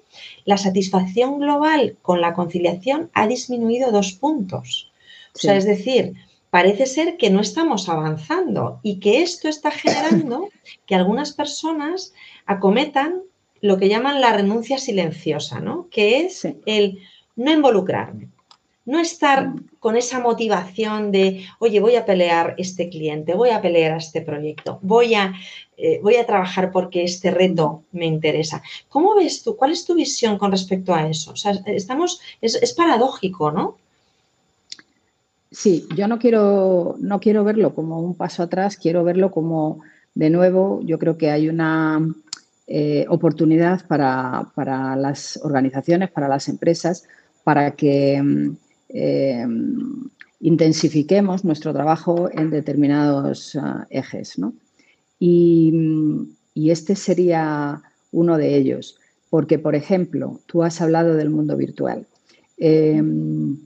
la 0.44 0.56
satisfacción 0.58 1.38
global 1.38 1.96
con 2.02 2.20
la 2.20 2.34
conciliación 2.34 3.08
ha 3.14 3.28
disminuido 3.28 3.92
dos 3.92 4.12
puntos. 4.12 4.90
O 5.36 5.38
sea, 5.38 5.56
es 5.56 5.64
decir, 5.64 6.14
parece 6.50 6.86
ser 6.86 7.16
que 7.16 7.30
no 7.30 7.40
estamos 7.40 7.88
avanzando 7.88 8.80
y 8.82 8.98
que 8.98 9.22
esto 9.22 9.48
está 9.48 9.70
generando 9.70 10.48
que 10.86 10.96
algunas 10.96 11.32
personas 11.32 12.12
acometan 12.44 13.22
lo 13.60 13.78
que 13.78 13.88
llaman 13.88 14.20
la 14.20 14.32
renuncia 14.32 14.78
silenciosa, 14.78 15.60
¿no? 15.60 15.86
Que 15.90 16.22
es 16.22 16.44
el 16.66 16.98
no 17.36 17.52
involucrarme, 17.52 18.30
no 18.88 18.98
estar 19.00 19.52
con 19.80 19.98
esa 19.98 20.18
motivación 20.18 21.12
de, 21.12 21.44
oye, 21.58 21.78
voy 21.78 21.96
a 21.96 22.06
pelear 22.06 22.54
este 22.56 22.88
cliente, 22.88 23.34
voy 23.34 23.50
a 23.50 23.60
pelear 23.60 23.98
este 23.98 24.22
proyecto, 24.22 24.78
voy 24.80 25.14
a, 25.14 25.34
eh, 25.76 26.00
voy 26.02 26.16
a 26.16 26.24
trabajar 26.24 26.72
porque 26.72 27.04
este 27.04 27.30
reto 27.30 27.82
me 27.92 28.06
interesa. 28.06 28.62
¿Cómo 28.88 29.14
ves 29.14 29.42
tú? 29.42 29.56
¿Cuál 29.56 29.72
es 29.72 29.84
tu 29.84 29.94
visión 29.94 30.38
con 30.38 30.50
respecto 30.52 30.94
a 30.94 31.06
eso? 31.06 31.32
O 31.32 31.36
sea, 31.36 31.52
estamos, 31.66 32.22
es, 32.40 32.72
paradójico, 32.72 33.52
¿no? 33.52 33.76
Sí, 35.50 35.86
yo 35.94 36.08
no 36.08 36.18
quiero, 36.18 36.96
no 36.98 37.20
quiero 37.20 37.44
verlo 37.44 37.74
como 37.74 38.00
un 38.00 38.14
paso 38.14 38.42
atrás, 38.42 38.78
quiero 38.78 39.04
verlo 39.04 39.30
como, 39.30 39.80
de 40.14 40.30
nuevo, 40.30 40.80
yo 40.82 40.98
creo 40.98 41.18
que 41.18 41.30
hay 41.30 41.50
una 41.50 42.00
eh, 42.66 43.04
oportunidad 43.10 43.86
para, 43.86 44.50
para 44.54 44.96
las 44.96 45.38
organizaciones, 45.42 46.10
para 46.10 46.26
las 46.26 46.48
empresas, 46.48 47.06
para 47.44 47.72
que 47.72 48.56
Em, 48.88 50.08
intensifiquemos 50.40 51.44
nuestro 51.44 51.72
trabajo 51.72 52.30
en 52.32 52.50
determinados 52.50 53.56
ah, 53.56 53.86
ejes. 53.90 54.36
Y, 55.18 55.74
este 56.54 56.96
sería 56.96 57.82
uno 58.12 58.36
de 58.36 58.56
ellos, 58.56 58.98
porque, 59.30 59.58
por 59.58 59.74
ejemplo, 59.74 60.40
tú 60.46 60.62
has 60.64 60.80
hablado 60.80 61.14
del 61.14 61.30
mundo 61.30 61.56
virtual. 61.56 62.06
Em, 62.56 63.58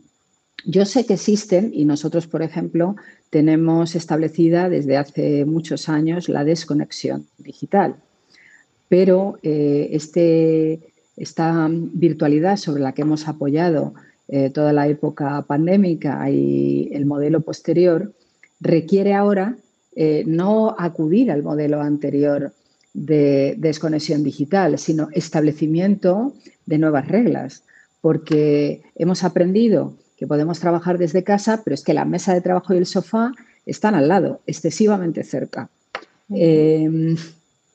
yo 0.65 0.85
sé 0.85 1.07
que 1.07 1.15
existen 1.15 1.71
y 1.73 1.85
nosotros, 1.85 2.27
por 2.27 2.43
ejemplo, 2.43 2.97
tenemos 3.31 3.97
establecida 3.97 4.69
desde 4.69 4.97
hace 4.97 5.45
muchos 5.45 5.89
años 5.89 6.29
la 6.29 6.45
desconexión 6.45 7.27
digital, 7.39 7.97
pero 8.89 9.39
eh, 9.43 9.89
este, 9.93 10.81
esta 11.17 11.69
virtualidad 11.71 12.59
sobre 12.59 12.83
la 12.83 12.93
que 12.93 13.03
hemos 13.03 13.27
apoyado 13.27 13.95
eh, 14.29 14.51
toda 14.51 14.73
la 14.73 14.89
época 14.89 15.43
pandémica 15.43 16.31
y 16.31 16.91
el 16.93 17.07
modelo 17.07 17.41
posterior, 17.41 18.13
requiere 18.61 19.15
ahora 19.15 19.57
eh, 19.95 20.25
no 20.27 20.75
acudir 20.79 21.31
al 21.31 21.43
modelo 21.43 21.81
anterior 21.81 22.53
de 22.95 23.55
desconexión 23.59 24.23
digital, 24.23 24.79
sino 24.79 25.09
establecimiento 25.13 26.35
de 26.67 26.79
nuevas 26.79 27.09
reglas, 27.09 27.65
porque 28.01 28.83
hemos 28.97 29.25
aprendido 29.25 29.95
que 30.17 30.27
podemos 30.27 30.61
trabajar 30.61 30.99
desde 30.99 31.25
casa, 31.25 31.63
pero 31.65 31.75
es 31.75 31.83
que 31.83 31.95
la 31.95 32.05
mesa 32.05 32.33
de 32.33 32.41
trabajo 32.41 32.75
y 32.75 32.79
el 32.79 32.87
sofá 32.87 33.33
están 33.67 33.95
al 33.95 34.09
lado, 34.09 34.41
excesivamente 34.47 35.25
cerca. 35.25 35.69
Em, 36.31 37.17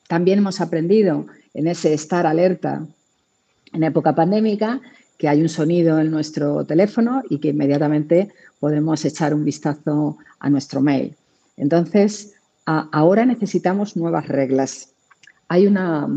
también 0.08 0.38
hemos 0.38 0.60
aprendido 0.60 1.26
en 1.54 1.66
ese 1.66 1.92
estar 1.94 2.26
alerta 2.26 2.86
en 3.72 3.84
época 3.84 4.14
pandémica 4.14 4.80
que 5.18 5.28
hay 5.28 5.42
un 5.42 5.48
sonido 5.48 5.98
en 5.98 6.10
nuestro 6.10 6.64
teléfono 6.64 7.22
y 7.28 7.38
que 7.38 7.48
inmediatamente 7.48 8.30
podemos 8.60 9.04
echar 9.04 9.34
un 9.34 9.44
vistazo 9.44 10.18
a 10.38 10.48
nuestro 10.48 10.80
mail. 10.80 11.14
Entonces, 11.56 12.34
ahora 12.64 13.26
necesitamos 13.26 13.96
nuevas 13.96 14.28
reglas. 14.28 14.90
Hay 15.48 15.66
una, 15.66 16.08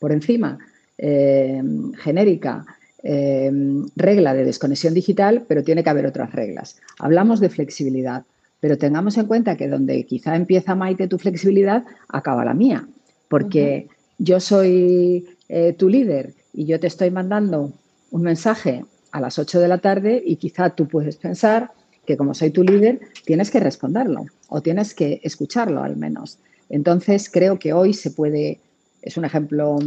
por 0.00 0.12
encima, 0.12 0.58
eh, 0.98 1.62
genérica, 1.98 2.66
eh, 3.04 3.50
regla 3.94 4.34
de 4.34 4.44
desconexión 4.44 4.92
digital, 4.92 5.44
pero 5.46 5.62
tiene 5.62 5.84
que 5.84 5.90
haber 5.90 6.06
otras 6.06 6.32
reglas. 6.32 6.76
Hablamos 6.98 7.38
de 7.38 7.50
flexibilidad, 7.50 8.24
pero 8.58 8.76
tengamos 8.76 9.16
en 9.18 9.26
cuenta 9.26 9.56
que 9.56 9.68
donde 9.68 10.04
quizá 10.04 10.34
empieza 10.34 10.74
Maite 10.74 11.06
tu 11.06 11.18
flexibilidad, 11.18 11.84
acaba 12.08 12.44
la 12.44 12.54
mía, 12.54 12.88
porque 13.28 13.86
yo 14.18 14.40
soy 14.40 15.28
eh, 15.48 15.74
tu 15.74 15.88
líder 15.88 16.34
y 16.52 16.64
yo 16.64 16.80
te 16.80 16.88
estoy 16.88 17.12
mandando 17.12 17.72
un 18.10 18.22
mensaje 18.22 18.84
a 19.10 19.20
las 19.20 19.38
8 19.38 19.60
de 19.60 19.68
la 19.68 19.78
tarde 19.78 20.22
y 20.24 20.36
quizá 20.36 20.70
tú 20.70 20.86
puedes 20.86 21.16
pensar 21.16 21.70
que 22.06 22.16
como 22.16 22.34
soy 22.34 22.50
tu 22.50 22.62
líder, 22.62 23.00
tienes 23.26 23.50
que 23.50 23.60
responderlo 23.60 24.24
o 24.48 24.62
tienes 24.62 24.94
que 24.94 25.20
escucharlo 25.22 25.82
al 25.82 25.96
menos. 25.96 26.38
Entonces, 26.70 27.28
creo 27.30 27.58
que 27.58 27.72
hoy 27.72 27.92
se 27.92 28.10
puede, 28.10 28.60
es 29.02 29.16
un 29.16 29.24
ejemplo 29.24 29.78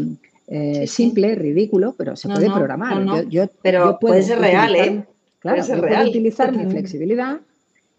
eh, 0.47 0.85
simple, 0.85 1.33
ridículo, 1.35 1.95
pero 1.97 2.15
se 2.15 2.27
puede 2.27 2.51
programar. 2.51 3.27
Yo, 3.27 3.47
pero 3.61 3.97
puede 3.99 4.21
ser 4.21 4.39
real, 4.39 4.75
¿eh? 4.75 5.03
Claro, 5.39 5.65
yo 5.65 5.79
puedo 5.79 6.09
utilizar 6.09 6.55
mi 6.55 6.69
flexibilidad 6.69 7.39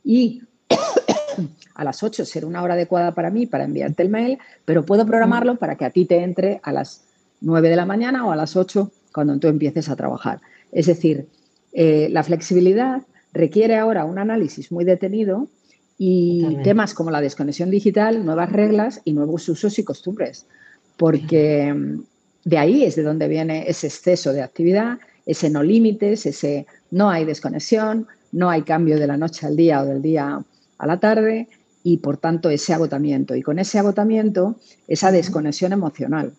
y 0.05 0.43
a 1.75 1.83
las 1.83 2.03
8 2.03 2.25
ser 2.25 2.45
una 2.45 2.63
hora 2.63 2.75
adecuada 2.75 3.15
para 3.15 3.31
mí 3.31 3.47
para 3.47 3.65
enviarte 3.65 4.05
el 4.05 4.09
mail, 4.09 4.39
pero 4.65 4.85
puedo 4.85 5.05
programarlo 5.05 5.57
para 5.57 5.77
que 5.77 5.85
a 5.85 5.91
ti 5.91 6.05
te 6.05 6.23
entre 6.23 6.61
a 6.63 6.73
las 6.73 7.03
9 7.41 7.69
de 7.69 7.77
la 7.77 7.87
mañana 7.87 8.25
o 8.25 8.31
a 8.31 8.37
las 8.37 8.55
8 8.55 8.91
cuando 9.13 9.39
tú 9.39 9.49
empieces 9.49 9.89
a 9.89 9.97
trabajar. 9.97 10.41
Es 10.71 10.87
decir, 10.87 11.27
eh, 11.73 12.09
la 12.11 12.23
flexibilidad 12.23 13.03
requiere 13.33 13.77
ahora 13.77 14.05
un 14.05 14.19
análisis 14.19 14.73
muy 14.73 14.85
detenido 14.85 15.49
y 15.99 16.57
temas 16.65 16.95
como 16.95 17.11
la 17.11 17.21
desconexión 17.21 17.71
digital, 17.71 18.25
nuevas 18.25 18.51
reglas 18.51 19.01
y 19.05 19.13
nuevos 19.13 19.49
usos 19.49 19.79
y 19.79 19.85
costumbres, 19.85 20.47
porque 20.97 21.73
mm, 21.73 22.03
de 22.45 22.59
ahí 22.59 22.85
es 22.85 22.97
de 22.97 23.03
donde 23.03 23.29
viene 23.29 23.69
ese 23.69 23.87
exceso 23.87 24.33
de 24.33 24.43
actividad, 24.43 24.99
ese 25.27 25.49
no 25.49 25.63
límites, 25.63 26.27
ese 26.27 26.67
no 26.91 27.11
hay 27.11 27.25
desconexión, 27.25 28.09
no 28.33 28.51
hay 28.51 28.63
cambio 28.63 28.99
de 28.99 29.07
la 29.07 29.17
noche 29.17 29.47
al 29.47 29.57
día 29.57 29.83
o 29.83 29.87
del 29.87 30.03
día 30.03 30.43
a 30.79 30.87
la 30.87 30.99
tarde 30.99 31.49
y 31.85 31.99
por 31.99 32.17
tanto 32.17 32.51
ese 32.51 32.75
agotamiento. 32.75 33.37
Y 33.37 33.43
con 33.43 33.59
ese 33.59 33.79
agotamiento, 33.79 34.57
esa 34.89 35.13
desconexión 35.13 35.73
emocional. 35.73 36.33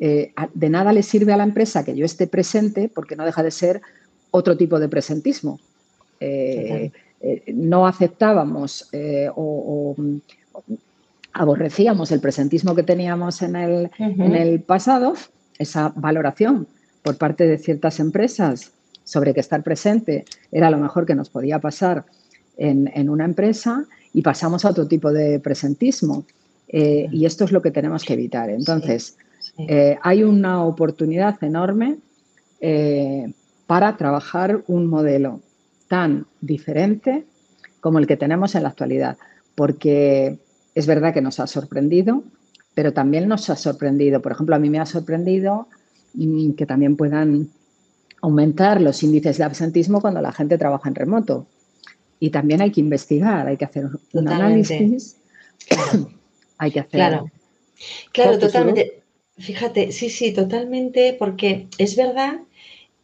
Eh, 0.00 0.32
de 0.54 0.70
nada 0.70 0.92
le 0.92 1.02
sirve 1.02 1.32
a 1.32 1.36
la 1.36 1.44
empresa 1.44 1.84
que 1.84 1.94
yo 1.94 2.06
esté 2.06 2.26
presente 2.26 2.90
porque 2.92 3.16
no 3.16 3.24
deja 3.24 3.42
de 3.42 3.50
ser 3.50 3.82
otro 4.30 4.56
tipo 4.56 4.80
de 4.80 4.88
presentismo. 4.88 5.60
Eh, 6.18 6.90
eh, 7.20 7.42
no 7.54 7.86
aceptábamos 7.86 8.88
o, 9.36 9.94
aborrecíamos 11.32 12.10
el 12.12 12.20
presentismo 12.20 12.74
que 12.74 12.82
teníamos 12.82 13.42
en 13.42 13.56
el, 13.56 13.90
en 13.98 14.34
el 14.34 14.60
pasado, 14.60 15.14
esa 15.58 15.92
valoración 15.94 16.66
por 17.02 17.16
parte 17.16 17.46
de 17.46 17.58
ciertas 17.58 18.00
empresas 18.00 18.72
sobre 19.04 19.34
que 19.34 19.40
estar 19.40 19.62
presente 19.62 20.24
era 20.50 20.70
lo 20.70 20.78
mejor 20.78 21.06
que 21.06 21.14
nos 21.14 21.28
podía 21.28 21.58
pasar 21.58 22.04
en, 22.56 23.08
una 23.08 23.24
empresa 23.24 23.84
y 24.12 24.22
pasamos 24.22 24.64
a 24.64 24.70
otro 24.70 24.86
tipo 24.86 25.12
de 25.12 25.40
presentismo. 25.40 26.24
Eh, 26.68 27.08
y 27.10 27.24
esto 27.24 27.44
es 27.44 27.52
lo 27.52 27.62
que 27.62 27.70
tenemos 27.70 28.04
que 28.04 28.12
evitar. 28.12 28.50
Entonces, 28.50 29.16
eh, 29.68 29.98
hay 30.02 30.22
una 30.22 30.64
oportunidad 30.64 31.42
enorme 31.42 31.98
eh, 32.60 33.32
para 33.66 33.96
trabajar 33.96 34.62
un 34.66 34.86
modelo 34.86 35.40
tan 35.88 36.26
diferente 36.40 37.24
como 37.80 37.98
el 37.98 38.06
que 38.06 38.16
tenemos 38.16 38.54
en 38.54 38.64
la 38.64 38.68
actualidad, 38.70 39.16
porque 39.54 40.38
es 40.74 40.86
verdad 40.86 41.14
que 41.14 41.20
nos 41.20 41.40
ha 41.40 41.46
sorprendido, 41.46 42.22
pero 42.74 42.92
también 42.92 43.28
nos 43.28 43.50
ha 43.50 43.56
sorprendido, 43.56 44.22
por 44.22 44.32
ejemplo, 44.32 44.54
a 44.54 44.58
mí 44.58 44.70
me 44.70 44.78
ha 44.78 44.86
sorprendido 44.86 45.68
mm, 46.14 46.52
que 46.52 46.66
también 46.66 46.96
puedan 46.96 47.48
aumentar 48.22 48.80
los 48.80 49.02
índices 49.02 49.38
de 49.38 49.44
absentismo 49.44 50.00
cuando 50.00 50.20
la 50.20 50.32
gente 50.32 50.58
trabaja 50.58 50.88
en 50.88 50.94
remoto. 50.94 51.46
Y 52.18 52.30
también 52.30 52.60
hay 52.60 52.70
que 52.70 52.80
investigar, 52.80 53.46
hay 53.46 53.56
que 53.56 53.64
hacer 53.64 53.86
un 54.12 54.28
análisis, 54.28 55.16
hay 56.58 56.70
que 56.70 56.80
hacer... 56.80 56.90
Claro, 56.90 57.30
claro 58.12 58.38
totalmente. 58.38 58.99
Fíjate, 59.40 59.92
sí, 59.92 60.10
sí, 60.10 60.32
totalmente, 60.32 61.16
porque 61.18 61.66
es 61.78 61.96
verdad 61.96 62.40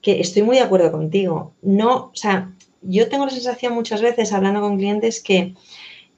que 0.03 0.20
estoy 0.20 0.43
muy 0.43 0.57
de 0.57 0.62
acuerdo 0.62 0.93
contigo. 0.93 1.55
No, 1.62 2.11
o 2.12 2.14
sea, 2.14 2.53
yo 2.82 3.09
tengo 3.09 3.24
la 3.24 3.32
sensación 3.32 3.74
muchas 3.74 4.03
veces 4.03 4.32
hablando 4.32 4.61
con 4.61 4.76
clientes 4.76 5.22
que 5.22 5.55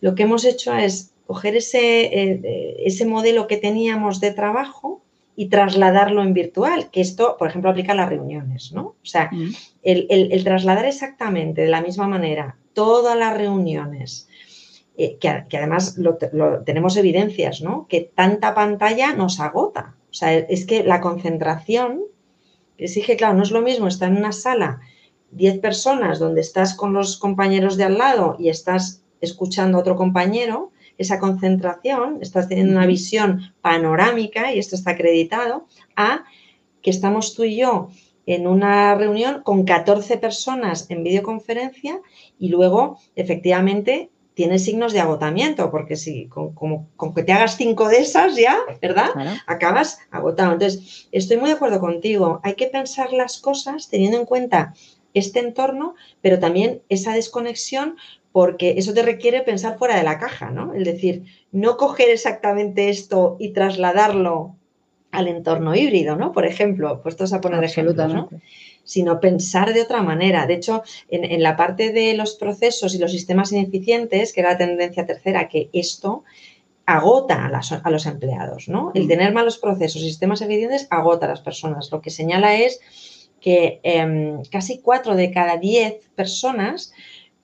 lo 0.01 0.15
que 0.15 0.25
hemos 0.25 0.45
hecho 0.45 0.75
es 0.75 1.13
coger 1.27 1.57
ese, 1.57 2.07
eh, 2.07 2.77
ese 2.85 3.07
modelo 3.07 3.47
que 3.47 3.57
teníamos 3.57 4.21
de 4.21 4.33
trabajo 4.33 5.03
y 5.37 5.51
trasladarlo 5.51 6.23
en 6.23 6.35
virtual, 6.35 6.91
que 6.91 7.01
esto, 7.01 7.37
por 7.39 7.49
ejemplo, 7.49 7.71
aplica 7.71 7.93
a 7.93 7.95
las 7.95 8.09
reuniones, 8.09 8.73
¿no? 8.73 8.83
O 8.83 9.05
sea, 9.07 9.31
mm. 9.31 9.55
el, 9.85 10.43
trasladar 10.43 10.85
exactamente 10.85 11.63
de 11.63 11.69
la 11.69 11.81
misma 11.81 12.09
manera 12.09 12.57
todas 12.73 13.17
las 13.17 13.37
reuniones, 13.37 14.29
eh, 14.97 15.17
que, 15.21 15.29
además 15.57 15.97
lo, 15.97 16.19
tenemos 16.65 16.97
evidencias, 16.97 17.61
¿no? 17.61 17.87
Que 17.89 18.01
tanta 18.01 18.53
pantalla 18.53 19.13
nos 19.13 19.39
agota. 19.39 19.95
O 20.11 20.15
sea, 20.15 20.35
es 20.35 20.67
que 20.67 20.83
la 20.85 21.01
concentración 21.01 22.03
exige, 22.79 23.17
claro, 23.17 23.35
no 23.35 23.43
es 23.43 23.51
lo 23.51 23.63
mismo 23.63 23.89
estar 23.89 24.11
en 24.11 24.19
una 24.19 24.33
sala, 24.33 24.81
10 25.33 25.59
personas, 25.59 26.19
donde 26.19 26.41
estás 26.41 26.75
con 26.75 26.93
los 26.95 27.19
compañeros 27.19 27.77
de 27.77 27.85
al 27.85 27.99
lado 27.99 28.37
y 28.39 28.49
estás 28.49 29.03
escuchando 29.21 29.77
a 29.77 29.81
otro 29.81 29.97
compañero, 29.97 30.73
esa 30.97 31.19
concentración, 31.19 32.19
estás 32.21 32.49
teniendo 32.49 32.73
una 32.73 32.87
visión 32.87 33.55
panorámica, 33.61 34.53
y 34.53 34.59
esto 34.59 34.75
está 34.75 34.93
acreditado, 34.93 35.67
a 35.97 36.25
que 36.83 36.91
estamos 36.91 37.35
tú 37.35 37.45
y 37.45 37.57
yo 37.57 37.91
en 38.27 38.47
una 38.47 38.95
reunión 38.95 39.43
con 39.43 39.65
14 39.65 40.19
personas 40.19 40.91
en 40.91 41.03
videoconferencia 41.03 42.01
y 42.39 42.49
luego, 42.49 42.99
efectivamente, 43.17 44.11
tienes 44.39 44.65
signos 44.65 44.93
de 44.93 45.01
agotamiento, 45.01 45.69
porque 45.73 45.97
si 45.97 46.29
con, 46.29 46.87
que 47.13 47.25
te 47.25 47.33
hagas 47.33 47.57
cinco 47.57 47.89
de 47.89 47.99
esas 47.99 48.37
ya, 48.37 48.57
¿verdad? 48.81 49.09
Acabas 49.49 49.99
agotado. 50.13 50.53
Entonces, 50.53 51.09
estoy 51.11 51.39
muy 51.39 51.49
de 51.49 51.57
acuerdo 51.57 51.81
contigo. 51.81 52.39
Hay 52.45 52.55
que 52.55 52.69
pensar 52.69 53.13
las 53.13 53.41
cosas 53.41 53.89
teniendo 53.89 54.17
en 54.17 54.27
cuenta 54.27 54.75
este 55.13 55.41
entorno, 55.41 55.97
pero 56.21 56.39
también 56.39 56.83
esa 56.89 57.15
desconexión 57.15 57.97
porque 58.31 58.75
eso 58.77 58.95
te 58.95 59.03
requiere 59.03 59.41
pensar 59.41 59.77
fuera 59.77 59.97
de 59.97 60.05
la 60.05 60.21
caja, 60.21 60.53
¿no? 60.53 60.73
Es 60.73 60.85
decir, 60.85 61.25
no 61.51 61.77
coger 61.77 62.09
exactamente 62.09 62.91
esto 62.91 63.35
y 63.41 63.49
trasladarlo 63.49 64.55
al 65.11 65.29
entorno 65.29 65.75
híbrido, 65.75 66.17
¿no? 66.17 66.33
Por 66.33 66.47
ejemplo, 66.47 67.03
puestos 67.03 67.33
a 67.33 67.41
poner 67.41 67.65
ejemplos, 67.65 68.13
¿no? 68.13 68.29
Sino 68.85 69.21
pensar 69.21 69.73
de 69.73 69.83
otra 69.83 70.03
manera. 70.03 70.47
De 70.47 70.55
hecho, 70.55 70.83
en, 71.09 71.43
la 71.43 71.57
parte 71.57 71.93
de 71.93 72.15
los 72.15 72.35
procesos 72.35 72.95
y 72.95 72.99
los 72.99 73.13
sistemas 73.13 73.53
ineficientes, 73.53 74.33
que 74.33 74.41
era 74.41 74.53
la 74.53 74.59
tendencia 74.59 75.07
tercera, 75.07 75.49
que 75.49 75.71
esto 75.73 76.25
agota 76.85 77.47
a, 77.47 77.91
los 77.91 78.07
empleados, 78.07 78.69
¿no? 78.69 78.93
El 78.95 79.05
mm. 79.05 79.09
tener 79.09 79.33
malos 79.33 79.59
procesos 79.59 80.03
y 80.03 80.09
sistemas 80.09 80.41
eficientes 80.41 80.87
agota 80.91 81.27
a 81.27 81.31
las 81.31 81.41
personas. 81.41 81.91
Lo 81.91 82.01
que 82.01 82.11
señala 82.11 82.57
es 82.57 82.81
que 83.41 83.81
em, 83.83 84.43
casi 84.51 84.79
cuatro 84.79 85.15
de 85.15 85.31
cada 85.31 85.57
diez 85.59 86.09
personas 86.15 86.93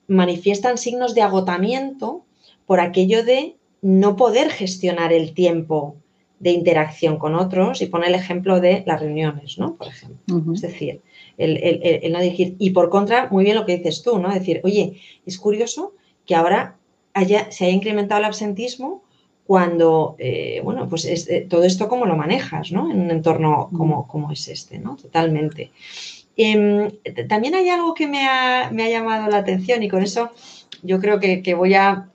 manifiestan 0.07 0.77
signos 0.77 1.15
de 1.15 1.23
agotamiento 1.23 2.25
por 2.67 2.81
aquello 2.81 3.25
de 3.25 3.57
no 3.81 4.17
poder 4.17 4.51
gestionar 4.51 5.13
el 5.13 5.35
tiempo 5.35 5.97
de 6.45 6.51
interacción 6.51 7.17
con 7.17 7.35
otros 7.35 7.81
y 7.81 7.87
pone 7.87 8.07
el 8.09 8.15
ejemplo 8.15 8.61
de 8.61 8.85
las 8.87 9.01
reuniones, 9.01 9.59
¿no? 9.59 9.77
Por 9.77 9.89
ejemplo. 9.89 10.53
Es 10.53 10.61
decir, 10.61 11.01
el, 11.39 12.13
no 12.13 12.19
decir, 12.19 12.55
y 12.59 12.71
por 12.71 12.91
contra, 12.91 13.31
muy 13.31 13.45
bien 13.45 13.57
lo 13.57 13.65
que 13.65 13.79
dices 13.79 14.03
tú, 14.03 14.19
¿no? 14.19 14.31
Decir, 14.31 14.61
oye, 14.63 15.01
es 15.25 15.39
curioso 15.39 15.95
que 16.27 16.35
ahora 16.35 16.77
haya, 17.15 17.51
se 17.51 17.65
haya 17.65 17.75
incrementado 17.75 18.19
el 18.19 18.27
absentismo 18.27 19.03
cuando, 19.47 20.17
eh, 20.19 20.61
bueno, 20.63 20.87
pues 20.87 21.07
eh, 21.07 21.47
todo 21.49 21.65
esto 21.65 21.89
cómo 21.89 22.05
lo 22.05 22.15
manejas, 22.15 22.73
¿no? 22.73 22.91
En 22.91 23.01
un 23.01 23.11
entorno 23.11 23.71
como, 23.75 24.07
como 24.07 24.31
es 24.31 24.47
este, 24.49 24.79
¿no? 24.79 24.97
Totalmente. 24.97 25.71
Em, 26.37 26.91
también 27.27 27.55
hay 27.55 27.71
algo 27.71 27.95
que 27.95 28.07
me 28.07 28.27
ha, 28.27 28.71
llamado 28.71 29.31
la 29.31 29.39
atención 29.39 29.83
y 29.83 29.89
con 29.89 30.03
eso 30.03 30.31
yo 30.83 31.01
creo 31.01 31.19
que, 31.21 31.55
voy, 31.55 31.73
a, 31.73 32.11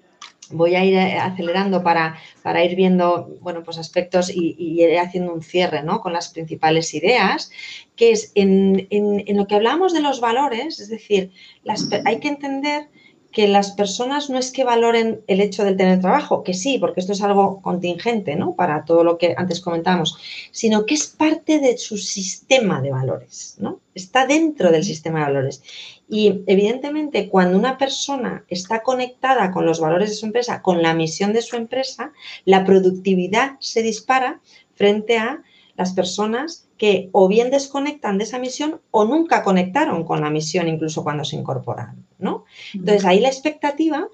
voy 0.52 0.76
a 0.76 0.84
ir 0.84 0.96
eh, 0.96 1.18
acelerando 1.18 1.84
para, 1.84 2.18
para 2.44 2.64
ir 2.64 2.76
viendo 2.76 3.38
bueno, 3.42 3.64
pues 3.64 3.78
aspectos 3.78 4.30
y, 4.30 4.56
ir 4.58 4.98
haciendo 5.00 5.34
un 5.34 5.42
cierre 5.42 5.84
¿no? 5.84 6.02
con 6.02 6.14
las 6.14 6.30
principales 6.30 6.94
ideas, 6.94 7.52
que 7.96 8.12
es 8.12 8.32
en, 8.36 8.88
en, 8.90 9.38
lo 9.38 9.48
que 9.48 9.56
hablamos 9.56 9.94
de 9.94 10.02
los 10.02 10.22
valores, 10.22 10.80
es 10.80 10.90
decir, 10.90 11.32
las, 11.64 11.90
hay 12.06 12.20
que 12.20 12.30
entender 12.30 12.88
que 13.32 13.48
las 13.48 13.72
personas 13.72 14.30
no 14.30 14.40
es 14.40 14.52
que 14.52 14.64
valoren 14.64 15.22
el 15.28 15.40
hecho 15.40 15.64
del 15.64 15.78
tener 15.78 16.02
trabajo, 16.02 16.44
que 16.44 16.54
sí, 16.54 16.80
porque 16.80 17.00
esto 17.00 17.14
es 17.14 17.22
algo 17.22 17.62
contingente, 17.62 18.36
¿no? 18.36 18.56
Para 18.56 18.86
todo 18.86 19.04
lo 19.04 19.18
que 19.18 19.36
antes 19.38 19.62
comentamos, 19.62 20.18
sino 20.52 20.86
que 20.86 20.96
es 20.96 21.08
parte 21.08 21.60
de 21.60 21.78
su 21.78 21.98
sistema 21.98 22.82
de 22.82 22.92
valores, 22.92 23.56
¿no? 23.60 23.82
Está 23.94 24.26
dentro 24.26 24.72
del 24.72 24.84
sistema 24.84 25.20
de 25.20 25.26
valores. 25.26 25.62
Y 26.10 26.42
evidentemente, 26.48 27.30
cuando 27.30 27.58
una 27.58 27.78
persona 27.78 28.46
está 28.48 28.82
conectada 28.82 29.52
con 29.52 29.66
los 29.66 29.80
valores 29.80 30.10
de 30.10 30.16
su 30.16 30.26
empresa, 30.26 30.64
con 30.64 30.82
la 30.82 30.96
misión 30.96 31.34
de 31.34 31.44
su 31.44 31.56
empresa, 31.56 32.14
la 32.46 32.66
productividad 32.66 33.58
se 33.60 33.84
dispara 33.84 34.42
frente 34.74 35.18
a 35.18 35.44
las 35.76 35.94
personas 35.94 36.69
que 36.80 37.10
o 37.12 37.28
bien 37.28 37.52
desconectan 37.52 38.18
de 38.18 38.24
esa 38.24 38.40
misión 38.40 38.80
o 38.90 39.04
nunca 39.04 39.44
conectaron 39.44 40.06
con 40.06 40.22
la 40.22 40.30
misión 40.30 40.68
incluso 40.68 41.04
cuando 41.04 41.26
se 41.26 41.36
incorporaron, 41.36 42.08
¿no? 42.18 42.46
Entonces 42.74 43.06
ahí 43.06 43.20
la 43.20 43.28
expectativa, 43.28 44.08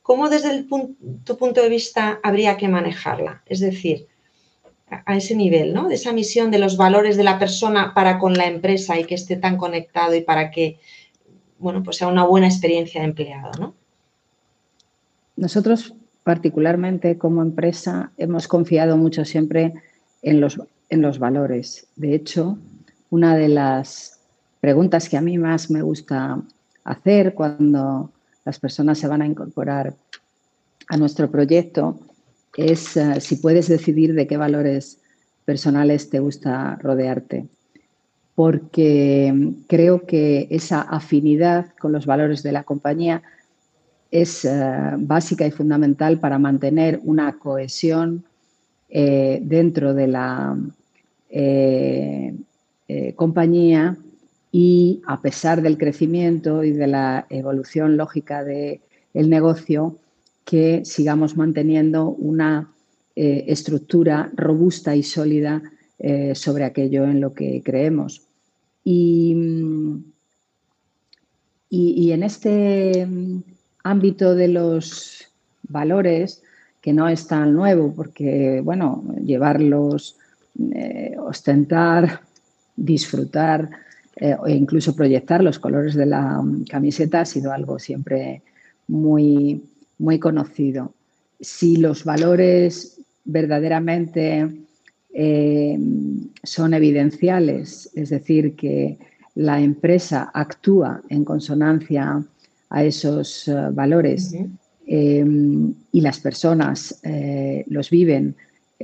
¿cómo 0.00 0.30
desde 0.30 0.50
el 0.50 0.68
tu 1.24 1.36
punto 1.36 1.60
de 1.60 1.68
vista 1.68 2.20
habría 2.22 2.56
que 2.56 2.68
manejarla? 2.68 3.42
Es 3.46 3.58
decir, 3.58 4.06
a 4.88 5.16
ese 5.16 5.34
nivel, 5.34 5.74
¿no? 5.74 5.88
De 5.88 5.96
esa 5.96 6.12
misión 6.12 6.52
de 6.52 6.60
los 6.60 6.76
valores 6.76 7.16
de 7.16 7.24
la 7.24 7.38
persona 7.38 7.92
para 7.94 8.18
con 8.20 8.34
la 8.34 8.46
empresa 8.46 8.98
y 8.98 9.04
que 9.04 9.16
esté 9.16 9.34
tan 9.36 9.56
conectado 9.56 10.14
y 10.14 10.20
para 10.20 10.52
que, 10.52 10.78
bueno, 11.58 11.82
pues 11.82 11.96
sea 11.96 12.06
una 12.06 12.24
buena 12.24 12.46
experiencia 12.46 13.00
de 13.00 13.08
empleado, 13.08 13.50
¿no? 13.58 13.74
Nosotros, 15.36 15.94
particularmente 16.22 17.18
como 17.18 17.42
empresa, 17.42 18.12
hemos 18.18 18.46
confiado 18.46 18.96
mucho 18.96 19.24
siempre 19.24 19.72
en 20.22 20.40
los, 20.40 20.60
los 21.02 21.18
valores. 21.18 21.86
De 21.96 22.14
hecho, 22.14 22.58
una 23.10 23.36
de 23.36 23.48
las 23.48 24.18
preguntas 24.60 25.08
que 25.08 25.16
a 25.16 25.20
mí 25.20 25.38
más 25.38 25.70
me 25.70 25.82
gusta 25.82 26.40
hacer 26.84 27.34
cuando 27.34 28.10
las 28.44 28.58
personas 28.58 28.98
se 28.98 29.08
van 29.08 29.22
a 29.22 29.26
incorporar 29.26 29.94
a 30.88 30.96
nuestro 30.96 31.30
proyecto 31.30 31.98
es 32.56 32.96
eh, 32.96 33.20
si 33.20 33.36
puedes 33.36 33.68
decidir 33.68 34.14
de 34.14 34.26
qué 34.26 34.36
valores 34.36 34.98
personales 35.44 36.10
te 36.10 36.20
gusta 36.20 36.76
rodearte. 36.76 37.46
Porque 38.34 39.52
creo 39.68 40.06
que 40.06 40.48
esa 40.50 40.80
afinidad 40.82 41.66
con 41.78 41.92
los 41.92 42.06
valores 42.06 42.42
de 42.42 42.52
la 42.52 42.64
compañía 42.64 43.22
es 44.10 44.44
eh, 44.44 44.92
básica 44.98 45.46
y 45.46 45.50
fundamental 45.50 46.18
para 46.18 46.38
mantener 46.38 47.00
una 47.04 47.38
cohesión 47.38 48.24
eh, 48.88 49.40
dentro 49.42 49.94
de 49.94 50.06
la 50.06 50.56
compañía 53.16 53.96
y 54.52 55.02
a 55.06 55.20
pesar 55.20 55.62
del 55.62 55.76
crecimiento 55.76 56.62
y 56.62 56.70
de 56.70 56.86
la 56.86 57.26
evolución 57.28 57.96
lógica 57.96 58.44
del 58.44 58.80
negocio, 59.28 59.98
que 60.44 60.84
sigamos 60.84 61.36
manteniendo 61.36 62.08
una 62.08 62.72
eh, 63.16 63.44
estructura 63.48 64.30
robusta 64.36 64.94
y 64.94 65.02
sólida 65.02 65.62
eh, 65.98 66.34
sobre 66.34 66.64
aquello 66.64 67.04
en 67.04 67.20
lo 67.20 67.32
que 67.32 67.62
creemos. 67.64 68.22
Y, 68.84 69.34
y, 71.70 72.12
en 72.12 72.22
este 72.22 73.08
ámbito 73.82 74.34
de 74.34 74.48
los 74.48 75.32
valores, 75.62 76.42
que 76.80 76.92
no 76.92 77.08
es 77.08 77.26
tan 77.26 77.54
nuevo, 77.54 77.92
porque, 77.94 78.60
bueno, 78.62 79.02
llevarlos, 79.24 80.16
eh, 80.72 81.16
ostentar, 81.18 82.20
disfrutar, 82.76 83.70
eh, 84.16 84.36
o 84.38 84.48
incluso 84.48 84.94
proyectar 84.94 85.42
los 85.42 85.58
colores 85.58 85.94
de 85.94 86.06
la 86.06 86.42
camiseta 86.70 87.22
ha 87.22 87.24
sido 87.24 87.52
algo 87.52 87.78
siempre 87.78 88.42
muy, 88.86 89.62
muy 89.98 90.18
conocido. 90.20 90.94
Si 91.40 91.76
los 91.76 92.04
valores 92.04 93.00
verdaderamente 93.24 94.48
eh, 95.12 95.78
son 96.42 96.74
evidenciales, 96.74 97.90
es 97.94 98.10
decir, 98.10 98.54
que 98.54 98.98
la 99.34 99.60
empresa 99.60 100.30
actúa 100.32 101.02
en 101.08 101.24
consonancia 101.24 102.24
a 102.70 102.84
esos 102.84 103.48
eh, 103.48 103.54
valores 103.72 104.34
y 104.86 106.00
las 106.02 106.20
personas 106.20 107.00
los 107.68 107.88
viven 107.88 108.36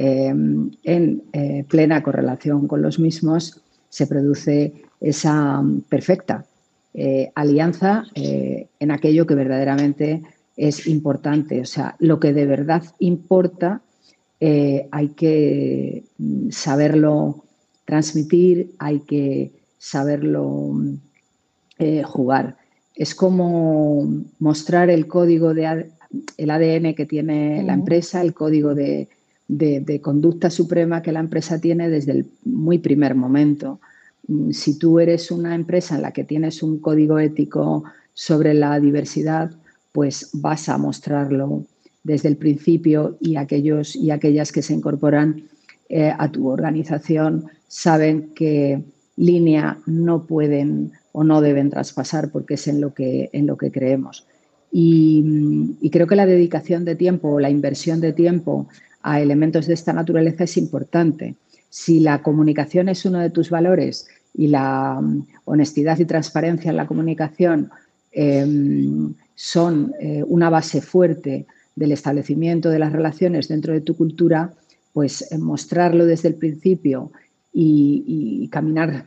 en 0.03 1.23
plena 1.69 2.03
correlación 2.03 2.67
con 2.67 2.81
los 2.81 2.99
mismos, 2.99 3.61
se 3.91 4.07
produce 4.07 4.73
esa 5.01 5.61
mm, 5.61 5.83
perfecta 5.83 6.47
eh, 6.95 7.31
alianza 7.35 8.05
eh, 8.15 8.69
en 8.79 8.91
aquello 8.91 9.27
que 9.27 9.35
verdaderamente 9.35 10.23
es 10.57 10.87
importante. 10.87 11.61
O 11.61 11.67
sea, 11.67 11.97
lo 11.99 12.19
que 12.19 12.33
de 12.33 12.47
verdad 12.47 12.83
importa 12.99 13.83
eh, 14.41 14.89
hay 14.91 15.09
que 15.11 16.05
mm, 16.19 16.51
saberlo 16.51 17.45
transmitir, 17.85 18.73
hay 18.79 19.01
que 19.01 19.53
saberlo 19.79 20.73
mm, 20.73 20.95
jugar. 22.05 22.57
Es 22.95 23.15
como 23.15 24.07
mostrar 24.39 24.91
el 24.91 25.07
código 25.07 25.55
de 25.55 25.91
el 26.37 26.51
ADN 26.51 26.95
que 26.95 27.07
tiene 27.07 27.63
la 27.63 27.73
empresa, 27.73 28.21
el 28.21 28.35
código 28.35 28.75
de, 28.75 29.09
de, 29.51 30.01
conducta 30.01 30.49
suprema 30.49 31.03
que 31.03 31.13
la 31.13 31.21
empresa 31.21 31.61
tiene 31.61 31.89
desde 31.89 32.13
el 32.13 32.27
muy 32.45 32.79
primer 32.79 33.15
momento. 33.15 33.81
Mm, 34.29 34.53
si 34.53 34.79
tú 34.79 35.01
eres 35.01 35.31
una 35.31 35.55
empresa 35.55 35.97
en 35.97 36.03
la 36.03 36.13
que 36.13 36.25
tienes 36.25 36.63
un 36.63 36.79
código 36.79 37.19
ético 37.19 37.85
sobre 38.15 38.55
la 38.55 38.79
diversidad, 38.79 39.51
pues 39.93 40.31
vas 40.35 40.69
a 40.69 40.79
mostrarlo 40.79 41.65
desde 42.05 42.29
el 42.29 42.37
principio 42.37 43.17
y 43.21 43.37
aquellos 43.37 43.97
y 43.97 44.11
aquellas 44.11 44.53
que 44.53 44.63
se 44.63 44.73
incorporan 44.73 45.43
eh, 45.89 46.13
a 46.17 46.31
tu 46.31 46.49
organización 46.49 47.47
saben 47.67 48.31
que 48.35 48.83
línea 49.17 49.79
no 49.87 50.27
pueden 50.27 50.93
o 51.13 51.25
no 51.25 51.41
deben 51.41 51.71
traspasar 51.71 52.31
porque 52.31 52.55
es 52.55 52.69
en 52.69 52.81
lo 52.81 52.95
que, 52.95 53.31
en 53.33 53.47
lo 53.47 53.57
que 53.57 53.73
creemos. 53.73 54.27
Y, 54.71 55.23
mm, 55.25 55.79
y 55.81 55.91
creo 55.91 56.07
que 56.07 56.15
la 56.15 56.27
dedicación 56.27 56.85
de 56.85 56.95
tiempo 56.95 57.31
o 57.31 57.41
la 57.41 57.51
inversión 57.51 58.01
de 58.01 58.13
tiempo 58.13 58.69
a 59.03 59.21
elementos 59.21 59.67
de 59.67 59.75
esta 59.75 59.93
naturaleza 59.93 60.45
es 60.45 60.57
importante. 60.57 61.37
Si 61.69 62.01
la 62.01 62.23
comunicación 62.23 62.89
es 62.89 63.05
uno 63.05 63.21
de 63.21 63.31
tus 63.31 63.51
valores 63.51 64.09
y 64.35 64.49
la 64.49 65.01
mm, 65.01 65.27
honestidad 65.45 65.99
y 65.99 66.05
transparencia 66.05 66.71
en 66.71 66.77
la 66.77 66.87
comunicación 66.87 67.71
em, 68.13 69.15
son 69.35 69.95
eh, 70.01 70.25
una 70.27 70.51
base 70.51 70.81
fuerte 70.81 71.47
del 71.77 71.93
establecimiento 71.93 72.71
de 72.71 72.79
las 72.79 72.93
relaciones 72.93 73.49
dentro 73.49 73.73
de 73.73 73.81
tu 73.81 73.97
cultura, 73.97 74.53
pues 74.93 75.31
eh, 75.33 75.39
mostrarlo 75.39 76.05
desde 76.05 76.29
el 76.29 76.35
principio 76.35 77.11
y, 77.53 78.49
caminar 78.53 79.07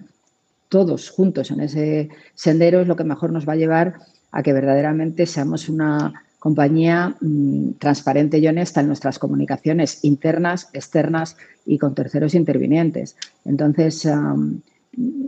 todos 0.69 1.09
juntos 1.09 1.51
en 1.51 1.59
ese 1.59 2.09
sendero 2.33 2.81
es 2.81 2.87
lo 2.87 2.95
que 2.95 3.03
mejor 3.03 3.31
nos 3.31 3.47
va 3.47 3.53
a 3.53 3.57
llevar 3.57 3.99
a 4.31 4.41
que 4.41 4.53
verdaderamente 4.53 5.25
seamos 5.25 5.69
una 5.69 6.23
compañía 6.43 7.15
mm, 7.21 7.75
transparente 7.79 8.37
y 8.37 8.45
honesta 8.49 8.81
en 8.81 8.87
nuestras 8.87 9.17
comunicaciones 9.17 10.03
internas, 10.03 10.67
externas 10.73 11.37
y 11.65 11.77
con 11.77 11.95
terceros 11.95 12.35
intervinientes. 12.35 13.15
Entonces, 13.45 14.05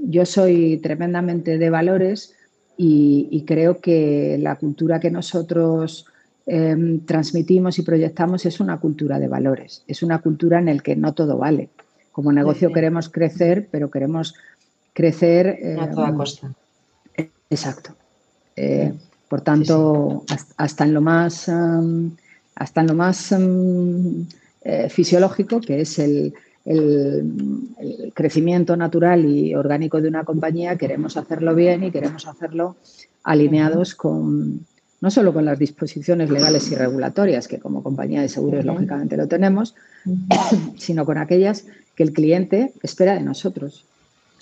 yo 0.09 0.26
soy 0.26 0.78
tremendamente 0.84 1.57
de 1.57 1.70
valores 1.70 2.36
y, 2.76 3.45
creo 3.47 3.80
que 3.80 4.38
la 4.41 4.57
cultura 4.57 4.99
que 4.99 5.09
nosotros 5.09 6.05
em, 6.47 6.99
transmitimos 7.05 7.80
y 7.80 7.84
proyectamos 7.84 8.45
es 8.45 8.59
una 8.59 8.78
cultura 8.82 9.18
de 9.18 9.30
valores, 9.30 9.86
es 9.88 10.03
una 10.03 10.20
cultura 10.20 10.59
en 10.59 10.66
la 10.66 10.80
que 10.80 10.97
no 10.97 11.13
todo 11.13 11.38
vale. 11.38 11.70
Como 12.11 12.34
negocio 12.34 12.74
queremos 12.74 13.07
crecer, 13.07 13.70
pero 13.72 13.89
queremos 13.89 14.36
crecer... 14.91 15.78
a 15.80 15.89
toda 15.89 16.09
em, 16.09 16.18
costa. 16.18 16.51
Exacto. 17.49 17.95
Eh, 18.57 18.91
por 19.36 19.42
tanto, 19.42 20.24
hasta 20.56 20.86
en 20.86 20.94
lo 20.94 21.02
más, 21.02 21.52
hasta 22.56 22.82
en 22.82 22.88
lo 22.88 22.94
más 22.94 23.36
eh, 24.64 24.88
fisiológico, 24.90 25.60
que 25.60 25.82
es 25.82 26.00
el, 26.00 26.34
crecimiento 28.14 28.78
natural 28.78 29.26
y 29.26 29.54
orgánico 29.54 30.00
de 30.00 30.08
una 30.08 30.24
compañía, 30.24 30.78
queremos 30.78 31.18
hacerlo 31.18 31.54
bien 31.54 31.84
y 31.84 31.92
queremos 31.92 32.26
hacerlo 32.26 32.78
alineados 33.26 33.94
con 33.94 34.66
no 35.02 35.12
solo 35.12 35.34
con 35.34 35.44
las 35.44 35.60
disposiciones 35.60 36.30
legales 36.32 36.72
y 36.72 36.76
regulatorias, 36.76 37.50
que 37.50 37.60
como 37.60 37.84
compañía 37.84 38.22
de 38.22 38.30
seguros 38.30 38.64
lógicamente 38.64 39.18
lo 39.18 39.28
tenemos, 39.28 39.76
sino 40.78 41.06
con 41.06 41.18
aquellas 41.18 41.66
que 41.94 42.04
el 42.04 42.14
cliente 42.14 42.72
espera 42.82 43.16
de 43.16 43.22
nosotros. 43.22 43.84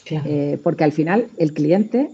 Eh, 0.05 0.59
porque 0.63 0.83
al 0.83 0.91
final 0.91 1.29
el 1.37 1.51
cliente 1.51 2.11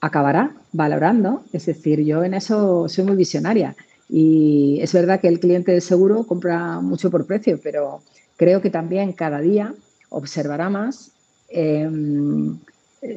acabará 0.00 0.56
valorando. 0.72 1.44
Es 1.52 1.66
decir, 1.66 2.00
yo 2.00 2.24
en 2.24 2.34
eso 2.34 2.88
soy 2.88 3.04
muy 3.04 3.16
visionaria. 3.16 3.76
Y 4.08 4.78
es 4.82 4.92
verdad 4.92 5.20
que 5.20 5.28
el 5.28 5.40
cliente 5.40 5.72
de 5.72 5.80
seguro 5.80 6.24
compra 6.24 6.80
mucho 6.80 7.10
por 7.10 7.26
precio, 7.26 7.58
pero 7.62 8.02
creo 8.36 8.60
que 8.60 8.70
también 8.70 9.12
cada 9.12 9.40
día 9.40 9.74
observará 10.10 10.68
más 10.68 11.12
em, 11.48 12.58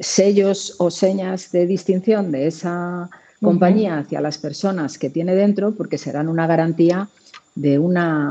sellos 0.00 0.74
o 0.78 0.90
señas 0.90 1.52
de 1.52 1.66
distinción 1.66 2.32
de 2.32 2.46
esa 2.46 3.10
compañía 3.42 3.98
hacia 3.98 4.20
las 4.20 4.38
personas 4.38 4.98
que 4.98 5.10
tiene 5.10 5.34
dentro, 5.34 5.72
porque 5.72 5.98
serán 5.98 6.28
una 6.28 6.46
garantía 6.46 7.08
de 7.54 7.78
una 7.78 8.28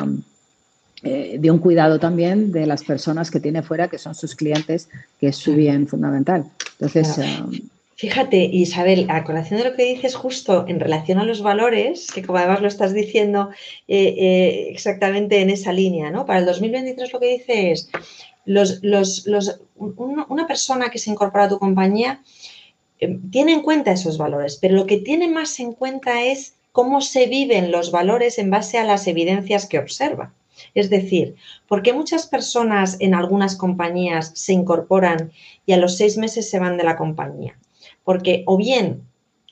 eh, 1.04 1.38
de 1.40 1.52
un 1.52 1.60
cuidado 1.60 2.00
también 2.00 2.52
de 2.52 2.66
las 2.66 2.84
personas 2.84 3.30
que 3.30 3.40
tiene 3.40 3.62
fuera, 3.62 3.90
que 3.90 4.00
son 4.00 4.16
sus 4.16 4.34
clientes, 4.34 4.90
que 5.20 5.28
es 5.28 5.36
su 5.36 5.54
bien 5.54 5.88
fundamental. 5.88 6.46
Entonces, 6.80 7.18
em, 7.20 7.70
Fíjate, 7.98 8.44
Isabel, 8.44 9.06
a 9.10 9.24
colación 9.24 9.58
de 9.58 9.70
lo 9.70 9.76
que 9.76 9.86
dices 9.86 10.16
justo 10.16 10.66
en 10.68 10.82
relación 10.82 11.18
a 11.18 11.24
los 11.24 11.42
valores, 11.42 12.12
que 12.12 12.24
como 12.24 12.40
además 12.40 12.62
lo 12.62 12.68
estás 12.68 12.94
diciendo 12.94 13.52
eh, 13.88 14.14
eh, 14.18 14.68
exactamente 14.70 15.40
en 15.40 15.50
esa 15.50 15.72
línea, 15.72 16.12
¿no? 16.12 16.26
Para 16.26 16.40
el 16.40 16.46
2023 16.46 17.14
lo 17.14 17.20
que 17.22 17.38
dices 17.38 17.90
es, 17.96 18.82
los, 18.84 19.62
una 19.78 20.46
persona 20.46 20.90
que 20.90 21.00
se 21.00 21.10
incorpora 21.10 21.46
a 21.46 21.50
tu 21.50 21.58
compañía 21.58 22.22
eh, 23.00 23.18
tiene 23.32 23.54
en 23.54 23.62
cuenta 23.62 23.94
esos 23.94 24.18
valores, 24.18 24.58
pero 24.62 24.76
lo 24.76 24.86
que 24.88 24.98
tiene 24.98 25.30
más 25.30 25.58
en 25.62 25.72
cuenta 25.72 26.22
es 26.22 26.56
cómo 26.74 27.00
se 27.00 27.28
viven 27.28 27.72
los 27.72 27.92
valores 27.92 28.40
en 28.40 28.50
base 28.50 28.78
a 28.78 28.84
las 28.84 29.08
evidencias 29.08 29.68
que 29.68 29.80
observa. 29.80 30.34
Es 30.74 30.90
decir, 30.90 31.36
¿por 31.66 31.82
qué 31.82 31.94
muchas 31.94 32.28
personas 32.28 32.98
en 33.00 33.16
algunas 33.16 33.56
compañías 33.56 34.34
se 34.36 34.52
incorporan 34.52 35.32
y 35.66 35.72
a 35.72 35.78
los 35.78 35.96
seis 35.96 36.18
meses 36.18 36.50
se 36.50 36.60
van 36.60 36.76
de 36.76 36.84
la 36.84 36.98
compañía? 36.98 37.58
Porque 38.06 38.44
o 38.48 38.56
bien 38.56 39.04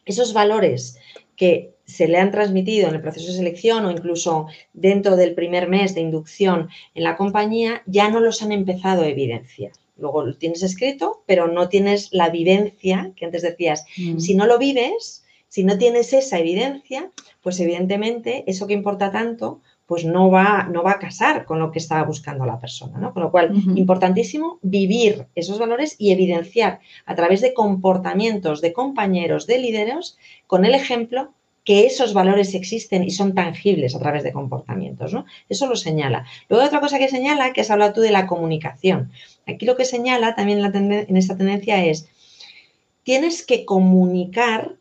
esos 0.06 0.32
valores 0.32 0.97
que 1.36 1.74
se 1.86 2.08
le 2.08 2.18
han 2.18 2.32
transmitido 2.32 2.88
en 2.88 2.95
el 2.95 3.01
proceso 3.01 3.28
de 3.28 3.38
selección 3.38 3.86
o 3.86 3.91
incluso 3.91 4.47
dentro 4.72 5.18
del 5.18 5.36
primer 5.36 5.68
mes 5.68 5.93
de 5.93 6.01
inducción 6.01 6.70
en 6.95 7.04
la 7.04 7.18
compañía, 7.18 7.84
ya 7.86 8.10
no 8.10 8.22
los 8.22 8.41
han 8.41 8.54
empezado 8.54 9.04
a 9.04 9.10
evidenciar. 9.10 9.74
Luego 9.97 10.26
lo 10.26 10.36
tienes 10.38 10.64
escrito, 10.64 11.24
pero 11.26 11.47
no 11.47 11.70
tienes 11.70 12.10
la 12.14 12.30
vivencia 12.30 13.12
que 13.16 13.26
antes 13.26 13.41
decías. 13.41 13.86
Mm. 13.97 14.20
Si 14.20 14.34
no 14.34 14.47
lo 14.47 14.58
vives, 14.58 15.24
si 15.49 15.64
no 15.64 15.78
tienes 15.78 16.14
esa 16.14 16.39
evidencia, 16.39 17.12
pues 17.41 17.60
evidentemente 17.60 18.43
eso 18.47 18.66
que 18.66 18.74
importa 18.74 19.12
tanto, 19.12 19.62
pues 19.86 20.06
no 20.06 20.32
va, 20.32 20.68
no 20.72 20.82
va 20.82 20.92
a 20.92 21.00
casar 21.00 21.46
con 21.46 21.60
lo 21.60 21.72
que 21.72 21.80
estaba 21.80 22.04
buscando 22.04 22.46
la 22.46 22.60
persona, 22.60 22.98
¿no? 23.00 23.14
Con 23.14 23.24
lo 23.24 23.32
cual, 23.32 23.54
importantísimo 23.76 24.60
vivir 24.62 25.28
esos 25.36 25.60
valores 25.60 25.96
y 26.00 26.12
evidenciar 26.12 26.80
a 27.06 27.16
través 27.16 27.42
de 27.42 27.54
comportamientos 27.54 28.62
de 28.62 28.74
compañeros, 28.74 29.46
de 29.46 29.60
líderes, 29.60 30.18
con 30.48 30.66
el 30.66 30.74
ejemplo 30.74 31.34
que 31.66 31.86
esos 31.86 32.14
valores 32.14 32.54
existen 32.56 33.04
y 33.04 33.12
son 33.12 33.34
tangibles 33.34 33.96
a 33.96 34.00
través 34.00 34.24
de 34.24 34.34
comportamientos, 34.34 35.14
¿no? 35.14 35.26
Eso 35.48 35.68
lo 35.68 35.76
señala. 35.76 36.26
Luego 36.50 36.66
otra 36.66 36.82
cosa 36.82 37.00
que 37.00 37.08
señala, 37.08 37.54
que 37.54 37.62
has 37.62 37.72
hablado 37.72 37.94
tú 37.94 38.02
de 38.02 38.12
la 38.12 38.28
comunicación. 38.28 39.12
Aquí 39.48 39.66
lo 39.66 39.78
que 39.78 39.86
señala 39.86 40.36
también 40.36 40.60
en 40.64 41.18
esta 41.18 41.38
tendencia 41.38 41.84
es, 41.86 42.10
tienes 43.04 43.46
que 43.46 43.66
comunicar, 43.66 44.76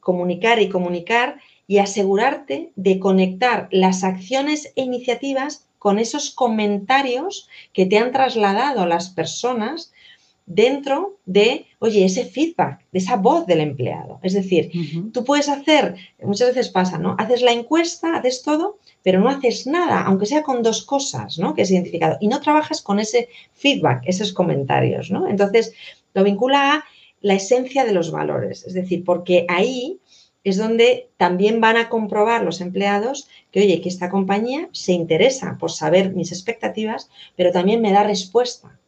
comunicar 0.00 0.60
y 0.60 0.68
comunicar 0.68 1.40
y 1.68 1.78
asegurarte 1.78 2.72
de 2.74 2.98
conectar 2.98 3.68
las 3.70 4.02
acciones 4.02 4.72
e 4.74 4.82
iniciativas 4.82 5.66
con 5.78 6.00
esos 6.00 6.30
comentarios 6.30 7.48
que 7.72 7.86
te 7.86 7.98
han 7.98 8.10
trasladado 8.10 8.86
las 8.86 9.10
personas 9.10 9.92
dentro 10.46 11.18
de, 11.26 11.66
oye, 11.78 12.06
ese 12.06 12.24
feedback, 12.24 12.80
de 12.90 12.98
esa 12.98 13.16
voz 13.16 13.46
del 13.46 13.60
empleado. 13.60 14.18
Es 14.22 14.32
decir, 14.32 14.72
tú 15.12 15.22
puedes 15.24 15.50
hacer, 15.50 15.94
muchas 16.22 16.48
veces 16.48 16.70
pasa, 16.70 16.98
¿no? 16.98 17.14
Haces 17.18 17.42
la 17.42 17.52
encuesta, 17.52 18.16
haces 18.16 18.42
todo, 18.42 18.78
pero 19.02 19.20
no 19.20 19.28
haces 19.28 19.66
nada, 19.66 20.00
aunque 20.02 20.24
sea 20.24 20.42
con 20.42 20.62
dos 20.62 20.82
cosas, 20.82 21.38
¿no? 21.38 21.54
Que 21.54 21.62
es 21.62 21.70
identificado. 21.70 22.16
Y 22.20 22.28
no 22.28 22.40
trabajas 22.40 22.80
con 22.80 22.98
ese 22.98 23.28
feedback, 23.52 24.02
esos 24.06 24.32
comentarios, 24.32 25.10
¿no? 25.10 25.28
Entonces, 25.28 25.74
lo 26.14 26.24
vincula 26.24 26.76
a 26.76 26.84
la 27.20 27.34
esencia 27.34 27.84
de 27.84 27.92
los 27.92 28.10
valores. 28.10 28.64
Es 28.64 28.72
decir, 28.72 29.04
porque 29.04 29.44
ahí 29.48 30.00
es 30.48 30.56
donde 30.56 31.08
también 31.16 31.60
van 31.60 31.76
a 31.76 31.88
comprobar 31.88 32.44
los 32.44 32.60
empleados 32.60 33.28
que, 33.50 33.60
oye, 33.60 33.80
que 33.80 33.88
esta 33.88 34.10
compañía 34.10 34.68
se 34.72 34.92
interesa 34.92 35.56
por 35.58 35.70
saber 35.70 36.14
mis 36.14 36.32
expectativas, 36.32 37.10
pero 37.36 37.52
también 37.52 37.80
me 37.80 37.92
da 37.92 38.04
respuesta 38.04 38.78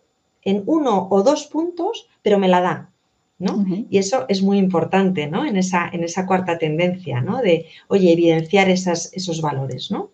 en 0.42 0.62
uno 0.66 1.08
o 1.11 1.22
dos 1.22 1.46
puntos, 1.46 2.08
pero 2.22 2.38
me 2.38 2.48
la 2.48 2.61
da. 2.61 2.90
¿no? 3.38 3.64
Y 3.88 3.96
eso 3.96 4.26
es 4.28 4.42
muy 4.42 4.58
importante, 4.58 5.26
¿no? 5.26 5.46
En 5.46 5.56
esa, 5.56 5.88
en 5.88 6.04
esa 6.04 6.26
cuarta 6.26 6.58
tendencia, 6.58 7.22
¿no? 7.22 7.40
De, 7.40 7.66
oye, 7.88 8.12
evidenciar 8.12 8.68
esas, 8.68 9.11
esos 9.14 9.40
valores, 9.40 9.90
¿no? 9.90 10.11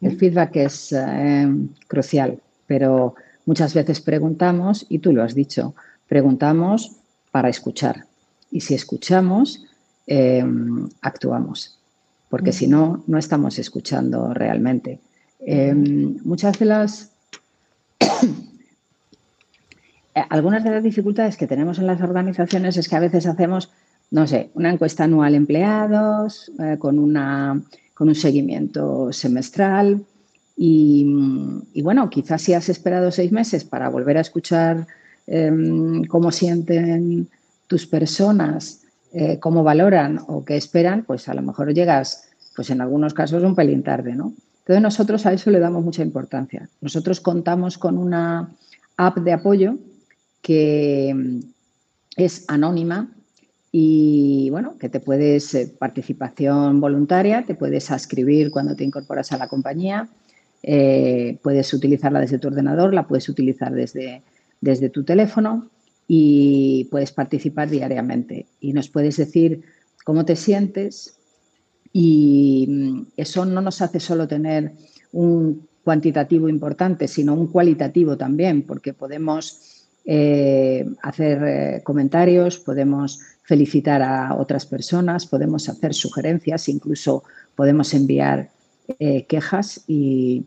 El 0.00 0.18
feedback 0.18 0.56
es 0.56 0.92
eh, 0.92 1.46
crucial, 1.86 2.40
pero 2.66 3.14
muchas 3.46 3.72
veces 3.72 4.00
preguntamos, 4.00 4.84
y 4.88 4.98
tú 4.98 5.12
lo 5.12 5.22
has 5.22 5.36
dicho, 5.36 5.76
preguntamos 6.08 6.96
para 7.30 7.48
escuchar. 7.48 8.06
Y 8.50 8.62
si 8.62 8.74
escuchamos, 8.74 9.64
eh, 10.06 10.44
actuamos, 11.00 11.78
porque 12.28 12.52
si 12.52 12.66
no, 12.66 13.02
no 13.06 13.18
estamos 13.18 13.58
escuchando 13.58 14.32
realmente. 14.34 15.00
Eh, 15.40 15.74
muchas 15.74 16.58
de 16.58 16.64
las 16.66 17.10
algunas 20.28 20.62
de 20.64 20.70
las 20.70 20.82
dificultades 20.82 21.36
que 21.36 21.46
tenemos 21.46 21.78
en 21.78 21.86
las 21.86 22.00
organizaciones 22.00 22.76
es 22.76 22.88
que 22.88 22.96
a 22.96 23.00
veces 23.00 23.26
hacemos, 23.26 23.70
no 24.10 24.26
sé, 24.26 24.50
una 24.54 24.70
encuesta 24.70 25.04
anual 25.04 25.34
empleados 25.34 26.50
eh, 26.58 26.76
con, 26.78 26.98
una, 26.98 27.60
con 27.94 28.08
un 28.08 28.14
seguimiento 28.14 29.12
semestral 29.12 30.04
y, 30.56 31.82
bueno, 31.82 32.08
quizás 32.10 32.42
si 32.42 32.52
has 32.54 32.68
esperado 32.68 33.10
seis 33.10 33.32
meses 33.32 33.64
para 33.64 33.88
volver 33.88 34.18
a 34.18 34.20
escuchar 34.20 34.86
em, 35.26 36.04
cómo 36.04 36.30
sienten 36.30 37.28
tus 37.66 37.86
personas, 37.86 38.81
eh, 39.14 39.38
cómo 39.38 39.62
valoran 39.62 40.20
o 40.26 40.44
qué 40.44 40.56
esperan, 40.56 41.04
pues 41.04 41.28
a 41.28 41.34
lo 41.34 41.42
mejor 41.42 41.74
llegas, 41.74 42.30
pues 42.56 42.70
en 42.70 42.80
algunos 42.80 43.12
casos 43.12 43.42
un 43.42 43.54
pelín 43.54 43.82
tarde, 43.82 44.14
¿no? 44.14 44.32
Entonces 44.60 44.82
nosotros 44.82 45.26
a 45.26 45.32
eso 45.32 45.50
le 45.50 45.58
damos 45.58 45.84
mucha 45.84 46.02
importancia. 46.02 46.68
Nosotros 46.80 47.20
contamos 47.20 47.78
con 47.78 47.98
una 47.98 48.52
app 48.96 49.18
de 49.18 49.32
apoyo 49.32 49.76
que 50.40 51.12
mm, 51.14 51.40
es 52.16 52.44
anónima 52.48 53.10
y 53.70 54.48
bueno, 54.50 54.76
que 54.78 54.88
te 54.88 55.00
puedes, 55.00 55.54
eh, 55.54 55.72
participación 55.78 56.80
voluntaria, 56.80 57.44
te 57.44 57.54
puedes 57.54 57.90
ascribir 57.90 58.50
cuando 58.50 58.76
te 58.76 58.84
incorporas 58.84 59.32
a 59.32 59.38
la 59.38 59.48
compañía, 59.48 60.08
eh, 60.62 61.38
puedes 61.42 61.74
utilizarla 61.74 62.20
desde 62.20 62.38
tu 62.38 62.48
ordenador, 62.48 62.94
la 62.94 63.06
puedes 63.06 63.28
utilizar 63.28 63.72
desde, 63.72 64.22
desde 64.60 64.90
tu 64.90 65.04
teléfono 65.04 65.68
y 66.08 66.88
puedes 66.90 67.12
participar 67.12 67.70
diariamente. 67.70 68.46
Y 68.60 68.72
nos 68.72 68.88
puedes 68.88 69.16
decir 69.16 69.62
cómo 70.04 70.24
te 70.24 70.36
sientes 70.36 71.16
y 71.92 72.66
mm, 72.68 73.02
eso 73.16 73.44
no 73.44 73.60
nos 73.60 73.82
hace 73.82 74.00
solo 74.00 74.26
tener 74.26 74.72
un 75.12 75.66
cuantitativo 75.84 76.48
importante, 76.48 77.08
sino 77.08 77.34
un 77.34 77.48
cualitativo 77.48 78.16
también, 78.16 78.62
porque 78.62 78.94
podemos 78.94 79.86
eh, 80.04 80.84
hacer 81.02 81.42
eh, 81.44 81.80
comentarios, 81.84 82.58
podemos 82.58 83.20
felicitar 83.42 84.02
a 84.02 84.34
otras 84.36 84.66
personas, 84.66 85.26
podemos 85.26 85.68
hacer 85.68 85.94
sugerencias, 85.94 86.68
incluso 86.68 87.24
podemos 87.54 87.92
enviar 87.94 88.50
eh, 88.98 89.26
quejas 89.26 89.82
y, 89.86 90.44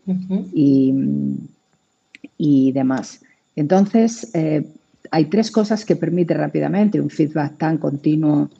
y, 2.38 2.72
demás. 2.72 3.22
Entonces, 3.54 4.30
hay 5.16 5.24
tres 5.26 5.50
cosas 5.50 5.84
que 5.84 5.96
permite 5.96 6.34
rápidamente 6.34 7.00
un 7.00 7.08
feedback 7.08 7.56
tan 7.56 7.78
continuo 7.78 8.50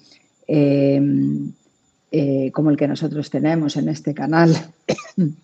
como 2.52 2.70
el 2.70 2.76
que 2.76 2.88
nosotros 2.88 3.28
tenemos 3.28 3.76
en 3.76 3.88
este 3.90 4.14
canal. 4.14 4.56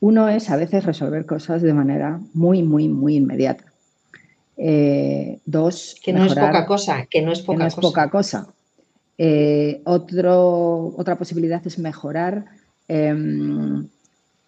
Uno 0.00 0.28
es 0.28 0.50
a 0.50 0.56
veces 0.56 0.84
resolver 0.84 1.24
cosas 1.24 1.62
de 1.62 1.72
manera 1.72 2.20
muy, 2.34 2.62
muy, 2.62 2.88
muy 2.88 3.16
inmediata. 3.16 3.64
Eh, 4.58 5.38
dos, 5.46 5.96
que 6.02 6.12
no 6.12 6.24
es 6.24 6.34
poca 6.34 6.66
cosa, 6.66 7.06
que 7.06 7.22
no 7.22 7.32
es 7.32 7.40
poca 7.40 7.64
cosa. 7.64 7.80
poca 7.80 8.10
cosa. 8.10 8.46
Eh, 9.18 9.80
otro, 9.84 10.94
otra 10.96 11.16
posibilidad 11.16 11.66
es 11.66 11.78
mejorar 11.78 12.44
em, 12.88 13.86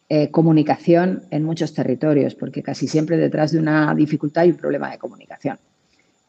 eh, 0.09 0.31
comunicación 0.31 1.23
en 1.31 1.45
muchos 1.45 1.73
territorios, 1.73 2.35
porque 2.35 2.63
casi 2.63 2.87
siempre 2.87 3.17
detrás 3.17 3.53
de 3.53 3.59
una 3.59 3.95
dificultad 3.95 4.43
hay 4.43 4.51
un 4.51 4.57
problema 4.57 4.91
de 4.91 4.99
comunicación. 4.99 5.59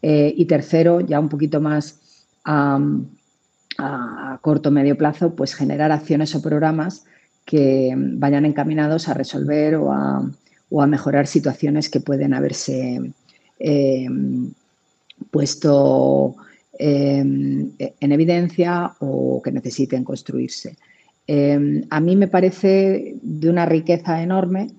Y 0.02 0.45
tercero, 0.45 1.02
ya 1.02 1.20
un 1.20 1.30
poquito 1.30 1.60
más 1.60 2.00
a, 2.45 2.80
corto 4.41 4.70
o 4.70 4.72
medio 4.72 4.97
plazo, 4.97 5.36
pues 5.36 5.54
generar 5.54 5.91
acciones 5.91 6.36
o 6.36 6.41
programas 6.41 7.06
que 7.45 7.93
vayan 7.95 8.45
encaminados 8.45 9.08
a 9.08 9.14
resolver 9.14 9.76
o 9.76 9.91
a, 9.91 10.30
o 10.70 10.82
a 10.82 10.88
mejorar 10.88 11.28
situaciones 11.28 11.89
que 11.89 12.00
pueden 12.02 12.34
haberse 12.34 13.02
Em, 13.60 14.54
puesto 15.32 16.36
em, 16.80 17.72
en 17.78 18.12
evidencia 18.14 18.95
o 19.00 19.41
que 19.43 19.52
necesiten 19.52 20.06
construirse. 20.06 20.78
Em, 21.28 21.84
a 21.89 22.00
mí 22.00 22.16
me 22.16 22.30
parece 22.30 23.18
de 23.22 23.50
una 23.50 23.66
riqueza 23.66 24.24
enorme, 24.24 24.72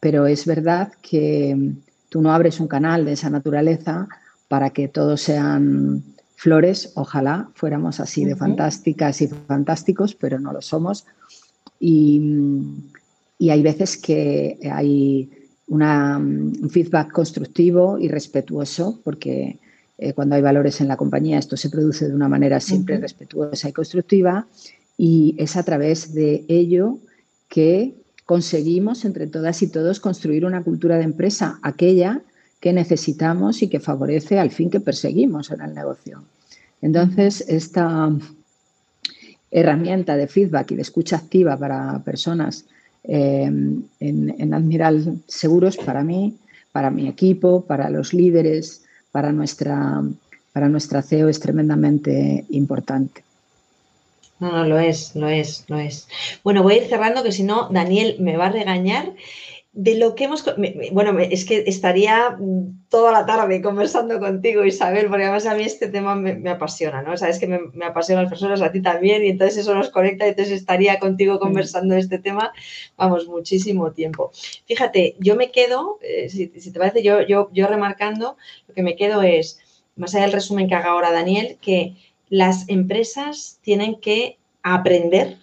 pero 0.00 0.26
es 0.26 0.44
verdad 0.44 0.92
que 1.00 1.72
tú 2.10 2.20
no 2.20 2.30
abres 2.30 2.60
un 2.60 2.68
canal 2.68 3.06
de 3.06 3.12
esa 3.12 3.30
naturaleza 3.30 4.06
para 4.48 4.70
que 4.70 4.88
todos 4.88 5.20
sean 5.20 6.02
flores. 6.36 6.92
Ojalá 6.94 7.50
fuéramos 7.54 8.00
así 8.00 8.24
de 8.24 8.36
fantásticas 8.36 9.22
y 9.22 9.28
fantásticos, 9.28 10.14
pero 10.14 10.38
no 10.38 10.52
lo 10.52 10.62
somos. 10.62 11.06
Y, 11.80 12.20
y 13.38 13.50
hay 13.50 13.62
veces 13.62 13.96
que 13.96 14.58
hay 14.72 15.30
Mm, 15.68 16.62
un 16.62 16.70
feedback 16.70 17.10
constructivo 17.10 17.98
y 17.98 18.08
respetuoso, 18.08 19.00
porque 19.02 19.58
eh, 19.98 20.12
cuando 20.12 20.36
hay 20.36 20.42
valores 20.42 20.80
en 20.80 20.88
la 20.88 20.96
compañía 20.96 21.38
esto 21.38 21.56
se 21.56 21.70
produce 21.70 22.06
de 22.06 22.14
una 22.14 22.28
manera 22.28 22.60
siempre 22.60 22.98
respetuosa 22.98 23.68
y 23.68 23.72
constructiva, 23.72 24.46
y 24.96 25.34
es 25.38 25.56
a 25.56 25.64
través 25.64 26.14
de 26.14 26.44
ello 26.48 26.98
que 27.48 27.94
conseguimos 28.24 29.04
entre 29.04 29.26
todas 29.26 29.62
y 29.62 29.68
todos 29.68 30.00
construir 30.00 30.44
una 30.44 30.62
cultura 30.62 30.98
de 30.98 31.04
empresa, 31.04 31.58
aquella 31.62 32.22
que 32.60 32.72
necesitamos 32.72 33.62
y 33.62 33.68
que 33.68 33.80
favorece 33.80 34.38
al 34.38 34.50
fin 34.50 34.70
que 34.70 34.80
perseguimos 34.80 35.50
en 35.50 35.60
el 35.60 35.74
negocio. 35.74 36.22
Entonces, 36.82 37.44
esta 37.48 38.10
herramienta 39.50 40.16
de 40.16 40.26
feedback 40.26 40.72
y 40.72 40.76
de 40.76 40.82
escucha 40.82 41.16
activa 41.16 41.56
para 41.56 42.00
personas 42.00 42.64
en, 43.04 43.88
en 44.00 44.54
Admiral 44.54 45.20
Seguros 45.28 45.76
para 45.76 46.02
mí, 46.02 46.36
para 46.72 46.90
mi 46.90 47.08
equipo, 47.08 47.62
para 47.62 47.88
los 47.88 48.12
líderes, 48.12 48.82
para 49.12 49.32
nuestra, 49.32 50.02
para 50.52 50.68
nuestra 50.68 51.00
CEO 51.00 51.30
es 51.30 51.40
tremendamente 51.40 52.44
importante. 52.50 53.24
No, 54.38 54.52
no, 54.52 54.64
lo 54.66 54.78
es, 54.78 55.16
lo 55.16 55.28
es, 55.28 55.64
lo 55.68 55.78
es. 55.78 56.06
Bueno, 56.44 56.62
voy 56.62 56.74
a 56.74 56.82
ir 56.82 56.88
cerrando, 56.90 57.22
que 57.22 57.32
si 57.32 57.42
no, 57.42 57.70
Daniel 57.70 58.16
me 58.20 58.36
va 58.36 58.48
a 58.48 58.52
regañar 58.52 59.14
de 59.78 59.94
lo 59.98 60.14
que 60.14 60.24
hemos... 60.24 60.42
Bueno, 60.90 61.18
es 61.20 61.44
que 61.44 61.64
estaría 61.66 62.38
toda 62.88 63.12
la 63.12 63.26
tarde 63.26 63.60
conversando 63.60 64.18
contigo, 64.18 64.64
Isabel, 64.64 65.08
porque 65.08 65.24
además 65.24 65.44
a 65.44 65.54
mí 65.54 65.64
este 65.64 65.88
tema 65.88 66.14
me, 66.14 66.48
apasiona, 66.48 67.02
¿no? 67.02 67.14
Sabes 67.18 67.38
que 67.38 67.46
me, 67.46 67.58
me 67.74 67.84
apasiona 67.84 68.22
las 68.22 68.30
personas, 68.30 68.62
a 68.62 68.72
ti 68.72 68.80
también, 68.80 69.22
y 69.22 69.28
entonces 69.28 69.58
eso 69.58 69.74
nos 69.74 69.90
conecta, 69.90 70.24
y 70.24 70.30
entonces 70.30 70.54
estaría 70.54 70.98
contigo 70.98 71.38
conversando 71.38 71.94
de 71.94 72.00
este 72.00 72.18
tema, 72.18 72.52
vamos, 72.96 73.28
muchísimo 73.28 73.92
tiempo. 73.92 74.30
Fíjate, 74.64 75.14
yo 75.20 75.36
me 75.36 75.50
quedo, 75.50 75.98
eh, 76.00 76.30
si, 76.30 76.48
te 76.48 76.78
parece, 76.78 77.02
yo, 77.02 77.20
yo, 77.20 77.50
yo 77.52 77.66
remarcando, 77.66 78.38
lo 78.68 78.74
que 78.74 78.82
me 78.82 78.96
quedo 78.96 79.20
es, 79.20 79.60
más 79.94 80.14
allá 80.14 80.24
del 80.24 80.32
resumen 80.32 80.68
que 80.68 80.74
haga 80.74 80.92
ahora 80.92 81.12
Daniel, 81.12 81.58
que 81.60 81.96
las 82.30 82.66
empresas 82.70 83.58
tienen 83.60 84.00
que 84.00 84.38
aprender 84.62 85.36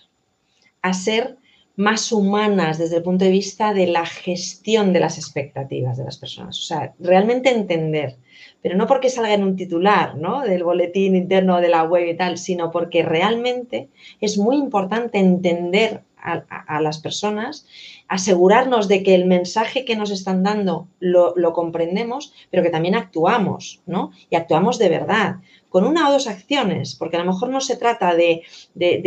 a 0.81 0.93
ser 0.93 1.37
más 1.75 2.11
humanas 2.11 2.77
desde 2.77 2.97
el 2.97 3.03
punto 3.03 3.25
de 3.25 3.31
vista 3.31 3.73
de 3.73 3.87
la 3.87 4.05
gestión 4.05 4.93
de 4.93 4.99
las 4.99 5.17
expectativas 5.17 5.97
de 5.97 6.03
las 6.03 6.17
personas. 6.17 6.59
O 6.59 6.61
sea, 6.61 6.93
realmente 6.99 7.49
entender, 7.49 8.17
pero 8.61 8.77
no 8.77 8.85
porque 8.85 9.09
salga 9.09 9.33
en 9.33 9.43
un 9.43 9.55
titular, 9.55 10.15
¿no? 10.15 10.41
Del 10.41 10.63
boletín 10.63 11.15
interno 11.15 11.61
de 11.61 11.69
la 11.69 11.83
web 11.83 12.07
y 12.07 12.15
tal, 12.15 12.37
sino 12.37 12.69
porque 12.71 13.01
realmente 13.01 13.89
es 14.21 14.37
muy 14.37 14.57
importante 14.57 15.17
entender 15.17 16.03
a, 16.23 16.81
las 16.81 16.99
personas, 16.99 17.67
asegurarnos 18.13 18.87
de 18.87 19.03
que 19.03 19.15
el 19.15 19.25
mensaje 19.25 19.85
que 19.85 19.95
nos 19.95 20.11
están 20.11 20.43
dando 20.43 20.87
lo, 20.99 21.33
lo 21.35 21.53
comprendemos, 21.53 22.33
pero 22.49 22.63
que 22.63 22.69
también 22.69 22.95
actuamos, 22.95 23.81
¿no? 23.85 24.11
Y 24.29 24.35
actuamos 24.35 24.77
de 24.77 24.89
verdad 24.89 25.35
con 25.73 25.87
una 25.87 26.07
o 26.07 26.11
dos 26.11 26.27
acciones, 26.27 26.93
porque 26.93 27.17
a 27.17 27.23
lo 27.23 27.31
mejor 27.31 27.49
no 27.49 27.59
se 27.59 27.75
trata 27.75 28.13
de, 28.13 28.43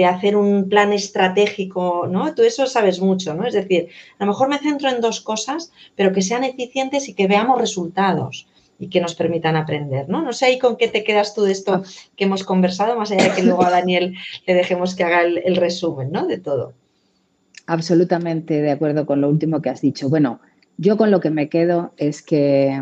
hacer 0.05 0.37
un 0.37 0.69
plan 0.69 0.93
estratégico, 0.93 2.09
¿no? 2.11 2.35
Tú 2.35 2.43
eso 2.43 2.67
sabes 2.67 3.01
mucho, 3.01 3.35
¿no? 3.35 3.47
Es 3.47 3.55
decir, 3.55 3.91
a 4.19 4.25
lo 4.25 4.33
mejor 4.33 4.49
me 4.49 4.59
centro 4.59 4.91
en 4.91 5.01
dos 5.01 5.21
cosas, 5.21 5.71
pero 5.95 6.13
que 6.13 6.23
sean 6.23 6.43
eficientes 6.43 7.09
y 7.09 7.15
que 7.15 7.29
veamos 7.29 7.61
resultados 7.61 8.49
y 8.81 8.89
que 8.89 9.01
nos 9.01 9.15
permitan 9.15 9.55
aprender, 9.55 10.09
¿no? 10.09 10.23
No 10.23 10.33
sé 10.33 10.47
ahí 10.47 10.59
con 10.59 10.77
qué 10.77 10.89
te 10.89 11.05
quedas 11.05 11.35
tú 11.35 11.43
de 11.43 11.53
esto 11.53 11.85
que 12.17 12.25
hemos 12.25 12.43
conversado, 12.43 12.99
más 12.99 13.13
allá 13.13 13.29
de 13.29 13.37
que 13.37 13.45
luego 13.45 13.65
a 13.65 13.71
Daniel 13.71 14.17
le 14.45 14.55
dejemos 14.55 14.97
que 14.97 15.05
haga 15.05 15.23
el, 15.23 15.55
resumen, 15.55 16.11
¿no? 16.11 16.27
De 16.27 16.39
todo. 16.39 16.73
Absolutamente 17.67 18.61
de 18.63 18.71
acuerdo 18.71 19.07
con 19.07 19.21
lo 19.21 19.29
último 19.29 19.61
que 19.61 19.71
has 19.71 19.81
dicho. 19.81 20.09
Bueno, 20.09 20.41
yo 20.79 20.97
con 20.97 21.11
lo 21.11 21.21
que 21.21 21.31
me 21.31 21.49
quedo 21.49 21.93
es 21.97 22.23
que 22.23 22.81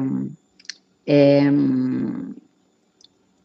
em, 1.07 2.35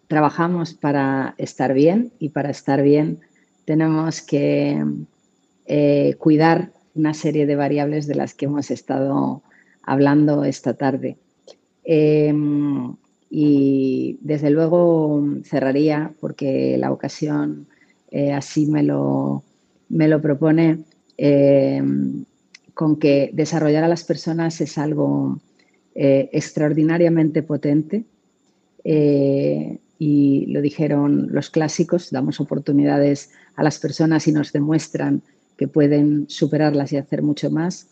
trabajamos 0.07 0.73
para 0.73 1.35
estar 1.37 1.73
bien 1.73 2.11
y 2.19 2.29
para 2.29 2.49
estar 2.49 2.81
bien 2.81 3.19
tenemos 3.65 4.21
que 4.21 4.83
eh, 5.65 6.15
cuidar 6.17 6.71
una 6.95 7.13
serie 7.13 7.45
de 7.45 7.55
variables 7.55 8.07
de 8.07 8.15
las 8.15 8.33
que 8.33 8.45
hemos 8.45 8.71
estado 8.71 9.41
hablando 9.83 10.43
esta 10.43 10.73
tarde. 10.73 11.17
Em, 11.83 12.95
y 13.29 14.17
desde 14.21 14.49
luego 14.49 15.23
cerraría, 15.43 16.11
porque 16.19 16.77
la 16.77 16.91
ocasión 16.91 17.67
eh, 18.11 18.33
así 18.33 18.65
me 18.65 18.83
lo, 18.83 19.43
me 19.87 20.07
lo 20.07 20.19
propone, 20.21 20.79
em, 21.19 22.25
con 22.73 22.97
que 22.97 23.29
desarrollar 23.33 23.83
a 23.83 23.87
las 23.89 24.03
personas 24.03 24.61
es 24.61 24.77
algo 24.77 25.39
eh, 25.95 26.29
extraordinariamente 26.31 27.43
potente 27.43 28.05
y 29.99 30.45
lo 30.47 30.61
dijeron 30.61 31.27
los 31.31 31.49
clásicos, 31.49 32.09
damos 32.09 32.39
oportunidades 32.39 33.31
a 33.57 33.63
las 33.63 33.77
personas 33.79 34.27
y 34.27 34.31
nos 34.31 34.53
demuestran 34.53 35.21
que 35.57 35.67
pueden 35.67 36.25
superarlas 36.29 36.93
y 36.93 36.97
hacer 36.97 37.21
mucho 37.21 37.51
más. 37.51 37.87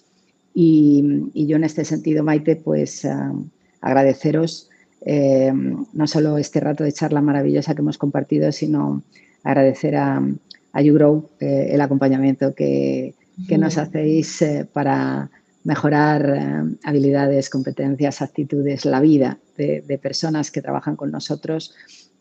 Y, 0.53 1.03
yo 1.34 1.57
en 1.57 1.65
este 1.65 1.84
sentido, 1.84 2.23
Maite, 2.23 2.55
pues 2.55 3.03
ah, 3.03 3.34
agradeceros 3.82 4.69
eh, 5.01 5.51
no 5.53 6.07
solo 6.07 6.38
este 6.38 6.61
rato 6.61 6.86
de 6.86 6.93
charla 6.93 7.21
maravillosa 7.21 7.75
que 7.75 7.82
hemos 7.82 7.97
compartido, 7.97 8.53
sino 8.53 9.03
agradecer 9.43 9.97
a, 9.97 10.25
a 10.74 10.82
YouGrow 10.82 11.30
eh, 11.39 11.70
el 11.72 11.82
acompañamiento 11.82 12.53
que, 12.53 13.13
nos 13.57 13.78
hacéis 13.78 14.41
eh, 14.41 14.68
para 14.72 15.30
mejorar 15.63 16.65
habilidades, 16.84 17.49
competencias, 17.49 18.22
actitudes, 18.22 18.86
la 18.86 19.01
vida 19.01 19.38
de, 19.57 19.99
personas 20.01 20.49
que 20.49 20.61
trabajan 20.61 20.95
con 20.95 21.11
nosotros. 21.11 21.76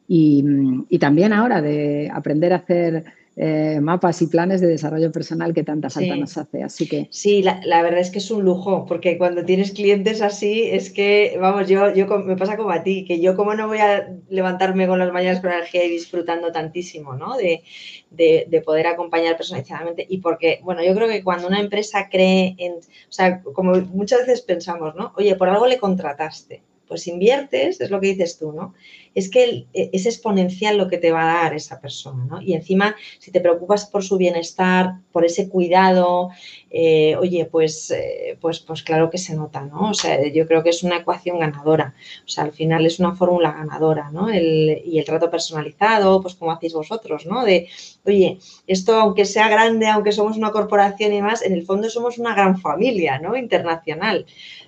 Y, 0.08 0.44
y, 0.88 0.98
también 0.98 1.32
ahora 1.32 1.62
de 1.62 2.10
aprender 2.12 2.52
a 2.52 2.56
hacer 2.56 3.04
eh, 3.38 3.80
mapas 3.82 4.22
y 4.22 4.28
planes 4.28 4.62
de 4.62 4.66
desarrollo 4.66 5.12
personal 5.12 5.52
que 5.52 5.62
tanta 5.62 5.90
falta 5.90 6.16
nos 6.16 6.38
hace. 6.38 6.62
Así 6.62 6.88
que. 6.88 7.06
Sí, 7.10 7.42
la, 7.42 7.60
la, 7.64 7.82
verdad 7.82 8.00
es 8.00 8.10
que 8.10 8.18
es 8.18 8.30
un 8.30 8.42
lujo, 8.44 8.86
porque 8.86 9.18
cuando 9.18 9.44
tienes 9.44 9.72
clientes 9.72 10.22
así, 10.22 10.62
es 10.62 10.90
que, 10.90 11.36
vamos, 11.38 11.68
yo, 11.68 11.92
yo 11.92 12.06
me 12.06 12.36
pasa 12.36 12.56
como 12.56 12.70
a 12.70 12.82
ti, 12.82 13.04
que 13.04 13.20
yo 13.20 13.36
como 13.36 13.54
no 13.54 13.68
voy 13.68 13.78
a 13.78 14.08
levantarme 14.30 14.86
con 14.86 14.98
las 14.98 15.12
mañanas 15.12 15.40
con 15.40 15.52
energía 15.52 15.84
y 15.84 15.90
disfrutando 15.90 16.50
tantísimo, 16.50 17.14
¿no? 17.14 17.36
De, 17.36 17.62
de, 18.10 18.46
de, 18.48 18.60
poder 18.62 18.86
acompañar 18.86 19.36
personalizadamente. 19.36 20.06
Y 20.08 20.18
porque, 20.18 20.60
bueno, 20.62 20.82
yo 20.82 20.94
creo 20.94 21.08
que 21.08 21.22
cuando 21.22 21.46
una 21.46 21.60
empresa 21.60 22.08
cree 22.10 22.54
en, 22.56 22.76
o 22.76 23.12
sea, 23.12 23.42
como 23.42 23.74
muchas 23.74 24.20
veces 24.20 24.40
pensamos, 24.40 24.94
¿no? 24.94 25.12
Oye, 25.16 25.36
por 25.36 25.50
algo 25.50 25.66
le 25.66 25.76
contrataste 25.76 26.62
pues 26.86 27.06
inviertes, 27.06 27.80
es 27.80 27.90
lo 27.90 28.00
que 28.00 28.08
dices 28.08 28.38
tú, 28.38 28.52
¿no? 28.52 28.74
Es 29.14 29.30
que 29.30 29.66
e, 29.72 29.90
es 29.92 30.06
exponencial 30.06 30.76
lo 30.76 30.88
que 30.88 30.98
te 30.98 31.10
va 31.10 31.22
a 31.22 31.42
dar 31.42 31.54
esa 31.54 31.80
persona, 31.80 32.24
¿no? 32.24 32.40
Y 32.40 32.54
encima, 32.54 32.96
si 33.18 33.30
te 33.30 33.40
preocupas 33.40 33.86
por 33.86 34.04
su 34.04 34.16
bienestar, 34.16 34.94
por 35.12 35.24
ese 35.24 35.48
cuidado, 35.48 36.30
eh, 36.70 37.16
oye, 37.16 37.46
pues, 37.46 37.90
eh, 37.90 38.38
pues, 38.40 38.60
pues 38.60 38.82
claro 38.82 39.10
que 39.10 39.18
se 39.18 39.34
nota, 39.34 39.62
¿no? 39.62 39.90
O 39.90 39.94
sea, 39.94 40.26
yo 40.28 40.46
creo 40.46 40.62
que 40.62 40.70
es 40.70 40.82
una 40.82 40.98
ecuación 40.98 41.38
ganadora, 41.38 41.94
o 42.24 42.28
sea, 42.28 42.44
al 42.44 42.52
final 42.52 42.86
es 42.86 42.98
una 42.98 43.14
fórmula 43.14 43.52
ganadora, 43.52 44.10
¿no? 44.10 44.26
y 44.32 44.98
el 44.98 45.04
trato 45.04 45.30
personalizado, 45.30 46.20
pues 46.20 46.34
como 46.34 46.52
hacéis 46.52 46.74
vosotros, 46.74 47.26
¿no? 47.26 47.44
De, 47.44 47.68
oye, 48.04 48.38
esto 48.66 48.94
aunque 48.94 49.24
sea 49.24 49.48
grande, 49.48 49.86
aunque 49.86 50.12
somos 50.12 50.36
una 50.36 50.50
corporación 50.50 51.12
y 51.12 51.22
más, 51.22 51.42
en 51.42 51.52
el 51.52 51.64
fondo 51.64 51.88
somos 51.90 52.18
una 52.18 52.34
gran 52.34 52.58
familia, 52.58 53.18
¿no? 53.18 53.36
Internacional. 53.36 54.26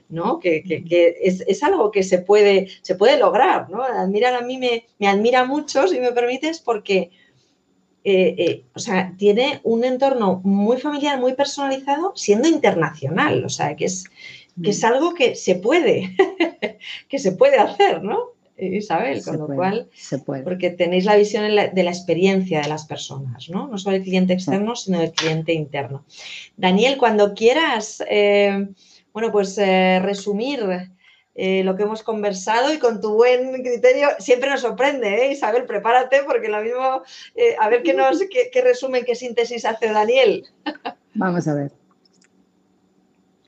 ¿No? 0.08 0.38
Que, 0.38 0.62
es, 1.20 1.62
algo 1.62 1.90
que 1.90 2.02
se 2.02 2.18
puede, 2.18 2.68
se 2.82 2.94
puede 2.94 3.18
lograr, 3.18 3.68
¿no? 3.70 3.82
Admirar 3.82 4.34
a 4.34 4.42
mí 4.42 4.58
me, 4.58 4.86
me 4.98 5.08
admira 5.08 5.44
mucho, 5.44 5.86
si 5.88 6.00
me 6.00 6.12
permites, 6.12 6.60
porque 6.60 7.10
eh, 8.04 8.34
eh, 8.38 8.64
o 8.74 8.78
sea, 8.78 9.12
tiene 9.18 9.60
un 9.64 9.84
entorno 9.84 10.40
muy 10.42 10.78
familiar, 10.78 11.20
muy 11.20 11.34
personalizado, 11.34 12.12
siendo 12.14 12.48
internacional, 12.48 13.44
o 13.44 13.50
sea, 13.50 13.76
que 13.76 13.84
es, 13.84 14.04
que 14.62 14.70
es 14.70 14.82
mm. 14.82 14.86
algo 14.86 15.14
que 15.14 15.34
se 15.34 15.56
puede, 15.56 16.16
que 17.08 17.18
se 17.18 17.32
puede 17.32 17.58
hacer, 17.58 18.02
¿no? 18.02 18.30
Isabel, 18.56 19.22
con 19.22 19.38
lo 19.38 19.46
cual, 19.46 19.88
se 19.94 20.18
puede. 20.18 20.42
porque 20.42 20.70
tenéis 20.70 21.04
la 21.04 21.16
visión 21.16 21.44
de 21.44 21.82
la, 21.82 21.90
experiencia 21.90 22.60
de 22.60 22.68
las 22.68 22.86
personas, 22.86 23.48
¿no? 23.50 23.68
No 23.68 23.78
solo 23.78 23.96
el 23.96 24.02
cliente 24.02 24.32
externo, 24.32 24.74
sino 24.74 25.00
el 25.00 25.12
cliente 25.12 25.52
interno. 25.52 26.04
Daniel, 26.56 26.96
cuando 26.98 27.34
quieras, 27.34 28.02
eh, 28.10 28.68
bueno, 29.18 29.32
pues 29.32 29.58
eh, 29.58 29.98
resumir 30.00 30.60
eh, 31.34 31.64
lo 31.64 31.74
que 31.74 31.82
hemos 31.82 32.04
conversado 32.04 32.72
y 32.72 32.78
con 32.78 33.00
tu 33.00 33.14
buen 33.14 33.64
criterio, 33.64 34.10
siempre 34.20 34.48
nos 34.48 34.60
sorprende, 34.60 35.08
¿eh? 35.08 35.32
Isabel, 35.32 35.64
prepárate 35.64 36.20
porque 36.24 36.48
lo 36.48 36.62
mismo, 36.62 37.02
eh, 37.34 37.56
a 37.58 37.68
ver 37.68 37.82
qué, 37.82 37.94
nos, 37.94 38.20
qué, 38.30 38.62
resumen, 38.62 39.04
qué 39.04 39.16
síntesis 39.16 39.64
hace 39.64 39.88
Daniel. 39.88 40.44
Vamos 41.14 41.48
a 41.48 41.54
ver. 41.54 41.72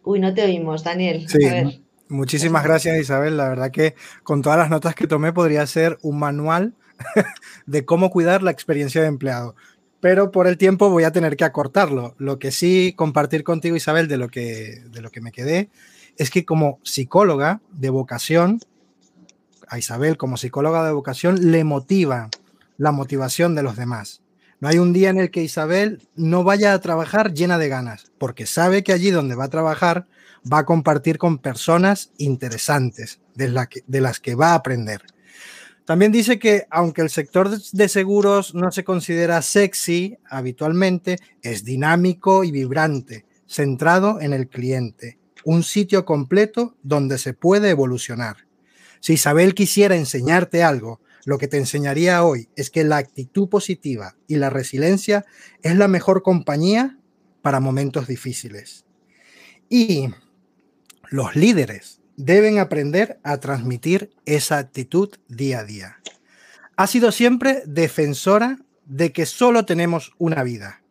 Uy, 0.02 0.18
no 0.18 0.34
te 0.34 0.42
oímos, 0.42 0.82
Daniel. 0.82 1.28
Sí, 1.28 1.84
muchísimas 2.08 2.64
gracias, 2.64 2.98
Isabel. 2.98 3.36
La 3.36 3.48
verdad 3.48 3.70
que 3.70 3.94
con 4.24 4.42
todas 4.42 4.58
las 4.58 4.70
notas 4.70 4.96
que 4.96 5.06
tomé 5.06 5.32
podría 5.32 5.64
ser 5.68 5.98
un 6.02 6.18
manual 6.18 6.74
de 7.66 7.84
cómo 7.84 8.10
cuidar 8.10 8.42
la 8.42 8.50
experiencia 8.50 9.02
de 9.02 9.06
empleado 9.06 9.54
pero 10.00 10.30
por 10.30 10.46
el 10.46 10.58
tiempo 10.58 10.90
voy 10.90 11.04
a 11.04 11.12
tener 11.12 11.36
que 11.36 11.44
acortarlo. 11.44 12.14
Lo 12.18 12.38
que 12.38 12.50
sí 12.50 12.94
compartir 12.96 13.44
contigo, 13.44 13.76
Isabel, 13.76 14.08
de 14.08 14.16
lo 14.16 14.28
que, 14.28 14.82
de 14.90 15.00
lo 15.02 15.10
que 15.10 15.20
me 15.20 15.32
quedé, 15.32 15.70
es 16.16 16.30
que 16.30 16.44
como 16.44 16.80
psicóloga 16.82 17.60
de 17.72 17.90
vocación, 17.90 18.60
a 19.68 19.78
Isabel 19.78 20.16
como 20.16 20.36
psicóloga 20.36 20.84
de 20.84 20.92
vocación 20.92 21.52
le 21.52 21.64
motiva 21.64 22.28
la 22.76 22.92
motivación 22.92 23.54
de 23.54 23.62
los 23.62 23.76
demás. 23.76 24.22
No 24.58 24.68
hay 24.68 24.78
un 24.78 24.92
día 24.92 25.10
en 25.10 25.18
el 25.18 25.30
que 25.30 25.42
Isabel 25.42 26.06
no 26.16 26.44
vaya 26.44 26.74
a 26.74 26.80
trabajar 26.80 27.32
llena 27.32 27.56
de 27.56 27.68
ganas, 27.68 28.10
porque 28.18 28.46
sabe 28.46 28.82
que 28.82 28.92
allí 28.92 29.10
donde 29.10 29.34
va 29.34 29.44
a 29.44 29.50
trabajar 29.50 30.06
va 30.50 30.58
a 30.58 30.66
compartir 30.66 31.18
con 31.18 31.38
personas 31.38 32.10
interesantes, 32.18 33.20
de, 33.34 33.66
de 33.86 34.00
las 34.00 34.20
que 34.20 34.34
va 34.34 34.50
a 34.50 34.54
aprender. 34.54 35.02
También 35.84 36.12
dice 36.12 36.38
que 36.38 36.66
aunque 36.70 37.02
el 37.02 37.10
sector 37.10 37.50
de 37.50 37.88
seguros 37.88 38.54
no 38.54 38.70
se 38.70 38.84
considera 38.84 39.42
sexy 39.42 40.18
habitualmente, 40.28 41.18
es 41.42 41.64
dinámico 41.64 42.44
y 42.44 42.50
vibrante. 42.50 43.26
centrado 43.46 44.20
en 44.20 44.32
el 44.32 44.48
cliente, 44.48 45.18
un 45.44 45.64
sitio 45.64 46.04
completo 46.04 46.76
donde 46.84 47.18
se 47.18 47.34
puede 47.34 47.70
evolucionar. 47.70 48.46
Si 49.00 49.14
Isabel 49.14 49.54
quisiera 49.54 49.96
enseñarte 49.96 50.62
algo, 50.62 51.00
lo 51.24 51.36
que 51.36 51.48
te 51.48 51.56
enseñaría 51.56 52.22
hoy 52.22 52.48
es 52.54 52.70
que 52.70 52.84
la 52.84 52.98
actitud 52.98 53.48
positiva 53.48 54.14
y 54.26 54.36
la 54.36 54.50
resiliencia 54.50 55.26
es 55.62 55.76
la 55.76 55.88
mejor 55.88 56.22
compañía 56.22 56.98
para 57.42 57.60
momentos 57.60 58.06
difíciles. 58.06 58.84
Y 59.68 60.10
los 61.10 61.36
líderes 61.36 61.99
deben 62.16 62.58
aprender 62.58 63.18
a 63.22 63.38
transmitir 63.38 64.10
esa 64.26 64.58
actitud 64.58 65.10
día 65.28 65.60
a 65.60 65.64
día. 65.64 65.96
Ha 66.76 66.86
sido 66.86 67.12
siempre 67.12 67.62
defensora 67.66 68.58
de 68.86 69.12
que 69.12 69.26
solo 69.26 69.64
tenemos 69.64 70.12
una 70.18 70.42
vida, 70.42 70.82